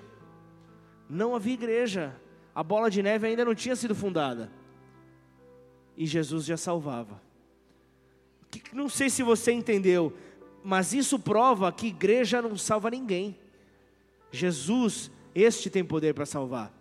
Não 1.09 1.35
havia 1.35 1.55
igreja. 1.55 2.15
A 2.55 2.63
bola 2.63 2.89
de 2.89 3.03
neve 3.03 3.27
ainda 3.27 3.43
não 3.43 3.53
tinha 3.53 3.75
sido 3.75 3.93
fundada. 3.93 4.49
E 5.97 6.05
Jesus 6.07 6.45
já 6.45 6.55
salvava. 6.55 7.21
Não 8.71 8.87
sei 8.87 9.09
se 9.09 9.23
você 9.23 9.51
entendeu, 9.51 10.13
mas 10.63 10.93
isso 10.93 11.19
prova 11.19 11.69
que 11.69 11.87
igreja 11.87 12.41
não 12.41 12.57
salva 12.57 12.89
ninguém. 12.89 13.37
Jesus, 14.31 15.11
este 15.35 15.69
tem 15.69 15.83
poder 15.83 16.13
para 16.13 16.25
salvar. 16.25 16.71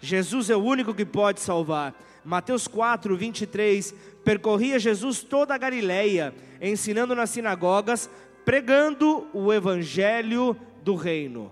Jesus 0.00 0.48
é 0.48 0.56
o 0.56 0.62
único 0.62 0.94
que 0.94 1.04
pode 1.04 1.40
salvar. 1.40 1.94
Mateus 2.24 2.66
4, 2.66 3.14
23. 3.16 3.94
Percorria 4.24 4.78
Jesus 4.78 5.22
toda 5.22 5.54
a 5.54 5.58
Galileia, 5.58 6.34
ensinando 6.60 7.14
nas 7.14 7.30
sinagogas, 7.30 8.08
pregando 8.44 9.26
o 9.32 9.52
evangelho 9.52 10.56
do 10.82 10.94
reino. 10.94 11.50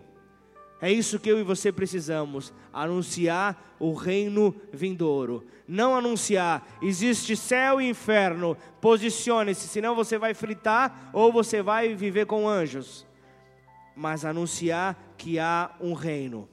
É 0.81 0.91
isso 0.91 1.21
que 1.21 1.31
eu 1.31 1.39
e 1.39 1.45
você 1.45 1.71
precisamos: 1.71 2.53
anunciar 2.73 3.77
o 3.79 3.95
reino 3.95 4.55
vindouro. 4.73 5.47
Não 5.67 5.97
anunciar, 5.97 6.67
existe 6.83 7.37
céu 7.37 7.81
e 7.81 7.89
inferno, 7.89 8.57
posicione-se, 8.81 9.69
senão 9.69 9.95
você 9.95 10.19
vai 10.19 10.35
fritar 10.35 11.11
ou 11.13 11.33
você 11.33 11.63
vai 11.63 11.95
viver 11.95 12.27
com 12.27 12.49
anjos. 12.49 13.07
Mas 13.95 14.25
anunciar 14.25 15.15
que 15.17 15.39
há 15.39 15.71
um 15.81 15.93
reino, 15.95 16.49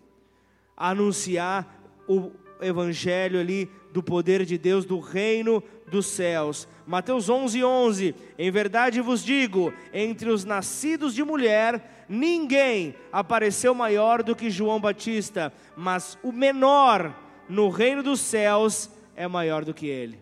anunciar 0.78 1.82
o 2.08 2.32
evangelho 2.62 3.40
ali 3.40 3.70
do 3.92 4.04
poder 4.04 4.46
de 4.46 4.58
Deus, 4.58 4.86
do 4.86 5.00
reino 5.00 5.64
dos 5.88 6.08
céus. 6.08 6.68
Mateus 6.86 7.30
11, 7.30 7.64
11: 7.64 8.16
Em 8.38 8.52
verdade 8.52 9.02
vos 9.02 9.24
digo, 9.24 9.74
entre 9.94 10.30
os 10.30 10.46
nascidos 10.46 11.14
de 11.14 11.24
mulher, 11.24 12.06
ninguém 12.08 12.96
apareceu 13.12 13.74
maior 13.74 14.24
do 14.24 14.36
que 14.36 14.50
João 14.50 14.80
Batista, 14.80 15.54
mas 15.76 16.18
o 16.24 16.32
menor 16.32 17.16
no 17.48 17.70
reino 17.70 18.04
dos 18.04 18.20
céus 18.20 18.90
é 19.16 19.28
maior 19.28 19.66
do 19.66 19.74
que 19.74 19.88
ele. 19.88 20.22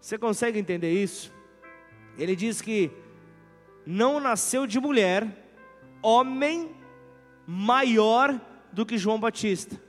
Você 0.00 0.18
consegue 0.18 0.58
entender 0.58 0.92
isso? 0.92 1.32
Ele 2.18 2.34
diz 2.34 2.60
que 2.60 2.90
não 3.86 4.18
nasceu 4.20 4.66
de 4.66 4.80
mulher 4.80 5.26
homem 6.02 6.70
maior 7.46 8.40
do 8.72 8.84
que 8.84 8.98
João 8.98 9.20
Batista. 9.20 9.80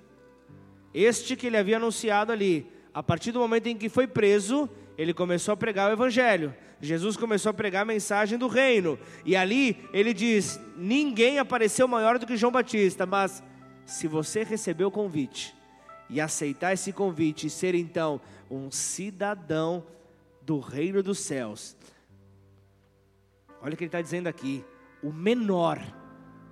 Este 0.93 1.35
que 1.35 1.47
ele 1.47 1.57
havia 1.57 1.77
anunciado 1.77 2.31
ali, 2.31 2.71
a 2.93 3.01
partir 3.01 3.31
do 3.31 3.39
momento 3.39 3.67
em 3.67 3.75
que 3.75 3.89
foi 3.89 4.05
preso, 4.05 4.69
ele 4.97 5.13
começou 5.13 5.53
a 5.53 5.57
pregar 5.57 5.89
o 5.89 5.93
evangelho. 5.93 6.53
Jesus 6.79 7.17
começou 7.17 7.49
a 7.49 7.53
pregar 7.53 7.81
a 7.81 7.85
mensagem 7.85 8.37
do 8.37 8.47
reino. 8.47 8.99
E 9.25 9.35
ali 9.35 9.77
ele 9.91 10.13
diz: 10.13 10.59
Ninguém 10.75 11.39
apareceu 11.39 11.87
maior 11.87 12.19
do 12.19 12.27
que 12.27 12.37
João 12.37 12.51
Batista, 12.51 13.05
mas 13.05 13.41
se 13.85 14.07
você 14.07 14.43
receber 14.43 14.83
o 14.83 14.91
convite 14.91 15.55
e 16.09 16.21
aceitar 16.21 16.73
esse 16.73 16.93
convite 16.93 17.47
e 17.47 17.49
ser 17.49 17.73
então 17.73 18.21
um 18.51 18.69
cidadão 18.69 19.83
do 20.41 20.59
reino 20.59 21.01
dos 21.01 21.19
céus, 21.19 21.75
olha 23.61 23.73
o 23.73 23.77
que 23.77 23.85
ele 23.85 23.87
está 23.87 24.01
dizendo 24.01 24.27
aqui: 24.27 24.63
o 25.01 25.11
menor 25.11 25.81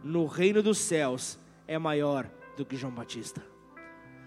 no 0.04 0.26
reino 0.26 0.64
dos 0.64 0.80
céus 0.80 1.38
é 1.68 1.78
maior 1.78 2.28
do 2.58 2.66
que 2.66 2.76
João 2.76 2.94
Batista 2.94 3.51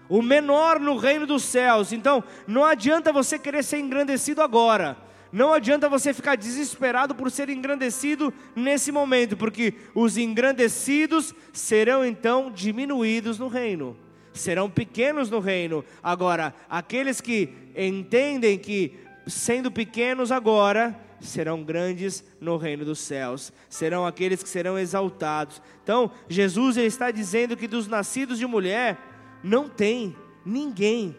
o 0.09 0.21
menor 0.21 0.79
no 0.79 0.97
reino 0.97 1.25
dos 1.25 1.43
céus. 1.43 1.91
Então, 1.91 2.23
não 2.47 2.63
adianta 2.63 3.11
você 3.11 3.37
querer 3.39 3.63
ser 3.63 3.79
engrandecido 3.79 4.41
agora. 4.41 4.97
Não 5.31 5.51
adianta 5.51 5.89
você 5.89 6.13
ficar 6.13 6.35
desesperado 6.35 7.13
por 7.13 7.29
ser 7.29 7.49
engrandecido 7.49 8.33
nesse 8.55 8.91
momento, 8.91 9.35
porque 9.35 9.73
os 9.93 10.17
engrandecidos 10.17 11.33
serão 11.51 12.05
então 12.05 12.49
diminuídos 12.49 13.37
no 13.37 13.49
reino, 13.49 13.97
serão 14.33 14.69
pequenos 14.69 15.29
no 15.29 15.41
reino. 15.41 15.83
Agora, 16.01 16.55
aqueles 16.69 17.19
que 17.19 17.49
entendem 17.75 18.57
que 18.57 18.97
sendo 19.27 19.71
pequenos 19.71 20.31
agora, 20.31 20.97
serão 21.19 21.63
grandes 21.63 22.23
no 22.39 22.57
reino 22.57 22.85
dos 22.85 22.99
céus, 22.99 23.51
serão 23.69 24.05
aqueles 24.05 24.43
que 24.43 24.49
serão 24.49 24.77
exaltados. 24.77 25.61
Então, 25.83 26.11
Jesus 26.29 26.77
está 26.77 27.11
dizendo 27.11 27.57
que 27.57 27.67
dos 27.67 27.87
nascidos 27.87 28.37
de 28.37 28.45
mulher, 28.45 28.97
não 29.45 29.69
tem 29.69 30.15
ninguém 30.43 31.15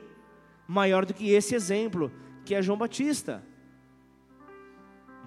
maior 0.67 1.07
do 1.07 1.15
que 1.15 1.31
esse 1.31 1.55
exemplo, 1.55 2.11
que 2.45 2.57
é 2.57 2.61
João 2.61 2.77
Batista. 2.77 3.41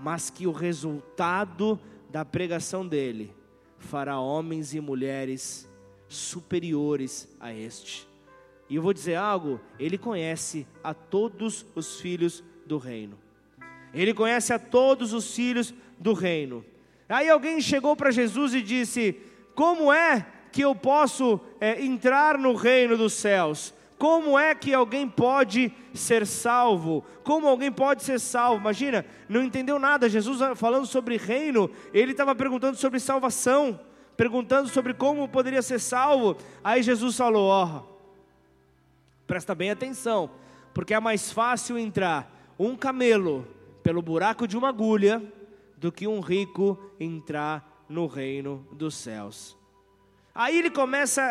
Mas 0.03 0.29
que 0.29 0.45
o 0.45 0.51
resultado 0.51 1.79
da 2.09 2.25
pregação 2.25 2.85
dele 2.85 3.33
fará 3.77 4.19
homens 4.19 4.73
e 4.73 4.81
mulheres 4.81 5.65
superiores 6.09 7.33
a 7.39 7.53
este. 7.53 8.05
E 8.69 8.75
eu 8.75 8.81
vou 8.81 8.93
dizer 8.93 9.15
algo: 9.15 9.61
ele 9.79 9.97
conhece 9.97 10.67
a 10.83 10.93
todos 10.93 11.65
os 11.75 12.01
filhos 12.01 12.43
do 12.65 12.77
reino. 12.77 13.17
Ele 13.93 14.13
conhece 14.13 14.51
a 14.51 14.59
todos 14.59 15.13
os 15.13 15.33
filhos 15.33 15.73
do 15.97 16.11
reino. 16.11 16.65
Aí 17.07 17.29
alguém 17.29 17.61
chegou 17.61 17.95
para 17.95 18.11
Jesus 18.11 18.53
e 18.53 18.61
disse: 18.61 19.21
Como 19.55 19.89
é 19.89 20.25
que 20.51 20.61
eu 20.61 20.75
posso 20.75 21.39
é, 21.59 21.83
entrar 21.83 22.37
no 22.37 22.55
reino 22.55 22.97
dos 22.97 23.13
céus? 23.13 23.73
Como 23.99 24.39
é 24.39 24.55
que 24.55 24.73
alguém 24.73 25.09
pode 25.09 25.73
ser 25.93 26.25
salvo? 26.25 27.03
Como 27.21 27.45
alguém 27.49 27.69
pode 27.69 28.01
ser 28.01 28.17
salvo? 28.17 28.61
Imagina, 28.61 29.05
não 29.27 29.43
entendeu 29.43 29.77
nada. 29.77 30.07
Jesus 30.07 30.39
falando 30.57 30.85
sobre 30.85 31.17
reino, 31.17 31.69
ele 31.93 32.13
estava 32.13 32.33
perguntando 32.33 32.77
sobre 32.77 32.97
salvação, 32.97 33.77
perguntando 34.15 34.69
sobre 34.69 34.93
como 34.93 35.27
poderia 35.27 35.61
ser 35.61 35.79
salvo. 35.79 36.37
Aí 36.63 36.81
Jesus 36.81 37.17
falou: 37.17 37.49
Ó, 37.49 37.65
oh, 37.65 37.83
presta 39.27 39.53
bem 39.53 39.69
atenção, 39.69 40.29
porque 40.73 40.93
é 40.93 40.99
mais 41.01 41.33
fácil 41.33 41.77
entrar 41.77 42.33
um 42.57 42.77
camelo 42.77 43.45
pelo 43.83 44.01
buraco 44.01 44.47
de 44.47 44.57
uma 44.57 44.69
agulha 44.69 45.21
do 45.75 45.91
que 45.91 46.07
um 46.07 46.21
rico 46.21 46.79
entrar 46.97 47.85
no 47.89 48.07
reino 48.07 48.65
dos 48.71 48.95
céus. 48.95 49.58
Aí 50.39 50.57
ele 50.57 50.69
começa, 50.69 51.21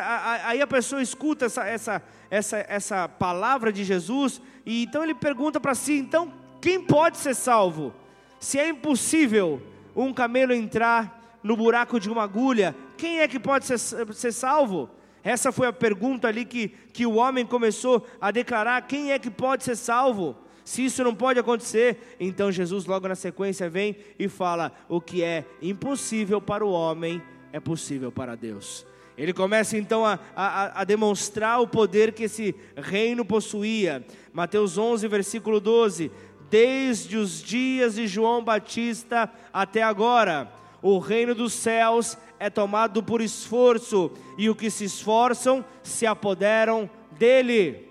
aí 0.45 0.61
a 0.61 0.67
pessoa 0.67 1.01
escuta 1.01 1.47
essa, 1.47 1.65
essa, 1.65 2.03
essa, 2.29 2.59
essa 2.69 3.09
palavra 3.09 3.73
de 3.73 3.83
Jesus, 3.83 4.39
e 4.67 4.83
então 4.83 5.03
ele 5.03 5.15
pergunta 5.15 5.59
para 5.59 5.75
si: 5.75 5.95
então, 5.95 6.31
quem 6.61 6.79
pode 6.79 7.17
ser 7.17 7.35
salvo? 7.35 7.95
Se 8.39 8.59
é 8.59 8.69
impossível 8.69 9.63
um 9.97 10.13
camelo 10.13 10.53
entrar 10.53 11.39
no 11.43 11.57
buraco 11.57 11.99
de 11.99 12.11
uma 12.11 12.25
agulha, 12.25 12.77
quem 12.99 13.21
é 13.21 13.27
que 13.27 13.41
pode 13.41 13.65
ser, 13.65 13.79
ser 13.79 14.31
salvo? 14.31 14.91
Essa 15.25 15.51
foi 15.51 15.69
a 15.69 15.73
pergunta 15.73 16.29
ali 16.29 16.45
que, 16.45 16.69
que 16.69 17.07
o 17.07 17.15
homem 17.15 17.47
começou 17.47 18.07
a 18.21 18.31
declarar: 18.31 18.83
quem 18.83 19.13
é 19.13 19.19
que 19.19 19.31
pode 19.31 19.65
ser 19.65 19.77
salvo? 19.77 20.37
Se 20.67 20.85
isso 20.85 21.03
não 21.03 21.15
pode 21.15 21.41
acontecer, 21.41 22.15
então 22.21 22.53
Jesus, 22.53 22.85
logo 22.85 23.09
na 23.09 23.15
sequência, 23.15 23.71
vem 23.71 23.97
e 24.19 24.29
fala: 24.29 24.71
o 24.87 25.01
que 25.01 25.23
é 25.23 25.47
impossível 25.63 26.43
para 26.43 26.63
o 26.63 26.71
homem 26.71 27.23
é 27.55 27.59
possível 27.59 28.13
para 28.13 28.37
Deus. 28.37 28.87
Ele 29.19 29.33
começa 29.33 29.77
então 29.77 30.07
a, 30.07 30.17
a, 30.35 30.81
a, 30.81 30.85
demonstrar 30.85 31.61
o 31.61 31.67
poder 31.67 32.13
que 32.13 32.23
esse 32.23 32.55
reino 32.77 33.25
possuía. 33.25 34.07
Mateus 34.33 34.79
11, 34.79 35.09
versículo 35.09 35.59
12: 35.59 36.13
Desde 36.49 37.17
os 37.17 37.43
dias 37.43 37.97
de 37.97 38.07
João 38.07 38.45
Batista 38.45 39.29
até 39.53 39.83
agora, 39.83 40.53
o 40.81 41.01
reino 41.01 41.35
dos 41.35 41.53
céus 41.53 42.17
é 42.39 42.49
tomado 42.49 43.03
por 43.03 43.21
esforço, 43.21 44.13
e 44.39 44.49
os 44.49 44.57
que 44.57 44.71
se 44.71 44.85
esforçam 44.85 45.65
se 45.83 46.07
apoderam 46.07 46.89
dele. 47.19 47.89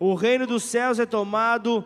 O 0.00 0.14
reino 0.14 0.46
dos 0.46 0.62
céus 0.62 0.98
é 0.98 1.04
tomado 1.04 1.84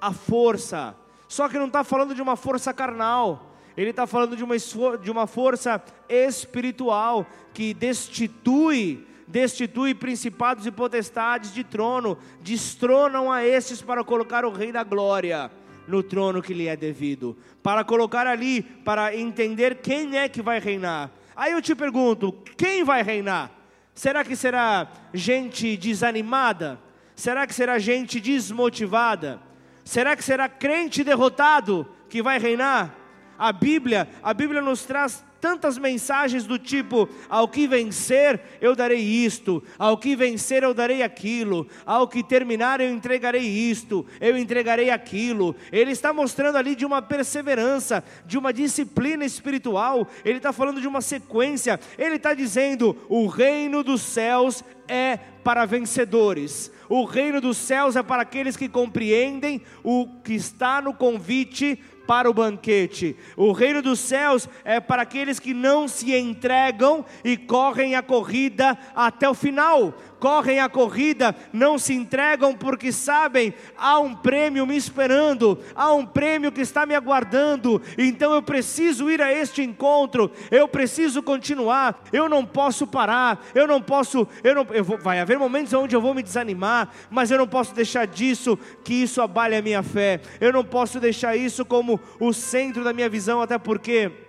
à 0.00 0.12
força, 0.12 0.94
só 1.26 1.48
que 1.48 1.58
não 1.58 1.66
está 1.66 1.82
falando 1.82 2.14
de 2.14 2.22
uma 2.22 2.36
força 2.36 2.72
carnal 2.72 3.47
ele 3.82 3.90
está 3.90 4.08
falando 4.08 4.36
de 4.36 4.42
uma, 4.42 4.56
de 5.00 5.08
uma 5.08 5.28
força 5.28 5.80
espiritual 6.08 7.24
que 7.54 7.72
destitui, 7.72 9.06
destitui 9.28 9.94
principados 9.94 10.66
e 10.66 10.70
potestades 10.72 11.54
de 11.54 11.62
trono, 11.62 12.18
destronam 12.40 13.30
a 13.30 13.44
estes 13.44 13.80
para 13.80 14.02
colocar 14.02 14.44
o 14.44 14.50
Rei 14.50 14.72
da 14.72 14.82
Glória 14.82 15.48
no 15.86 16.02
trono 16.02 16.42
que 16.42 16.52
lhe 16.52 16.66
é 16.66 16.76
devido, 16.76 17.38
para 17.62 17.84
colocar 17.84 18.26
ali, 18.26 18.62
para 18.62 19.16
entender 19.16 19.76
quem 19.76 20.18
é 20.18 20.28
que 20.28 20.42
vai 20.42 20.58
reinar. 20.58 21.12
Aí 21.36 21.52
eu 21.52 21.62
te 21.62 21.72
pergunto: 21.72 22.32
quem 22.56 22.82
vai 22.82 23.04
reinar? 23.04 23.52
Será 23.94 24.24
que 24.24 24.34
será 24.34 24.88
gente 25.14 25.76
desanimada? 25.76 26.80
Será 27.14 27.46
que 27.46 27.54
será 27.54 27.78
gente 27.78 28.18
desmotivada? 28.18 29.40
Será 29.84 30.16
que 30.16 30.24
será 30.24 30.48
crente 30.48 31.04
derrotado 31.04 31.88
que 32.08 32.20
vai 32.20 32.40
reinar? 32.40 32.97
A 33.38 33.52
Bíblia, 33.52 34.08
a 34.22 34.34
Bíblia 34.34 34.60
nos 34.60 34.84
traz 34.84 35.24
tantas 35.40 35.78
mensagens 35.78 36.44
do 36.44 36.58
tipo: 36.58 37.08
ao 37.28 37.48
que 37.48 37.66
vencer 37.66 38.40
eu 38.60 38.74
darei 38.74 39.00
isto, 39.00 39.62
ao 39.78 39.96
que 39.96 40.16
vencer 40.16 40.62
eu 40.62 40.74
darei 40.74 41.02
aquilo, 41.02 41.66
ao 41.86 42.08
que 42.08 42.22
terminar 42.22 42.80
eu 42.80 42.90
entregarei 42.90 43.46
isto, 43.46 44.04
eu 44.20 44.36
entregarei 44.36 44.90
aquilo. 44.90 45.54
Ele 45.70 45.92
está 45.92 46.12
mostrando 46.12 46.56
ali 46.56 46.74
de 46.74 46.84
uma 46.84 47.00
perseverança, 47.00 48.02
de 48.26 48.36
uma 48.36 48.52
disciplina 48.52 49.24
espiritual, 49.24 50.06
ele 50.24 50.38
está 50.38 50.52
falando 50.52 50.80
de 50.80 50.88
uma 50.88 51.00
sequência, 51.00 51.78
ele 51.96 52.16
está 52.16 52.34
dizendo: 52.34 52.96
o 53.08 53.26
reino 53.26 53.82
dos 53.82 54.02
céus 54.02 54.64
é 54.86 55.18
para 55.44 55.64
vencedores. 55.64 56.70
O 56.88 57.04
reino 57.04 57.40
dos 57.40 57.56
céus 57.56 57.96
é 57.96 58.02
para 58.02 58.22
aqueles 58.22 58.56
que 58.56 58.68
compreendem 58.68 59.62
o 59.82 60.06
que 60.22 60.34
está 60.34 60.80
no 60.80 60.94
convite 60.94 61.78
para 62.08 62.30
o 62.30 62.32
banquete. 62.32 63.14
O 63.36 63.52
reino 63.52 63.82
dos 63.82 64.00
céus 64.00 64.48
é 64.64 64.80
para 64.80 65.02
aqueles 65.02 65.38
que 65.38 65.52
não 65.52 65.86
se 65.86 66.16
entregam 66.16 67.04
e 67.22 67.36
correm 67.36 67.96
a 67.96 68.02
corrida 68.02 68.78
até 68.96 69.28
o 69.28 69.34
final. 69.34 69.92
Correm 70.18 70.58
a 70.58 70.68
corrida, 70.68 71.36
não 71.52 71.78
se 71.78 71.92
entregam 71.92 72.52
porque 72.52 72.90
sabem 72.90 73.54
há 73.76 74.00
um 74.00 74.14
prêmio 74.14 74.66
me 74.66 74.76
esperando, 74.76 75.56
há 75.76 75.92
um 75.92 76.04
prêmio 76.04 76.50
que 76.50 76.60
está 76.60 76.84
me 76.84 76.94
aguardando. 76.94 77.80
Então 77.96 78.32
eu 78.32 78.42
preciso 78.42 79.08
ir 79.10 79.22
a 79.22 79.32
este 79.32 79.62
encontro, 79.62 80.32
eu 80.50 80.66
preciso 80.66 81.22
continuar, 81.22 82.02
eu 82.12 82.28
não 82.28 82.44
posso 82.44 82.84
parar, 82.84 83.44
eu 83.54 83.68
não 83.68 83.80
posso, 83.80 84.26
eu 84.42 84.56
não, 84.56 84.66
eu 84.72 84.82
vou, 84.82 84.98
vai 84.98 85.20
haver 85.20 85.38
momentos 85.38 85.72
onde 85.72 85.94
eu 85.94 86.00
vou 86.00 86.14
me 86.14 86.22
desanimar, 86.22 86.77
mas 87.10 87.30
eu 87.30 87.38
não 87.38 87.48
posso 87.48 87.74
deixar 87.74 88.06
disso 88.06 88.58
que 88.84 88.94
isso 88.94 89.22
abale 89.22 89.56
a 89.56 89.62
minha 89.62 89.82
fé. 89.82 90.20
Eu 90.40 90.52
não 90.52 90.64
posso 90.64 91.00
deixar 91.00 91.36
isso 91.36 91.64
como 91.64 91.98
o 92.20 92.32
centro 92.32 92.84
da 92.84 92.92
minha 92.92 93.08
visão, 93.08 93.40
até 93.40 93.58
porque 93.58 94.27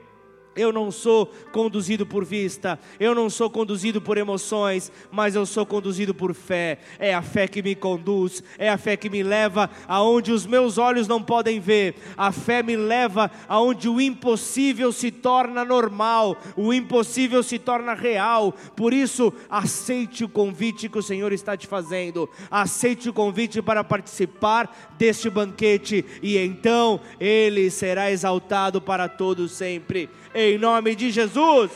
eu 0.60 0.74
não 0.74 0.92
sou 0.92 1.28
conduzido 1.52 2.06
por 2.06 2.26
vista, 2.26 2.80
eu 3.00 3.16
não 3.16 3.30
sou 3.30 3.50
conduzido 3.50 4.02
por 4.02 4.18
emoções, 4.18 4.92
mas 5.12 5.36
eu 5.36 5.46
sou 5.46 5.66
conduzido 5.66 6.14
por 6.14 6.34
fé. 6.34 6.80
É 7.00 7.14
a 7.14 7.22
fé 7.22 7.48
que 7.48 7.62
me 7.62 7.76
conduz, 7.76 8.44
é 8.58 8.70
a 8.70 8.78
fé 8.78 8.98
que 8.98 9.10
me 9.10 9.24
leva 9.24 9.70
aonde 9.88 10.32
os 10.32 10.46
meus 10.46 10.78
olhos 10.78 11.08
não 11.08 11.24
podem 11.24 11.60
ver. 11.60 11.96
A 12.18 12.32
fé 12.32 12.62
me 12.62 12.76
leva 12.76 13.32
aonde 13.48 13.88
o 13.88 14.02
impossível 14.02 14.92
se 14.92 15.12
torna 15.12 15.64
normal, 15.64 16.38
o 16.56 16.74
impossível 16.74 17.42
se 17.42 17.58
torna 17.58 17.94
real. 17.94 18.54
Por 18.76 18.94
isso, 18.94 19.34
aceite 19.50 20.24
o 20.24 20.30
convite 20.30 20.90
que 20.90 20.98
o 20.98 21.04
Senhor 21.04 21.32
está 21.32 21.56
te 21.56 21.68
fazendo. 21.68 22.30
Aceite 22.52 23.10
o 23.10 23.14
convite 23.14 23.62
para 23.62 23.84
participar 23.84 24.90
deste 24.98 25.30
banquete 25.30 26.06
e 26.22 26.38
então 26.38 27.00
ele 27.20 27.70
será 27.70 28.12
exaltado 28.12 28.82
para 28.82 29.08
todos 29.08 29.52
sempre 29.52 30.10
em 30.34 30.58
nome 30.58 30.96
de 30.96 31.12
Jesus. 31.12 31.72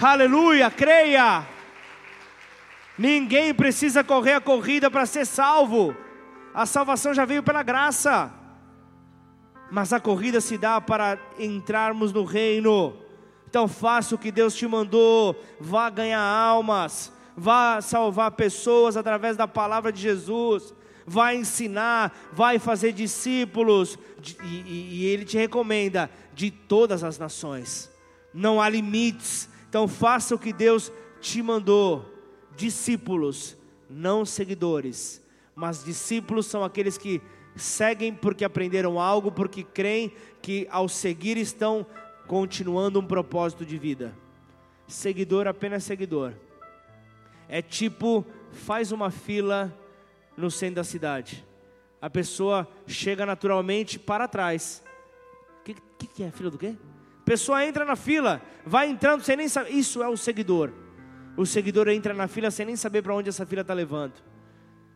Aleluia, 0.00 0.70
creia. 0.70 1.46
Ninguém 2.98 3.54
precisa 3.54 4.02
correr 4.02 4.34
a 4.34 4.40
corrida 4.40 4.90
para 4.90 5.06
ser 5.06 5.24
salvo. 5.24 5.96
A 6.52 6.66
salvação 6.66 7.14
já 7.14 7.24
veio 7.24 7.42
pela 7.42 7.62
graça. 7.62 8.32
Mas 9.70 9.92
a 9.92 10.00
corrida 10.00 10.40
se 10.40 10.56
dá 10.56 10.80
para 10.80 11.18
entrarmos 11.38 12.12
no 12.12 12.24
reino. 12.24 12.96
Então 13.48 13.66
faça 13.66 14.14
o 14.14 14.18
que 14.18 14.30
Deus 14.30 14.54
te 14.54 14.66
mandou. 14.66 15.40
Vá 15.60 15.90
ganhar 15.90 16.20
almas. 16.20 17.12
Vá 17.36 17.80
salvar 17.80 18.30
pessoas 18.32 18.96
através 18.96 19.36
da 19.36 19.48
palavra 19.48 19.92
de 19.92 20.00
Jesus 20.00 20.74
vai 21.06 21.36
ensinar, 21.36 22.16
vai 22.32 22.58
fazer 22.58 22.92
discípulos, 22.92 23.98
e, 24.42 24.46
e, 24.46 24.88
e 24.92 25.04
Ele 25.06 25.24
te 25.24 25.36
recomenda 25.36 26.10
de 26.34 26.50
todas 26.50 27.04
as 27.04 27.18
nações, 27.18 27.90
não 28.32 28.60
há 28.60 28.68
limites, 28.68 29.48
então 29.68 29.86
faça 29.86 30.34
o 30.34 30.38
que 30.38 30.52
Deus 30.52 30.92
te 31.20 31.42
mandou, 31.42 32.12
discípulos, 32.56 33.56
não 33.88 34.24
seguidores, 34.24 35.22
mas 35.54 35.84
discípulos 35.84 36.46
são 36.46 36.64
aqueles 36.64 36.98
que 36.98 37.20
seguem 37.56 38.12
porque 38.12 38.44
aprenderam 38.44 38.98
algo, 38.98 39.30
porque 39.30 39.62
creem 39.62 40.12
que 40.42 40.66
ao 40.70 40.88
seguir 40.88 41.36
estão 41.36 41.86
continuando 42.26 42.98
um 42.98 43.06
propósito 43.06 43.64
de 43.64 43.78
vida. 43.78 44.14
Seguidor 44.88 45.46
apenas 45.46 45.84
seguidor. 45.84 46.32
É 47.48 47.62
tipo, 47.62 48.24
faz 48.52 48.90
uma 48.92 49.10
fila 49.10 49.72
no 50.36 50.50
centro 50.50 50.76
da 50.76 50.84
cidade. 50.84 51.44
A 52.00 52.10
pessoa 52.10 52.68
chega 52.86 53.24
naturalmente 53.24 53.98
para 53.98 54.28
trás. 54.28 54.82
O 55.60 55.64
que, 55.64 55.74
que, 55.98 56.06
que, 56.06 56.22
é? 56.22 56.30
Fila 56.30 56.50
do 56.50 56.58
quê? 56.58 56.76
Pessoa 57.24 57.64
entra 57.64 57.84
na 57.84 57.96
fila, 57.96 58.42
vai 58.66 58.88
entrando 58.88 59.22
sem 59.22 59.36
nem 59.36 59.48
saber. 59.48 59.70
Isso 59.70 60.02
é 60.02 60.08
o 60.08 60.16
seguidor. 60.16 60.70
O 61.36 61.46
seguidor 61.46 61.88
entra 61.88 62.12
na 62.12 62.28
fila 62.28 62.50
sem 62.50 62.66
nem 62.66 62.76
saber 62.76 63.02
para 63.02 63.14
onde 63.14 63.28
essa 63.28 63.46
fila 63.46 63.62
está 63.62 63.72
levando. 63.72 64.12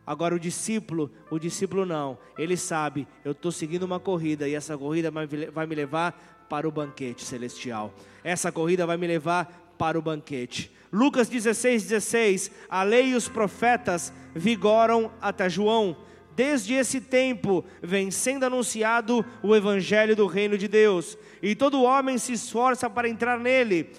Agora 0.05 0.33
o 0.33 0.39
discípulo, 0.39 1.11
o 1.29 1.37
discípulo 1.37 1.85
não. 1.85 2.17
Ele 2.37 2.55
sabe, 2.55 3.07
eu 3.23 3.31
estou 3.31 3.51
seguindo 3.51 3.83
uma 3.83 3.99
corrida 3.99 4.47
e 4.47 4.55
essa 4.55 4.77
corrida 4.77 5.11
vai 5.11 5.67
me 5.67 5.75
levar 5.75 6.47
para 6.49 6.67
o 6.67 6.71
banquete 6.71 7.23
celestial. 7.23 7.93
Essa 8.23 8.51
corrida 8.51 8.85
vai 8.85 8.97
me 8.97 9.05
levar 9.05 9.68
para 9.79 9.97
o 9.97 10.01
banquete. 10.01 10.69
Lucas 10.91 11.29
16, 11.29 11.83
16: 11.83 12.51
A 12.69 12.83
lei 12.83 13.11
e 13.11 13.15
os 13.15 13.29
profetas 13.29 14.13
vigoram 14.35 15.09
até 15.21 15.49
João. 15.49 15.95
Desde 16.35 16.73
esse 16.73 17.01
tempo 17.01 17.65
vem 17.81 18.11
sendo 18.11 18.45
anunciado 18.45 19.25
o 19.41 19.55
evangelho 19.55 20.15
do 20.15 20.27
reino 20.27 20.57
de 20.57 20.67
Deus, 20.67 21.17
e 21.41 21.55
todo 21.55 21.83
homem 21.83 22.17
se 22.17 22.33
esforça 22.33 22.89
para 22.89 23.09
entrar 23.09 23.39
nele. 23.39 23.89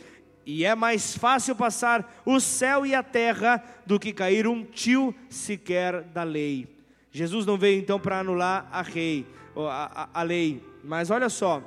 E 0.45 0.65
é 0.65 0.75
mais 0.75 1.17
fácil 1.17 1.55
passar 1.55 2.23
o 2.25 2.41
céu 2.41 2.85
e 2.85 2.95
a 2.95 3.03
terra 3.03 3.63
do 3.87 3.99
que 3.99 4.13
cair 4.13 4.47
um 4.47 4.65
tio 4.65 5.15
sequer 5.29 6.03
da 6.03 6.23
lei. 6.23 6.67
Jesus 7.13 7.45
não 7.45 7.59
veio 7.59 7.79
então 7.79 7.99
para 7.99 8.21
anular 8.21 8.69
a, 8.71 8.83
rei, 8.83 9.27
a, 9.57 10.09
a, 10.15 10.21
a 10.21 10.23
lei, 10.23 10.63
mas 10.83 11.11
olha 11.11 11.29
só, 11.29 11.63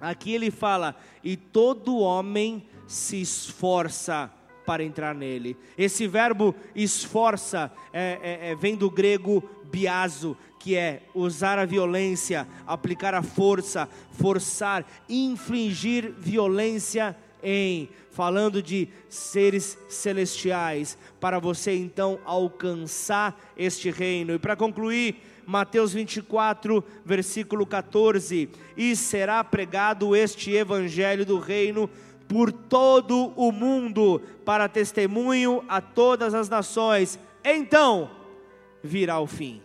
aqui 0.00 0.34
ele 0.34 0.50
fala: 0.50 0.94
e 1.24 1.36
todo 1.36 1.98
homem 1.98 2.66
se 2.86 3.20
esforça 3.20 4.30
para 4.66 4.82
entrar 4.82 5.14
nele. 5.14 5.56
Esse 5.78 6.06
verbo 6.06 6.54
esforça 6.74 7.72
é, 7.92 8.18
é, 8.22 8.50
é, 8.50 8.54
vem 8.56 8.74
do 8.74 8.90
grego 8.90 9.42
biaso, 9.70 10.36
que 10.58 10.74
é 10.74 11.02
usar 11.14 11.58
a 11.58 11.64
violência, 11.64 12.46
aplicar 12.66 13.14
a 13.14 13.22
força, 13.22 13.88
forçar, 14.12 14.84
infligir 15.08 16.12
violência 16.18 17.16
em, 17.42 17.88
falando 18.10 18.60
de 18.60 18.88
seres 19.08 19.78
celestiais, 19.88 20.98
para 21.20 21.38
você 21.38 21.76
então 21.76 22.18
alcançar 22.24 23.38
este 23.56 23.90
reino. 23.90 24.34
E 24.34 24.38
para 24.38 24.56
concluir, 24.56 25.22
Mateus 25.46 25.92
24, 25.92 26.82
versículo 27.04 27.64
14: 27.64 28.50
E 28.76 28.96
será 28.96 29.44
pregado 29.44 30.16
este 30.16 30.50
evangelho 30.50 31.24
do 31.24 31.38
reino 31.38 31.88
por 32.28 32.52
todo 32.52 33.32
o 33.36 33.52
mundo 33.52 34.20
para 34.44 34.68
testemunho 34.68 35.64
a 35.68 35.80
todas 35.80 36.34
as 36.34 36.48
nações. 36.48 37.18
Então 37.44 38.10
virá 38.82 39.20
o 39.20 39.26
fim. 39.26 39.62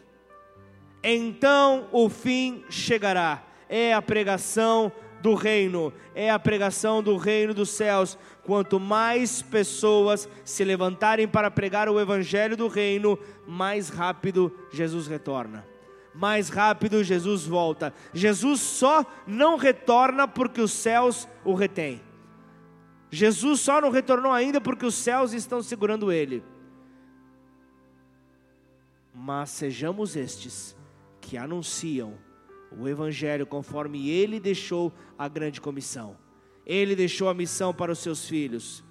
Então 1.03 1.87
o 1.91 2.09
fim 2.09 2.63
chegará. 2.69 3.43
É 3.67 3.93
a 3.93 4.01
pregação 4.01 4.91
do 5.21 5.33
reino, 5.33 5.93
é 6.15 6.29
a 6.29 6.39
pregação 6.39 7.01
do 7.01 7.15
reino 7.15 7.53
dos 7.53 7.69
céus. 7.69 8.17
Quanto 8.43 8.79
mais 8.79 9.41
pessoas 9.41 10.27
se 10.43 10.63
levantarem 10.63 11.27
para 11.27 11.49
pregar 11.49 11.87
o 11.87 11.99
evangelho 11.99 12.57
do 12.57 12.67
reino, 12.67 13.17
mais 13.47 13.89
rápido 13.89 14.51
Jesus 14.71 15.07
retorna. 15.07 15.65
Mais 16.13 16.49
rápido 16.49 17.03
Jesus 17.03 17.45
volta. 17.45 17.93
Jesus 18.13 18.59
só 18.59 19.05
não 19.25 19.55
retorna 19.55 20.27
porque 20.27 20.59
os 20.59 20.73
céus 20.73 21.27
o 21.45 21.53
retêm. 21.53 22.01
Jesus 23.11 23.59
só 23.59 23.81
não 23.81 23.91
retornou 23.91 24.31
ainda 24.31 24.61
porque 24.61 24.85
os 24.85 24.95
céus 24.95 25.33
estão 25.33 25.61
segurando 25.61 26.13
ele. 26.13 26.41
Mas 29.13 29.49
sejamos 29.49 30.15
estes 30.15 30.77
que 31.19 31.37
anunciam 31.37 32.17
o 32.71 32.87
Evangelho 32.87 33.45
conforme 33.45 34.09
ele 34.09 34.39
deixou 34.39 34.93
a 35.17 35.27
grande 35.27 35.59
comissão. 35.59 36.17
Ele 36.65 36.95
deixou 36.95 37.27
a 37.27 37.33
missão 37.33 37.73
para 37.73 37.91
os 37.91 37.99
seus 37.99 38.25
filhos, 38.29 38.81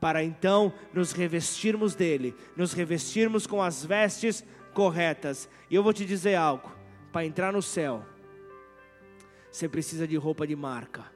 para 0.00 0.24
então 0.24 0.72
nos 0.94 1.12
revestirmos 1.12 1.94
dele, 1.94 2.34
nos 2.56 2.72
revestirmos 2.72 3.46
com 3.46 3.60
as 3.60 3.84
vestes 3.84 4.42
corretas. 4.72 5.50
E 5.68 5.74
eu 5.74 5.82
vou 5.82 5.92
te 5.92 6.06
dizer 6.06 6.36
algo: 6.36 6.72
para 7.12 7.26
entrar 7.26 7.52
no 7.52 7.60
céu, 7.60 8.06
você 9.50 9.68
precisa 9.68 10.08
de 10.08 10.16
roupa 10.16 10.46
de 10.46 10.56
marca. 10.56 11.15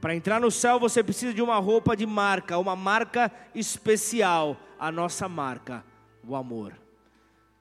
Para 0.00 0.14
entrar 0.14 0.40
no 0.40 0.50
céu 0.50 0.80
você 0.80 1.02
precisa 1.02 1.34
de 1.34 1.42
uma 1.42 1.58
roupa 1.58 1.94
de 1.96 2.06
marca, 2.06 2.58
uma 2.58 2.74
marca 2.74 3.30
especial, 3.54 4.56
a 4.78 4.90
nossa 4.90 5.28
marca, 5.28 5.84
o 6.26 6.34
amor. 6.34 6.74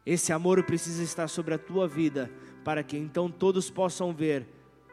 Esse 0.06 0.32
amor 0.32 0.64
precisa 0.64 1.04
estar 1.04 1.28
sobre 1.28 1.54
a 1.54 1.60
tua 1.60 1.88
vida, 1.88 2.32
para 2.64 2.82
que 2.82 2.98
então 2.98 3.30
todos 3.30 3.70
possam 3.70 4.14
ver 4.14 4.48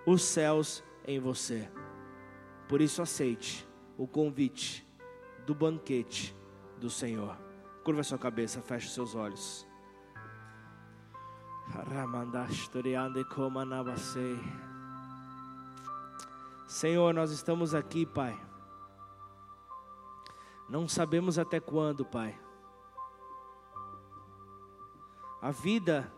os 0.04 0.22
céus 0.22 0.82
em 1.06 1.20
você. 1.20 1.68
Por 2.68 2.80
isso 2.80 3.00
aceite 3.00 3.66
o 3.96 4.06
convite 4.06 4.84
do 5.46 5.54
banquete 5.54 6.34
do 6.78 6.90
Senhor. 6.90 7.38
Curva 7.84 8.02
sua 8.02 8.18
cabeça, 8.18 8.60
feche 8.60 8.88
seus 8.90 9.14
olhos. 9.14 9.66
Ramandashtoriande 11.68 13.24
komanabasei. 13.24 14.38
Senhor, 16.66 17.14
nós 17.14 17.30
estamos 17.30 17.74
aqui, 17.74 18.04
Pai, 18.04 18.36
Não 20.68 20.88
sabemos 20.88 21.38
até 21.38 21.60
quando, 21.60 22.04
Pai. 22.04 22.36
A 25.40 25.52
vida 25.52 26.12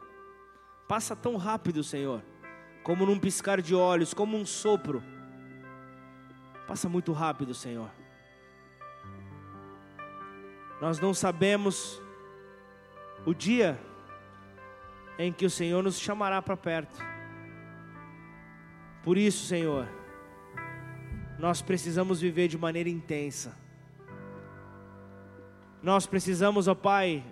passa 0.89 1.15
tão 1.15 1.37
rápido, 1.37 1.85
Senhor, 1.85 2.25
como 2.83 3.05
num 3.05 3.19
piscar 3.19 3.61
de 3.61 3.75
olhos, 3.75 4.15
como 4.15 4.39
um 4.39 4.47
sopro. 4.47 5.03
Passa 6.67 6.89
muito 6.89 7.13
rápido, 7.13 7.53
Senhor. 7.53 7.91
Nós 10.81 10.99
não 10.99 11.13
sabemos 11.13 12.01
o 13.27 13.35
dia 13.35 13.79
em 15.19 15.31
que 15.31 15.45
o 15.45 15.51
Senhor 15.51 15.83
nos 15.83 15.99
chamará 15.99 16.41
para 16.41 16.57
perto. 16.57 16.99
Por 19.03 19.19
isso, 19.19 19.45
Senhor, 19.45 19.98
nós 21.39 21.63
precisamos 21.63 22.21
viver 22.21 22.49
de 22.49 22.59
maneira 22.59 22.89
intensa. 22.89 23.57
Nós 25.83 26.07
precisamos, 26.07 26.67
ó 26.67 26.75
Pai, 26.75 27.23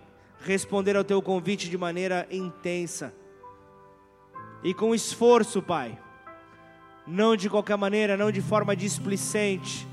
responder 0.41 0.97
ao 0.97 1.03
teu 1.03 1.21
convite 1.21 1.69
de 1.69 1.77
maneira 1.77 2.27
intensa 2.31 3.13
e 4.63 4.73
com 4.73 4.95
esforço, 4.95 5.61
Pai. 5.61 5.99
Não 7.07 7.37
de 7.37 7.51
qualquer 7.51 7.77
maneira, 7.77 8.17
não 8.17 8.31
de 8.31 8.41
forma 8.41 8.77
displicente, 8.77 9.87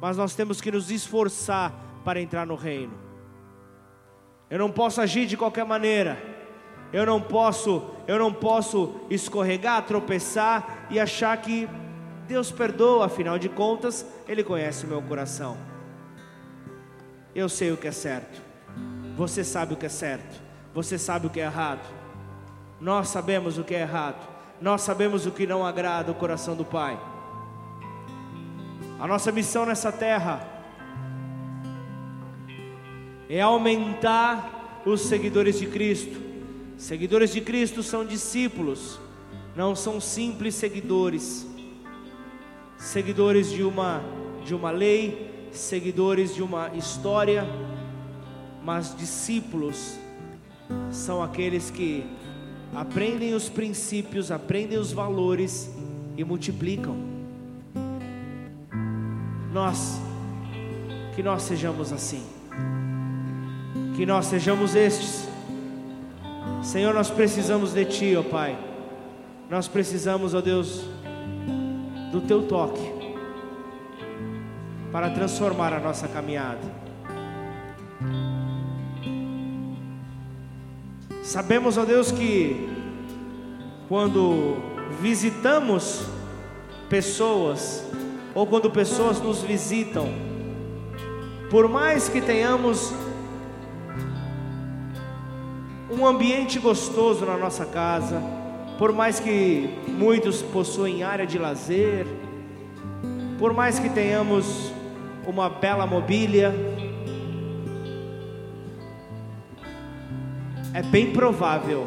mas 0.00 0.16
nós 0.16 0.34
temos 0.34 0.60
que 0.60 0.70
nos 0.70 0.90
esforçar 0.90 1.72
para 2.04 2.20
entrar 2.20 2.46
no 2.46 2.56
reino. 2.56 2.92
Eu 4.50 4.58
não 4.58 4.70
posso 4.70 5.00
agir 5.00 5.26
de 5.26 5.36
qualquer 5.36 5.64
maneira. 5.64 6.20
Eu 6.92 7.06
não 7.06 7.20
posso, 7.20 7.82
eu 8.06 8.18
não 8.18 8.32
posso 8.32 8.94
escorregar, 9.08 9.86
tropeçar 9.86 10.86
e 10.90 11.00
achar 11.00 11.34
que 11.38 11.68
Deus 12.26 12.50
perdoa, 12.50 13.06
afinal 13.06 13.38
de 13.38 13.48
contas, 13.48 14.06
ele 14.28 14.44
conhece 14.44 14.84
o 14.84 14.88
meu 14.88 15.02
coração. 15.02 15.56
Eu 17.34 17.48
sei 17.48 17.72
o 17.72 17.76
que 17.76 17.88
é 17.88 17.92
certo. 17.92 18.40
Você 19.16 19.42
sabe 19.44 19.74
o 19.74 19.76
que 19.76 19.86
é 19.86 19.88
certo. 19.88 20.40
Você 20.74 20.98
sabe 20.98 21.26
o 21.26 21.30
que 21.30 21.40
é 21.40 21.44
errado. 21.44 21.86
Nós 22.80 23.08
sabemos 23.08 23.58
o 23.58 23.64
que 23.64 23.74
é 23.74 23.80
errado. 23.80 24.28
Nós 24.60 24.82
sabemos 24.82 25.26
o 25.26 25.30
que 25.30 25.46
não 25.46 25.66
agrada 25.66 26.12
o 26.12 26.14
coração 26.14 26.54
do 26.54 26.64
Pai. 26.64 26.98
A 28.98 29.06
nossa 29.06 29.32
missão 29.32 29.66
nessa 29.66 29.90
terra 29.90 30.46
é 33.28 33.40
aumentar 33.40 34.82
os 34.86 35.00
seguidores 35.02 35.58
de 35.58 35.66
Cristo. 35.66 36.20
Seguidores 36.76 37.32
de 37.32 37.40
Cristo 37.40 37.82
são 37.82 38.04
discípulos, 38.04 39.00
não 39.56 39.74
são 39.74 40.00
simples 40.00 40.54
seguidores. 40.54 41.46
Seguidores 42.82 43.48
de 43.48 43.62
uma 43.62 44.02
de 44.44 44.56
uma 44.56 44.72
lei, 44.72 45.48
seguidores 45.52 46.34
de 46.34 46.42
uma 46.42 46.68
história, 46.74 47.46
mas 48.64 48.92
discípulos 48.96 49.96
são 50.90 51.22
aqueles 51.22 51.70
que 51.70 52.04
aprendem 52.74 53.34
os 53.34 53.48
princípios, 53.48 54.32
aprendem 54.32 54.78
os 54.78 54.92
valores 54.92 55.70
e 56.16 56.24
multiplicam. 56.24 56.96
Nós, 59.52 60.00
que 61.14 61.22
nós 61.22 61.42
sejamos 61.42 61.92
assim, 61.92 62.24
que 63.94 64.04
nós 64.04 64.26
sejamos 64.26 64.74
estes. 64.74 65.28
Senhor, 66.64 66.92
nós 66.92 67.10
precisamos 67.10 67.72
de 67.72 67.84
Ti, 67.84 68.16
ó 68.16 68.24
Pai, 68.24 68.58
nós 69.48 69.68
precisamos, 69.68 70.34
ó 70.34 70.40
Deus, 70.40 70.84
Teu 72.26 72.42
toque 72.42 73.02
para 74.92 75.10
transformar 75.10 75.72
a 75.72 75.80
nossa 75.80 76.06
caminhada. 76.06 76.82
Sabemos, 81.22 81.78
ó 81.78 81.84
Deus, 81.84 82.12
que 82.12 82.68
quando 83.88 84.56
visitamos 85.00 86.06
pessoas, 86.88 87.86
ou 88.34 88.46
quando 88.46 88.70
pessoas 88.70 89.20
nos 89.20 89.40
visitam, 89.42 90.08
por 91.50 91.68
mais 91.68 92.08
que 92.08 92.20
tenhamos 92.20 92.92
um 95.90 96.06
ambiente 96.06 96.58
gostoso 96.58 97.24
na 97.24 97.36
nossa 97.36 97.66
casa, 97.66 98.22
por 98.78 98.92
mais 98.92 99.20
que 99.20 99.68
muitos 99.88 100.42
possuem 100.42 101.02
área 101.02 101.26
de 101.26 101.38
lazer, 101.38 102.06
por 103.38 103.52
mais 103.52 103.78
que 103.78 103.88
tenhamos 103.88 104.72
uma 105.26 105.48
bela 105.48 105.86
mobília, 105.86 106.54
é 110.74 110.82
bem 110.82 111.12
provável 111.12 111.86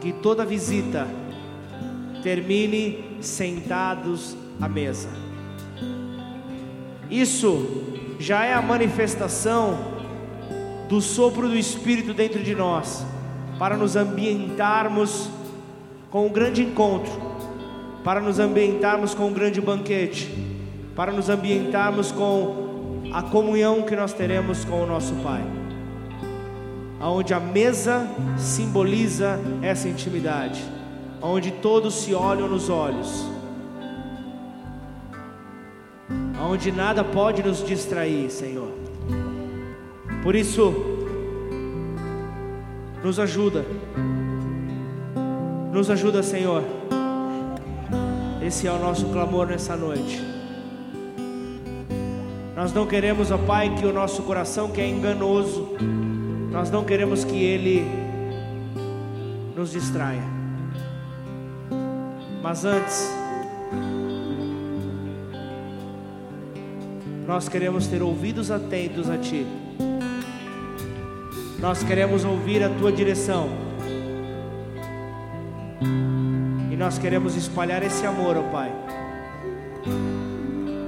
que 0.00 0.12
toda 0.12 0.44
visita 0.44 1.06
termine 2.22 3.18
sentados 3.20 4.36
à 4.60 4.68
mesa. 4.68 5.08
Isso 7.10 8.16
já 8.18 8.44
é 8.44 8.54
a 8.54 8.62
manifestação 8.62 9.78
do 10.88 11.00
sopro 11.00 11.48
do 11.48 11.56
Espírito 11.56 12.14
dentro 12.14 12.42
de 12.42 12.54
nós, 12.54 13.04
para 13.58 13.76
nos 13.76 13.96
ambientarmos 13.96 15.28
com 16.12 16.26
um 16.26 16.30
grande 16.30 16.62
encontro, 16.62 17.10
para 18.04 18.20
nos 18.20 18.38
ambientarmos 18.38 19.14
com 19.14 19.26
um 19.26 19.32
grande 19.32 19.60
banquete, 19.60 20.32
para 20.94 21.10
nos 21.10 21.28
ambientarmos 21.28 22.12
com 22.12 23.02
a 23.12 23.22
comunhão 23.22 23.82
que 23.82 23.96
nós 23.96 24.12
teremos 24.12 24.64
com 24.64 24.84
o 24.84 24.86
nosso 24.86 25.14
Pai 25.16 25.42
onde 27.10 27.34
a 27.34 27.40
mesa 27.40 28.08
simboliza 28.38 29.40
essa 29.60 29.88
intimidade, 29.88 30.62
onde 31.20 31.50
todos 31.50 31.94
se 31.94 32.14
olham 32.14 32.48
nos 32.48 32.68
olhos, 32.70 33.28
onde 36.40 36.70
nada 36.70 37.02
pode 37.02 37.42
nos 37.42 37.64
distrair, 37.64 38.30
Senhor. 38.30 38.70
Por 40.22 40.36
isso, 40.36 40.72
nos 43.02 43.18
ajuda, 43.18 43.64
nos 45.72 45.88
ajuda, 45.88 46.22
Senhor. 46.22 46.62
Esse 48.46 48.66
é 48.66 48.70
o 48.70 48.78
nosso 48.78 49.06
clamor 49.06 49.46
nessa 49.46 49.74
noite. 49.74 50.22
Nós 52.54 52.74
não 52.74 52.86
queremos, 52.86 53.30
ó 53.30 53.38
Pai, 53.38 53.74
que 53.74 53.86
o 53.86 53.92
nosso 53.92 54.22
coração 54.24 54.70
que 54.70 54.82
é 54.82 54.86
enganoso, 54.86 55.70
nós 56.50 56.70
não 56.70 56.84
queremos 56.84 57.24
que 57.24 57.42
Ele 57.42 57.86
nos 59.56 59.72
distraia. 59.72 60.22
Mas 62.42 62.66
antes, 62.66 63.10
nós 67.26 67.48
queremos 67.48 67.86
ter 67.86 68.02
ouvidos 68.02 68.50
atentos 68.50 69.08
a 69.08 69.16
Ti. 69.16 69.46
Nós 71.58 71.82
queremos 71.82 72.26
ouvir 72.26 72.62
a 72.62 72.68
Tua 72.68 72.92
direção. 72.92 73.71
E 76.70 76.76
nós 76.76 76.98
queremos 76.98 77.36
espalhar 77.36 77.82
esse 77.82 78.06
amor, 78.06 78.36
ó 78.36 78.42
Pai, 78.50 78.72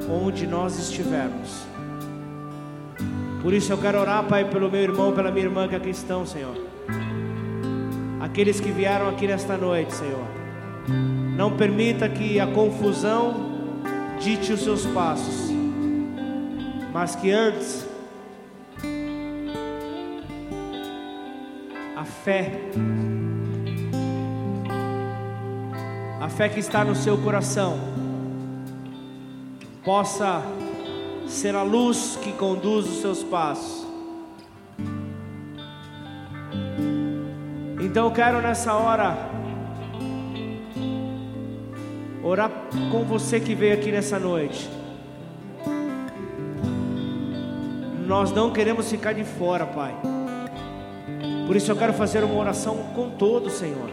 onde 0.09 0.47
nós 0.47 0.79
estivermos. 0.79 1.65
Por 3.43 3.53
isso 3.53 3.73
eu 3.73 3.79
quero 3.79 4.01
orar, 4.01 4.25
Pai, 4.25 4.49
pelo 4.49 4.71
meu 4.71 4.81
irmão, 4.81 5.13
pela 5.13 5.31
minha 5.31 5.45
irmã 5.45 5.69
que 5.69 5.77
aqui 5.77 5.91
estão, 5.91 6.25
Senhor. 6.25 6.57
Aqueles 8.21 8.59
que 8.59 8.71
vieram 8.71 9.09
aqui 9.09 9.27
nesta 9.27 9.57
noite, 9.57 9.95
Senhor. 9.95 10.25
Não 11.37 11.57
permita 11.57 12.09
que 12.09 12.41
a 12.41 12.47
confusão 12.47 13.53
dite 14.19 14.53
os 14.53 14.61
seus 14.61 14.87
passos, 14.87 15.51
mas 16.93 17.15
que 17.15 17.31
antes 17.31 17.87
a 21.97 22.05
fé, 22.05 22.51
a 26.25 26.29
fé 26.31 26.49
que 26.49 26.59
está 26.59 26.83
no 26.83 26.95
seu 26.95 27.19
coração, 27.19 27.79
possa 29.85 30.43
ser 31.29 31.55
a 31.55 31.63
luz 31.63 32.19
que 32.23 32.33
conduz 32.33 32.87
os 32.87 33.03
seus 33.03 33.23
passos. 33.23 33.87
Então 37.79 38.07
eu 38.07 38.11
quero 38.11 38.41
nessa 38.41 38.73
hora 38.73 39.19
orar 42.23 42.51
com 42.91 43.05
você 43.05 43.39
que 43.39 43.55
veio 43.55 43.75
aqui 43.75 43.93
nessa 43.93 44.19
noite. 44.19 44.71
Nós 48.07 48.33
não 48.33 48.51
queremos 48.51 48.91
ficar 48.91 49.13
de 49.13 49.25
fora, 49.25 49.67
Pai. 49.67 49.95
Por 51.47 51.55
isso 51.55 51.71
eu 51.71 51.77
quero 51.77 51.93
fazer 51.93 52.25
uma 52.25 52.41
oração 52.41 52.79
com 52.95 53.11
todo, 53.11 53.51
Senhor. 53.51 53.91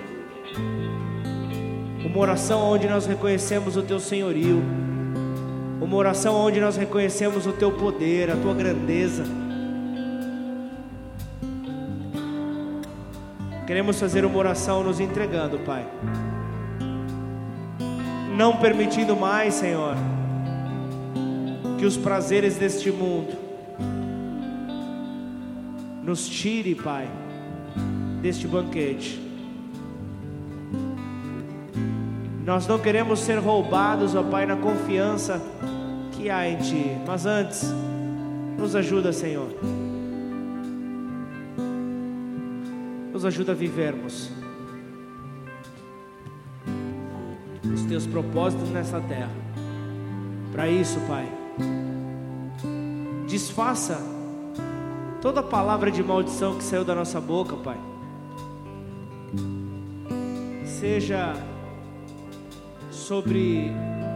Uma 2.11 2.19
oração 2.19 2.61
onde 2.61 2.87
nós 2.87 3.05
reconhecemos 3.07 3.75
o 3.75 3.81
Teu 3.81 3.99
senhorio 3.99 4.61
uma 5.91 5.97
oração 5.97 6.35
onde 6.35 6.61
nós 6.61 6.77
reconhecemos 6.77 7.45
o 7.45 7.51
teu 7.51 7.69
poder, 7.69 8.31
a 8.31 8.37
tua 8.37 8.53
grandeza. 8.53 9.25
Queremos 13.67 13.99
fazer 13.99 14.23
uma 14.23 14.37
oração 14.37 14.83
nos 14.85 15.01
entregando, 15.01 15.59
Pai. 15.59 15.85
Não 18.37 18.55
permitindo 18.55 19.17
mais, 19.17 19.55
Senhor, 19.55 19.97
que 21.77 21.85
os 21.85 21.97
prazeres 21.97 22.55
deste 22.55 22.89
mundo 22.89 23.35
nos 26.03 26.29
tire, 26.29 26.73
Pai, 26.73 27.09
deste 28.21 28.47
banquete. 28.47 29.20
Nós 32.45 32.65
não 32.65 32.79
queremos 32.79 33.19
ser 33.19 33.37
roubados, 33.37 34.15
ó 34.15 34.23
Pai, 34.23 34.45
na 34.45 34.55
confiança 34.55 35.41
que 36.11 36.29
há 36.29 36.49
em 36.49 36.57
Ti. 36.57 36.97
Mas 37.05 37.25
antes, 37.25 37.71
nos 38.57 38.75
ajuda, 38.75 39.13
Senhor. 39.13 39.49
Nos 43.13 43.25
ajuda 43.25 43.51
a 43.51 43.55
vivermos 43.55 44.31
os 47.73 47.83
Teus 47.83 48.07
propósitos 48.07 48.69
nessa 48.69 48.99
terra. 49.01 49.31
Para 50.51 50.67
isso, 50.67 50.99
Pai, 51.01 51.27
desfaça 53.27 53.99
toda 55.21 55.43
palavra 55.43 55.91
de 55.91 56.03
maldição 56.03 56.57
que 56.57 56.63
saiu 56.63 56.83
da 56.83 56.95
nossa 56.95 57.21
boca, 57.21 57.55
Pai. 57.55 57.77
Seja 60.65 61.35
sobre 63.01 63.71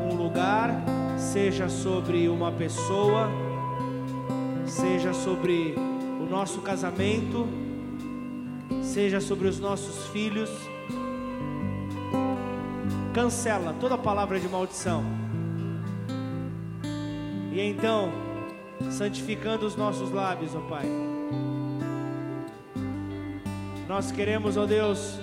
um 0.10 0.16
lugar, 0.16 0.72
seja 1.18 1.68
sobre 1.68 2.30
uma 2.30 2.52
pessoa, 2.52 3.30
seja 4.66 5.14
sobre 5.14 5.76
o 6.22 6.30
nosso 6.30 6.62
casamento, 6.62 7.48
seja 8.84 9.20
sobre 9.20 9.48
os 9.48 9.60
nossos 9.60 10.08
filhos. 10.10 10.50
Cancela 13.14 13.76
toda 13.80 13.98
palavra 13.98 14.40
de 14.40 14.48
maldição. 14.48 15.04
E 17.52 17.60
então, 17.60 18.12
santificando 18.92 19.66
os 19.66 19.76
nossos 19.76 20.12
lábios, 20.12 20.54
ó 20.54 20.60
Pai. 20.60 20.86
Nós 23.88 24.12
queremos, 24.12 24.58
ó 24.58 24.66
Deus, 24.66 25.20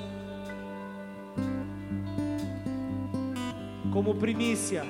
como 3.93 4.14
primícia, 4.14 4.84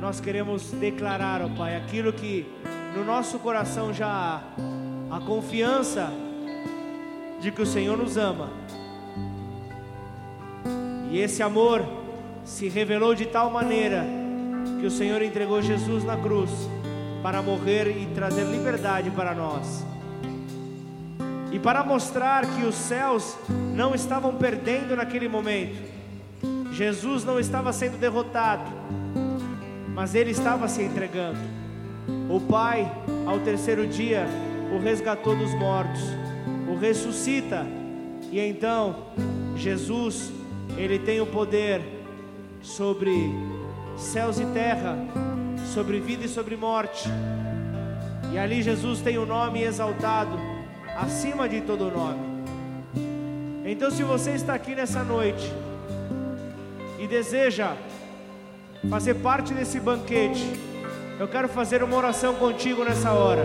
nós 0.00 0.20
queremos 0.20 0.72
declarar, 0.72 1.40
ó 1.40 1.48
Pai, 1.48 1.76
aquilo 1.76 2.12
que 2.12 2.46
no 2.96 3.04
nosso 3.04 3.38
coração 3.38 3.94
já 3.94 4.08
há, 4.08 5.16
a 5.16 5.20
confiança 5.20 6.10
de 7.40 7.52
que 7.52 7.62
o 7.62 7.66
Senhor 7.66 7.96
nos 7.96 8.16
ama. 8.16 8.50
E 11.10 11.18
esse 11.18 11.42
amor 11.42 11.84
se 12.44 12.68
revelou 12.68 13.14
de 13.14 13.26
tal 13.26 13.50
maneira 13.50 14.04
que 14.80 14.86
o 14.86 14.90
Senhor 14.90 15.22
entregou 15.22 15.62
Jesus 15.62 16.04
na 16.04 16.16
cruz 16.16 16.50
para 17.22 17.40
morrer 17.40 17.88
e 17.88 18.06
trazer 18.14 18.44
liberdade 18.44 19.10
para 19.10 19.34
nós. 19.34 19.84
E 21.52 21.58
para 21.58 21.82
mostrar 21.82 22.44
que 22.46 22.64
os 22.64 22.74
céus 22.74 23.36
não 23.74 23.94
estavam 23.94 24.34
perdendo 24.36 24.94
naquele 24.94 25.28
momento, 25.28 25.97
Jesus 26.78 27.24
não 27.24 27.40
estava 27.40 27.72
sendo 27.72 27.98
derrotado, 27.98 28.70
mas 29.96 30.14
ele 30.14 30.30
estava 30.30 30.68
se 30.68 30.80
entregando. 30.80 31.40
O 32.30 32.40
Pai, 32.40 32.88
ao 33.26 33.40
terceiro 33.40 33.84
dia, 33.84 34.28
o 34.72 34.78
resgatou 34.78 35.34
dos 35.34 35.52
mortos, 35.54 36.00
o 36.68 36.78
ressuscita, 36.78 37.66
e 38.30 38.38
então 38.38 39.08
Jesus, 39.56 40.30
ele 40.76 41.00
tem 41.00 41.20
o 41.20 41.26
poder 41.26 41.82
sobre 42.62 43.28
céus 43.96 44.38
e 44.38 44.46
terra, 44.46 44.96
sobre 45.74 45.98
vida 45.98 46.26
e 46.26 46.28
sobre 46.28 46.56
morte. 46.56 47.08
E 48.32 48.38
ali 48.38 48.62
Jesus 48.62 49.00
tem 49.00 49.18
o 49.18 49.26
nome 49.26 49.64
exaltado 49.64 50.38
acima 50.96 51.48
de 51.48 51.60
todo 51.60 51.90
nome. 51.90 52.20
Então, 53.64 53.90
se 53.90 54.04
você 54.04 54.30
está 54.30 54.54
aqui 54.54 54.76
nessa 54.76 55.02
noite, 55.02 55.52
e 57.08 57.10
deseja 57.10 57.72
fazer 58.90 59.14
parte 59.14 59.54
desse 59.54 59.80
banquete, 59.80 60.44
eu 61.18 61.26
quero 61.26 61.48
fazer 61.48 61.82
uma 61.82 61.96
oração 61.96 62.34
contigo 62.34 62.84
nessa 62.84 63.12
hora. 63.12 63.42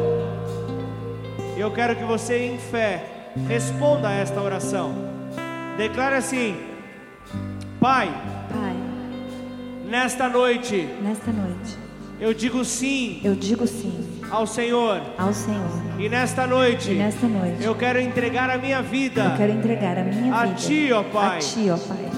E 1.55 1.59
eu 1.59 1.72
quero 1.72 1.95
que 1.95 2.03
você, 2.03 2.45
em 2.45 2.57
fé, 2.57 3.03
responda 3.47 4.09
a 4.09 4.11
esta 4.14 4.41
oração. 4.41 4.93
Declare 5.78 6.16
assim: 6.16 6.55
Pai, 7.80 8.09
Pai, 8.51 8.76
nesta 9.89 10.28
noite, 10.28 10.88
nesta 11.01 11.32
noite, 11.32 11.78
eu 12.20 12.34
digo 12.34 12.64
sim 12.66 13.22
eu 13.24 13.34
digo 13.36 13.66
sim 13.66 14.22
ao 14.30 14.45
Senhor. 14.45 15.01
ao 15.18 15.34
Senhor. 15.34 15.82
E 15.99 16.09
nesta 16.09 16.45
noite, 16.45 16.91
E 16.91 16.95
nesta 16.95 17.28
noite, 17.28 17.64
eu 17.64 17.74
quero 17.76 17.99
entregar 17.99 18.49
a 18.49 18.57
minha 18.57 18.82
vida 18.82 19.26
eu 19.32 19.38
quero 19.38 19.51
entregar 19.53 19.97
a 19.97 20.03
minha 20.03 20.36
a 20.36 20.45
vida 20.45 20.57
Ti, 20.59 20.91
ó 20.91 21.03
Pai. 21.03 21.38
a 21.38 21.39
Ti, 21.39 21.70
ó 21.72 21.78
Pai, 21.78 22.09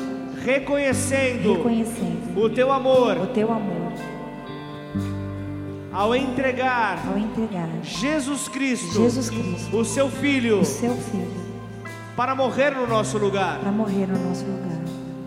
reconhecendo 0.46 1.54
reconhecendo 1.56 2.40
o 2.40 2.50
Teu 2.50 2.72
amor 2.72 3.18
o 3.18 3.28
Teu 3.28 3.52
amor 3.52 3.92
ao 5.92 6.14
entregar 6.16 7.00
ao 7.08 7.18
entregar 7.18 7.70
Jesus 7.82 8.48
Cristo, 8.50 8.94
Jesus 8.94 9.30
Cristo, 9.30 9.78
o 9.78 9.86
seu 9.86 10.10
Filho, 10.10 10.60
o 10.60 10.66
Seu 10.66 10.94
Filho, 10.94 11.32
para 12.18 12.36
morrer 12.36 12.72
no 12.72 12.86
nosso 12.86 13.18
lugar. 13.18 13.60
para 13.60 13.72
morrer 13.72 14.06
no 14.08 14.20
nosso 14.28 14.44
lugar. 14.46 14.66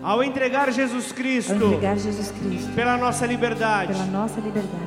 Ao 0.01 0.23
entregar 0.23 0.71
Jesus 0.71 1.09
Ao 1.09 1.15
Cristo 1.15 1.53
entregar 1.53 1.97
Jesus 1.97 2.31
Cristo 2.31 2.71
pela 2.73 2.97
nossa 2.97 3.25
liberdade. 3.25 3.93
pela 3.93 4.05
nossa 4.05 4.39
liberdade. 4.39 4.79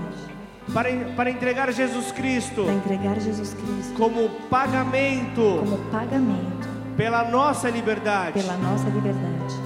Para, 0.73 0.89
para 1.17 1.31
entregar 1.31 1.73
Jesus 1.73 2.13
Cristo 2.13 2.63
Para 2.65 2.75
entregar 2.75 3.21
Jesus 3.21 3.53
Cristo 3.53 3.93
como 3.97 4.29
pagamento 4.49 5.59
como 5.59 5.79
pagamento 5.91 6.69
pela 6.97 7.25
nossa 7.29 7.69
liberdade. 7.69 8.41
pela 8.41 8.57
nossa 8.57 8.89
liberdade. 8.89 9.62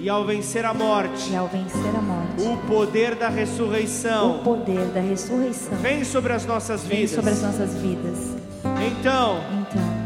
E 0.00 0.08
ao 0.08 0.24
vencer 0.24 0.64
a 0.64 0.72
morte, 0.72 1.30
E 1.30 1.36
ao 1.36 1.46
vencer 1.46 1.94
a 1.94 2.00
morte, 2.00 2.42
o 2.42 2.56
poder 2.66 3.14
da 3.16 3.28
o 3.28 3.32
ressurreição 3.32 4.38
poder 4.42 4.86
da 4.86 5.00
ressurreição 5.00 5.76
vem 5.78 6.04
sobre 6.04 6.32
as 6.32 6.46
nossas 6.46 6.82
vem 6.84 7.00
vidas. 7.00 7.10
sobre 7.14 7.30
as 7.30 7.42
nossas 7.42 7.74
vidas. 7.74 8.18
Então, 8.64 9.40
Então, 9.60 10.00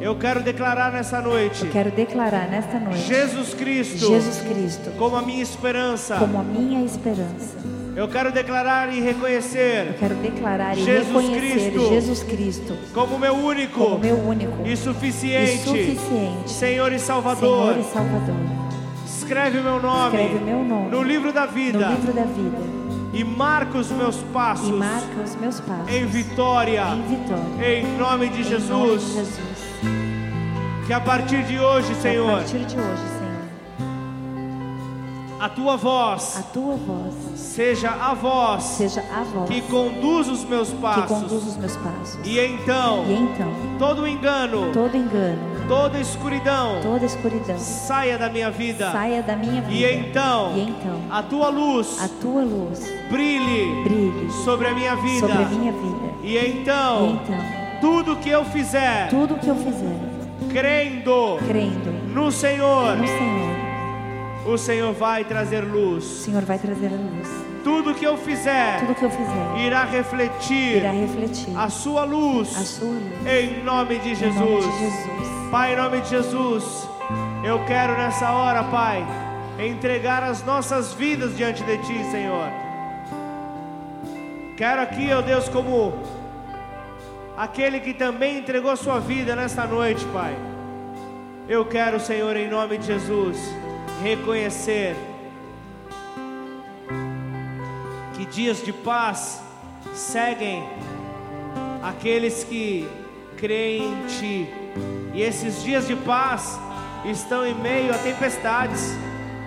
eu 0.00 0.16
quero 0.16 0.40
declarar 0.42 0.92
nessa 0.92 1.20
noite 1.20 1.64
eu 1.64 1.72
quero 1.72 1.90
declarar 1.90 2.48
nesta 2.48 2.78
noite 2.78 2.98
Jesus 2.98 3.54
Cristo 3.54 3.98
Jesus 4.06 4.40
Cristo 4.42 4.90
como 4.98 5.16
a 5.16 5.22
minha 5.22 5.42
esperança. 5.42 6.16
como 6.16 6.38
a 6.38 6.42
minha 6.42 6.84
esperança. 6.84 7.73
Eu 7.96 8.08
quero 8.08 8.32
declarar 8.32 8.92
e 8.92 8.98
Eu 8.98 9.04
reconhecer 9.04 9.96
quero 9.98 10.14
declarar 10.16 10.76
e 10.76 10.82
Jesus 10.82 11.06
reconhecer 11.08 11.70
Cristo 11.70 11.88
Jesus 11.88 12.22
Cristo 12.24 12.76
como 12.92 13.18
meu 13.18 13.34
único 13.34 13.78
como 13.78 13.98
meu 13.98 14.16
único 14.16 14.52
e 14.64 14.72
e 14.72 14.76
suficiente 14.76 15.62
suficiente 15.62 16.50
Senhor 16.50 16.92
e 16.92 16.98
Salvador. 16.98 17.74
Senhor 17.74 17.78
e 17.78 17.92
Salvador. 17.92 18.34
Escreve 19.06 19.58
o 19.58 19.62
meu 19.62 19.80
nome 19.80 20.18
Escreve 20.22 20.44
meu 20.44 20.64
nome 20.64 20.90
no 20.90 21.02
livro 21.02 21.32
da 21.32 21.46
vida 21.46 21.78
no 21.88 21.94
livro 21.94 22.12
da 22.12 22.24
vida 22.24 22.84
e 23.14 23.22
marca 23.22 23.78
os 23.78 23.90
meus 23.92 24.16
passos 24.32 24.68
e 24.68 24.72
marca 24.72 25.20
os 25.24 25.36
meus 25.36 25.60
passos 25.60 25.94
em 25.94 26.04
vitória. 26.04 26.84
em 26.88 27.02
vitória. 27.02 27.78
Em 27.78 27.96
nome 27.96 28.28
de 28.28 28.40
Em 28.40 28.42
nome 28.42 28.42
de 28.42 28.42
Jesus. 28.42 29.02
Jesus. 29.14 29.64
Que 30.86 30.92
a 30.92 31.00
partir 31.00 31.44
de 31.44 31.58
hoje, 31.58 31.86
Que 31.92 31.92
A 31.92 32.02
Senhor, 32.02 32.32
partir 32.38 32.58
de 32.58 32.76
hoje, 32.76 32.76
Senhor, 32.76 33.13
a 35.44 35.48
tua 35.50 35.76
voz 35.76 36.38
a 36.38 36.42
tua 36.42 36.74
voz 36.74 37.14
seja 37.38 37.90
a 37.90 38.14
voz 38.14 38.62
seja 38.62 39.04
a 39.14 39.22
voz 39.24 39.50
que 39.50 39.60
conduz 39.60 40.26
os 40.26 40.42
meus 40.42 40.70
que 40.70 40.76
passos. 40.76 41.04
conduz 41.06 41.46
os 41.46 41.56
meus 41.58 41.76
passos. 41.76 42.18
E 42.24 42.38
então, 42.40 43.04
E 43.06 43.12
então, 43.12 43.52
todo 43.78 44.08
engano, 44.08 44.72
todo 44.72 44.96
engano, 44.96 45.38
toda 45.68 46.00
escuridão 46.00 46.80
toda 46.82 47.04
escuridão 47.04 47.58
saia 47.58 48.16
da 48.16 48.30
minha 48.30 48.50
vida. 48.50 48.90
saia 48.90 49.22
da 49.22 49.36
minha 49.36 49.60
vida. 49.60 49.74
E 49.74 49.84
então, 49.84 50.52
E 50.56 50.62
então, 50.62 50.98
a 51.10 51.22
tua 51.22 51.50
luz 51.50 52.02
a 52.02 52.08
tua 52.22 52.42
luz 52.42 52.80
brilhe 53.10 53.82
brilhe 53.84 54.30
sobre 54.44 54.68
a 54.68 54.74
minha 54.74 54.96
vida. 54.96 55.28
sobre 55.28 55.42
a 55.42 55.48
minha 55.48 55.72
vida. 55.72 56.14
E 56.22 56.38
E 56.38 56.60
então, 56.62 57.20
então, 57.22 57.36
tudo 57.82 58.16
que 58.16 58.30
eu 58.30 58.46
fizer, 58.46 59.08
tudo 59.10 59.34
que 59.34 59.46
eu 59.48 59.56
fizer, 59.56 60.00
crendo 60.50 61.36
crendo 61.46 61.92
no 62.14 62.32
Senhor, 62.32 62.96
no 62.96 63.06
Senhor, 63.06 63.63
o 64.46 64.56
Senhor 64.58 64.92
vai 64.92 65.24
trazer 65.24 65.64
o 65.64 65.68
luz. 65.68 66.04
Senhor 66.04 66.42
vai 66.42 66.58
trazer 66.58 66.90
luz. 66.90 67.28
Tudo 67.62 67.94
que 67.94 68.04
eu 68.04 68.16
fizer 68.18 68.80
Tudo 68.80 68.94
que 68.94 69.04
eu 69.06 69.10
fizer 69.10 69.56
irá 69.66 69.84
refletir 69.84 70.76
irá 70.76 70.90
refletir 70.90 71.56
a 71.56 71.70
sua 71.70 72.04
luz. 72.04 72.54
a 72.56 72.60
sua 72.64 72.88
luz. 72.90 73.26
Em 73.26 73.64
nome 73.64 73.98
de 74.00 74.10
Em 74.10 74.14
Jesus. 74.14 74.38
nome 74.38 74.60
de 74.60 74.78
Jesus. 74.78 75.28
Pai, 75.50 75.72
em 75.72 75.76
nome 75.76 76.00
de 76.02 76.08
Jesus, 76.10 76.88
eu 77.44 77.64
quero 77.64 77.94
nessa 77.96 78.32
hora, 78.32 78.64
Pai, 78.64 79.06
entregar 79.58 80.22
as 80.22 80.44
nossas 80.44 80.92
vidas 80.92 81.34
diante 81.36 81.62
de 81.62 81.78
Ti, 81.78 82.04
Senhor. 82.10 82.48
Quero 84.58 84.82
aqui, 84.82 85.10
ó 85.12 85.22
Deus, 85.22 85.48
como 85.48 85.94
aquele 87.36 87.80
que 87.80 87.94
também 87.94 88.38
entregou 88.38 88.76
sua 88.76 88.98
vida 89.00 89.34
nesta 89.34 89.64
noite, 89.64 90.04
Pai. 90.12 90.34
Eu 91.48 91.64
quero, 91.64 91.98
Senhor, 92.00 92.36
em 92.36 92.48
nome 92.48 92.78
de 92.78 92.86
Jesus, 92.86 93.38
reconhecer 94.04 94.94
que 98.14 98.26
dias 98.26 98.62
de 98.62 98.70
paz 98.70 99.42
seguem 99.94 100.62
aqueles 101.82 102.44
que 102.44 102.86
creem 103.38 103.94
em 103.94 104.06
Ti, 104.06 104.48
e 105.14 105.22
esses 105.22 105.62
dias 105.62 105.86
de 105.86 105.96
paz 105.96 106.60
estão 107.06 107.46
em 107.46 107.54
meio 107.54 107.94
a 107.94 107.98
tempestades, 107.98 108.94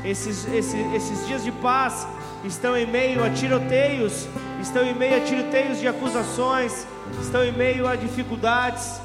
esses, 0.03 0.47
esses, 0.47 0.93
esses 0.95 1.27
dias 1.27 1.43
de 1.43 1.51
paz 1.51 2.07
estão 2.43 2.75
em 2.75 2.87
meio 2.87 3.23
a 3.23 3.29
tiroteios, 3.29 4.27
estão 4.59 4.83
em 4.83 4.95
meio 4.95 5.17
a 5.17 5.19
tiroteios 5.19 5.79
de 5.79 5.87
acusações, 5.87 6.87
estão 7.21 7.45
em 7.45 7.51
meio 7.51 7.87
a 7.87 7.95
dificuldades. 7.95 8.99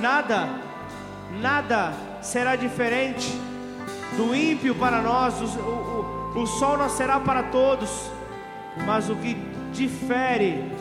Nada, 0.00 0.48
nada 1.42 1.92
será 2.22 2.56
diferente 2.56 3.49
do 4.16 4.34
ímpio 4.34 4.74
para 4.74 5.00
nós, 5.00 5.40
o, 5.40 5.60
o, 5.60 6.40
o 6.40 6.46
sol 6.46 6.76
nascerá 6.76 7.20
para 7.20 7.44
todos, 7.44 8.10
mas 8.86 9.08
o 9.08 9.16
que 9.16 9.36
difere 9.72 10.72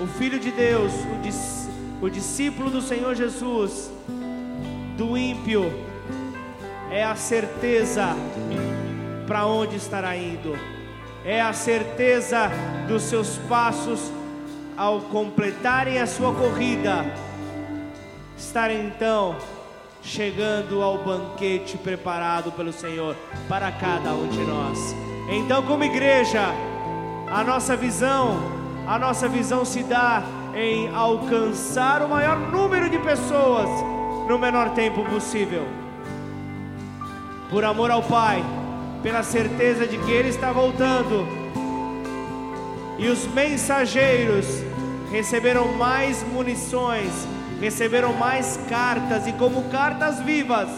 o 0.00 0.06
Filho 0.06 0.38
de 0.38 0.50
Deus, 0.50 0.92
o, 0.92 2.06
o 2.06 2.10
discípulo 2.10 2.70
do 2.70 2.82
Senhor 2.82 3.14
Jesus, 3.14 3.90
do 4.96 5.16
ímpio, 5.16 5.72
é 6.90 7.04
a 7.04 7.16
certeza 7.16 8.14
para 9.26 9.46
onde 9.46 9.76
estará 9.76 10.16
indo, 10.16 10.56
é 11.24 11.40
a 11.40 11.52
certeza 11.52 12.50
dos 12.86 13.02
seus 13.02 13.38
passos 13.48 14.12
ao 14.76 15.00
completarem 15.02 16.00
a 16.00 16.06
sua 16.06 16.34
corrida, 16.34 17.04
estarem 18.36 18.86
então 18.86 19.36
chegando 20.04 20.82
ao 20.82 20.98
banquete 20.98 21.78
preparado 21.78 22.52
pelo 22.52 22.72
Senhor 22.72 23.16
para 23.48 23.72
cada 23.72 24.12
um 24.12 24.28
de 24.28 24.40
nós. 24.40 24.94
Então, 25.30 25.62
como 25.62 25.82
igreja, 25.82 26.42
a 27.30 27.42
nossa 27.42 27.74
visão, 27.76 28.38
a 28.86 28.98
nossa 28.98 29.28
visão 29.28 29.64
se 29.64 29.82
dá 29.82 30.22
em 30.54 30.88
alcançar 30.94 32.02
o 32.02 32.08
maior 32.08 32.38
número 32.38 32.88
de 32.90 32.98
pessoas 32.98 33.68
no 34.28 34.38
menor 34.38 34.70
tempo 34.70 35.04
possível. 35.04 35.66
Por 37.50 37.64
amor 37.64 37.90
ao 37.90 38.02
Pai, 38.02 38.44
pela 39.02 39.22
certeza 39.22 39.86
de 39.86 39.98
que 39.98 40.10
Ele 40.10 40.28
está 40.28 40.52
voltando. 40.52 41.26
E 42.98 43.08
os 43.08 43.26
mensageiros 43.26 44.46
receberam 45.10 45.72
mais 45.74 46.22
munições, 46.32 47.26
receberam 47.64 48.12
mais 48.12 48.60
cartas, 48.68 49.26
e 49.26 49.32
como 49.32 49.70
cartas 49.70 50.20
vivas, 50.20 50.68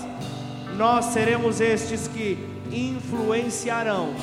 nós 0.76 1.06
seremos 1.06 1.60
estes 1.60 2.06
que 2.06 2.38
influenciarão 2.70 4.14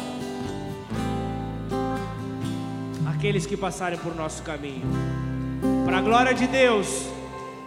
aqueles 3.05 3.45
que 3.45 3.57
passarem 3.57 3.99
por 3.99 4.15
nosso 4.15 4.41
caminho. 4.43 4.85
Para 5.85 5.97
a 5.97 6.01
glória 6.01 6.33
de 6.33 6.47
Deus, 6.47 7.05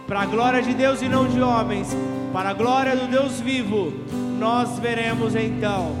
para 0.07 0.21
a 0.21 0.25
glória 0.25 0.63
de 0.63 0.73
Deus 0.73 1.03
e 1.03 1.07
não 1.07 1.27
de 1.27 1.39
homens, 1.41 1.95
para 2.33 2.49
a 2.49 2.53
glória 2.53 2.95
do 2.95 3.07
Deus 3.07 3.39
vivo, 3.39 3.93
nós 4.39 4.79
veremos 4.79 5.35
então 5.35 5.95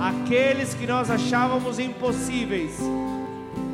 aqueles 0.00 0.74
que 0.74 0.86
nós 0.86 1.10
achávamos 1.10 1.80
impossíveis, 1.80 2.78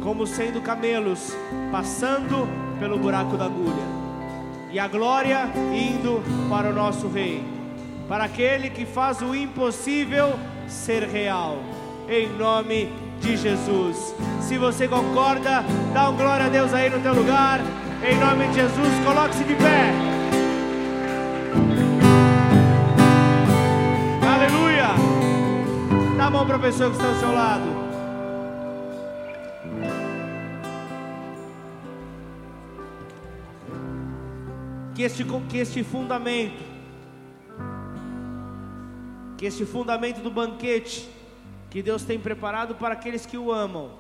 como 0.03 0.27
sendo 0.27 0.63
camelos 0.63 1.35
passando 1.71 2.49
pelo 2.81 2.99
buraco 2.99 3.37
da 3.37 3.45
agulha, 3.45 4.02
e 4.73 4.79
a 4.79 4.89
glória 4.89 5.51
indo 5.75 6.23
para 6.49 6.71
o 6.71 6.73
nosso 6.73 7.07
Rei, 7.07 7.45
para 8.09 8.25
aquele 8.25 8.71
que 8.71 8.87
faz 8.87 9.21
o 9.21 9.35
impossível 9.35 10.33
ser 10.67 11.03
real, 11.03 11.59
em 12.09 12.27
nome 12.39 12.91
de 13.21 13.37
Jesus. 13.37 14.15
Se 14.41 14.57
você 14.57 14.89
concorda, 14.89 15.63
dá 15.93 16.09
um 16.09 16.17
glória 16.17 16.47
a 16.47 16.49
Deus 16.49 16.73
aí 16.73 16.89
no 16.89 17.01
teu 17.01 17.15
lugar, 17.15 17.61
em 18.03 18.19
nome 18.19 18.49
de 18.49 18.55
Jesus, 18.55 19.05
coloque-se 19.05 19.45
de 19.45 19.55
pé. 19.55 19.93
Aleluia! 24.27 24.89
Dá 26.17 26.27
a 26.27 26.31
mão 26.31 26.47
para 26.47 26.57
a 26.57 26.61
pessoa 26.61 26.91
que 26.91 26.97
está 26.97 27.09
ao 27.09 27.17
seu 27.17 27.33
lado. 27.33 27.82
Que 34.95 35.03
este, 35.03 35.25
que 35.49 35.59
este 35.59 35.83
fundamento, 35.83 36.63
que 39.39 39.47
este 39.47 39.65
fundamento 39.65 40.21
do 40.21 40.31
banquete 40.31 41.09
que 41.71 41.83
Deus 41.83 42.05
tem 42.05 42.19
preparado 42.19 42.75
para 42.75 42.93
aqueles 42.93 43.25
que 43.25 43.39
o 43.39 43.51
amam, 43.51 43.91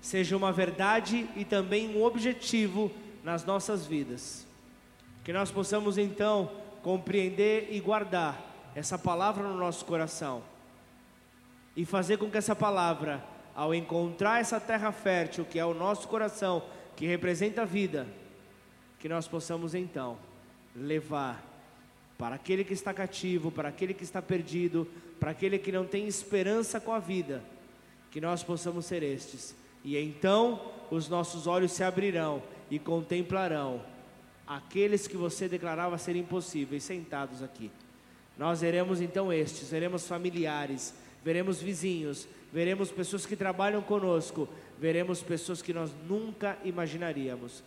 seja 0.00 0.36
uma 0.36 0.52
verdade 0.52 1.26
e 1.34 1.44
também 1.44 1.96
um 1.96 2.04
objetivo 2.04 2.90
nas 3.24 3.44
nossas 3.44 3.86
vidas. 3.86 4.46
Que 5.24 5.32
nós 5.32 5.50
possamos 5.50 5.96
então 5.96 6.50
compreender 6.82 7.68
e 7.70 7.80
guardar 7.80 8.38
essa 8.74 8.98
palavra 8.98 9.42
no 9.48 9.56
nosso 9.56 9.84
coração 9.84 10.42
e 11.76 11.84
fazer 11.84 12.16
com 12.18 12.30
que 12.30 12.38
essa 12.38 12.54
palavra, 12.54 13.24
ao 13.54 13.74
encontrar 13.74 14.40
essa 14.40 14.60
terra 14.60 14.92
fértil 14.92 15.44
que 15.44 15.58
é 15.58 15.64
o 15.64 15.74
nosso 15.74 16.08
coração, 16.08 16.62
que 16.96 17.06
representa 17.06 17.62
a 17.62 17.64
vida, 17.64 18.06
que 19.00 19.08
nós 19.08 19.26
possamos 19.26 19.74
então 19.74 20.18
levar 20.76 21.42
para 22.18 22.34
aquele 22.34 22.62
que 22.62 22.74
está 22.74 22.92
cativo, 22.92 23.50
para 23.50 23.70
aquele 23.70 23.94
que 23.94 24.04
está 24.04 24.20
perdido, 24.20 24.86
para 25.18 25.30
aquele 25.30 25.58
que 25.58 25.72
não 25.72 25.86
tem 25.86 26.06
esperança 26.06 26.78
com 26.78 26.92
a 26.92 26.98
vida, 26.98 27.42
que 28.10 28.20
nós 28.20 28.42
possamos 28.42 28.84
ser 28.84 29.02
estes. 29.02 29.54
E 29.82 29.96
então 29.96 30.70
os 30.90 31.08
nossos 31.08 31.46
olhos 31.46 31.72
se 31.72 31.82
abrirão 31.82 32.42
e 32.70 32.78
contemplarão 32.78 33.82
aqueles 34.46 35.06
que 35.06 35.16
você 35.16 35.48
declarava 35.48 35.96
ser 35.96 36.14
impossíveis 36.14 36.84
sentados 36.84 37.42
aqui. 37.42 37.70
Nós 38.36 38.60
veremos 38.60 39.00
então 39.00 39.32
estes, 39.32 39.70
veremos 39.70 40.06
familiares, 40.06 40.92
veremos 41.24 41.60
vizinhos, 41.62 42.28
veremos 42.52 42.90
pessoas 42.90 43.24
que 43.24 43.34
trabalham 43.34 43.80
conosco, 43.80 44.46
veremos 44.78 45.22
pessoas 45.22 45.62
que 45.62 45.72
nós 45.72 45.90
nunca 46.06 46.58
imaginaríamos 46.64 47.62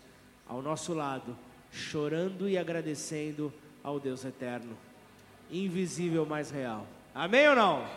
ao 0.53 0.61
nosso 0.61 0.93
lado, 0.93 1.35
chorando 1.71 2.47
e 2.47 2.59
agradecendo 2.59 3.51
ao 3.83 3.99
Deus 3.99 4.23
eterno, 4.23 4.77
invisível, 5.49 6.27
mais 6.27 6.51
real. 6.51 6.85
Amém 7.13 7.49
ou 7.49 7.55
não? 7.55 7.77
Amém. 7.77 7.87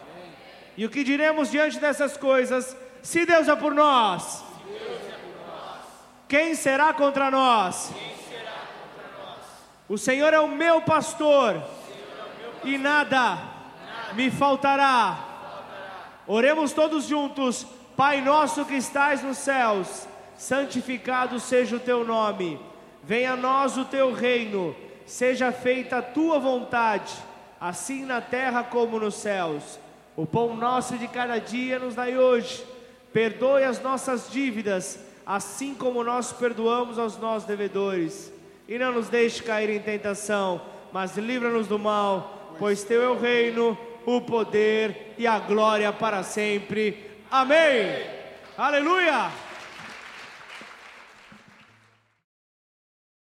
E 0.75 0.87
o 0.87 0.89
que 0.89 1.05
diremos 1.05 1.51
diante 1.51 1.79
dessas 1.79 2.17
coisas? 2.17 2.75
Se 3.03 3.27
Deus 3.27 3.47
é 3.47 3.55
por 3.55 3.75
nós, 3.75 4.43
é 4.71 5.19
por 5.19 5.47
nós 5.47 5.83
quem 6.27 6.55
será 6.55 6.95
contra 6.95 7.31
nós? 7.31 7.93
Será 8.27 8.53
contra 8.53 9.23
nós? 9.23 9.39
O 9.87 9.99
Senhor 9.99 10.33
é 10.33 10.41
o 10.41 10.49
meu 10.49 10.81
pastor, 10.81 11.51
é 11.51 11.59
o 11.59 11.59
meu 11.59 12.53
pastor 12.53 12.69
e 12.71 12.79
nada, 12.79 13.19
nada 13.19 14.15
me 14.15 14.31
faltará. 14.31 15.15
faltará. 15.15 16.09
Oremos 16.27 16.73
todos 16.73 17.05
juntos. 17.05 17.67
Pai 17.95 18.23
nosso 18.23 18.65
que 18.65 18.75
estais 18.75 19.23
nos 19.23 19.39
céus, 19.39 20.07
santificado 20.37 21.39
seja 21.41 21.77
o 21.77 21.81
teu 21.81 22.05
nome. 22.05 22.59
Venha 23.03 23.33
a 23.33 23.37
nós 23.37 23.77
o 23.77 23.85
teu 23.85 24.13
reino 24.13 24.75
seja 25.07 25.53
feita 25.53 25.99
a 25.99 26.03
tua 26.03 26.39
vontade, 26.39 27.15
assim 27.61 28.05
na 28.05 28.21
terra 28.21 28.65
como 28.65 28.99
nos 28.99 29.15
céus. 29.15 29.79
O 30.17 30.27
pão 30.27 30.57
nosso 30.57 30.99
de 30.99 31.07
cada 31.07 31.39
dia 31.39 31.79
nos 31.79 31.95
dai 31.95 32.19
hoje. 32.19 32.65
Perdoe 33.13 33.63
as 33.63 33.81
nossas 33.81 34.29
dívidas, 34.31 34.99
assim 35.25 35.75
como 35.75 36.03
nós 36.03 36.33
perdoamos 36.33 36.99
aos 36.99 37.17
nossos 37.17 37.47
devedores. 37.47 38.33
E 38.69 38.79
não 38.79 38.93
nos 38.93 39.09
deixe 39.09 39.43
cair 39.43 39.71
em 39.71 39.81
tentação, 39.81 40.61
mas 40.93 41.17
livra-nos 41.17 41.69
do 41.69 41.79
mal, 41.79 42.55
pois 42.59 42.83
teu 42.83 43.03
é 43.03 43.09
o 43.09 43.19
reino, 43.19 43.79
o 44.05 44.21
poder 44.21 45.15
e 45.17 45.27
a 45.27 45.39
glória 45.39 45.93
para 45.93 46.23
sempre. 46.23 47.11
Amém. 47.31 48.05
Aleluia. 48.59 49.46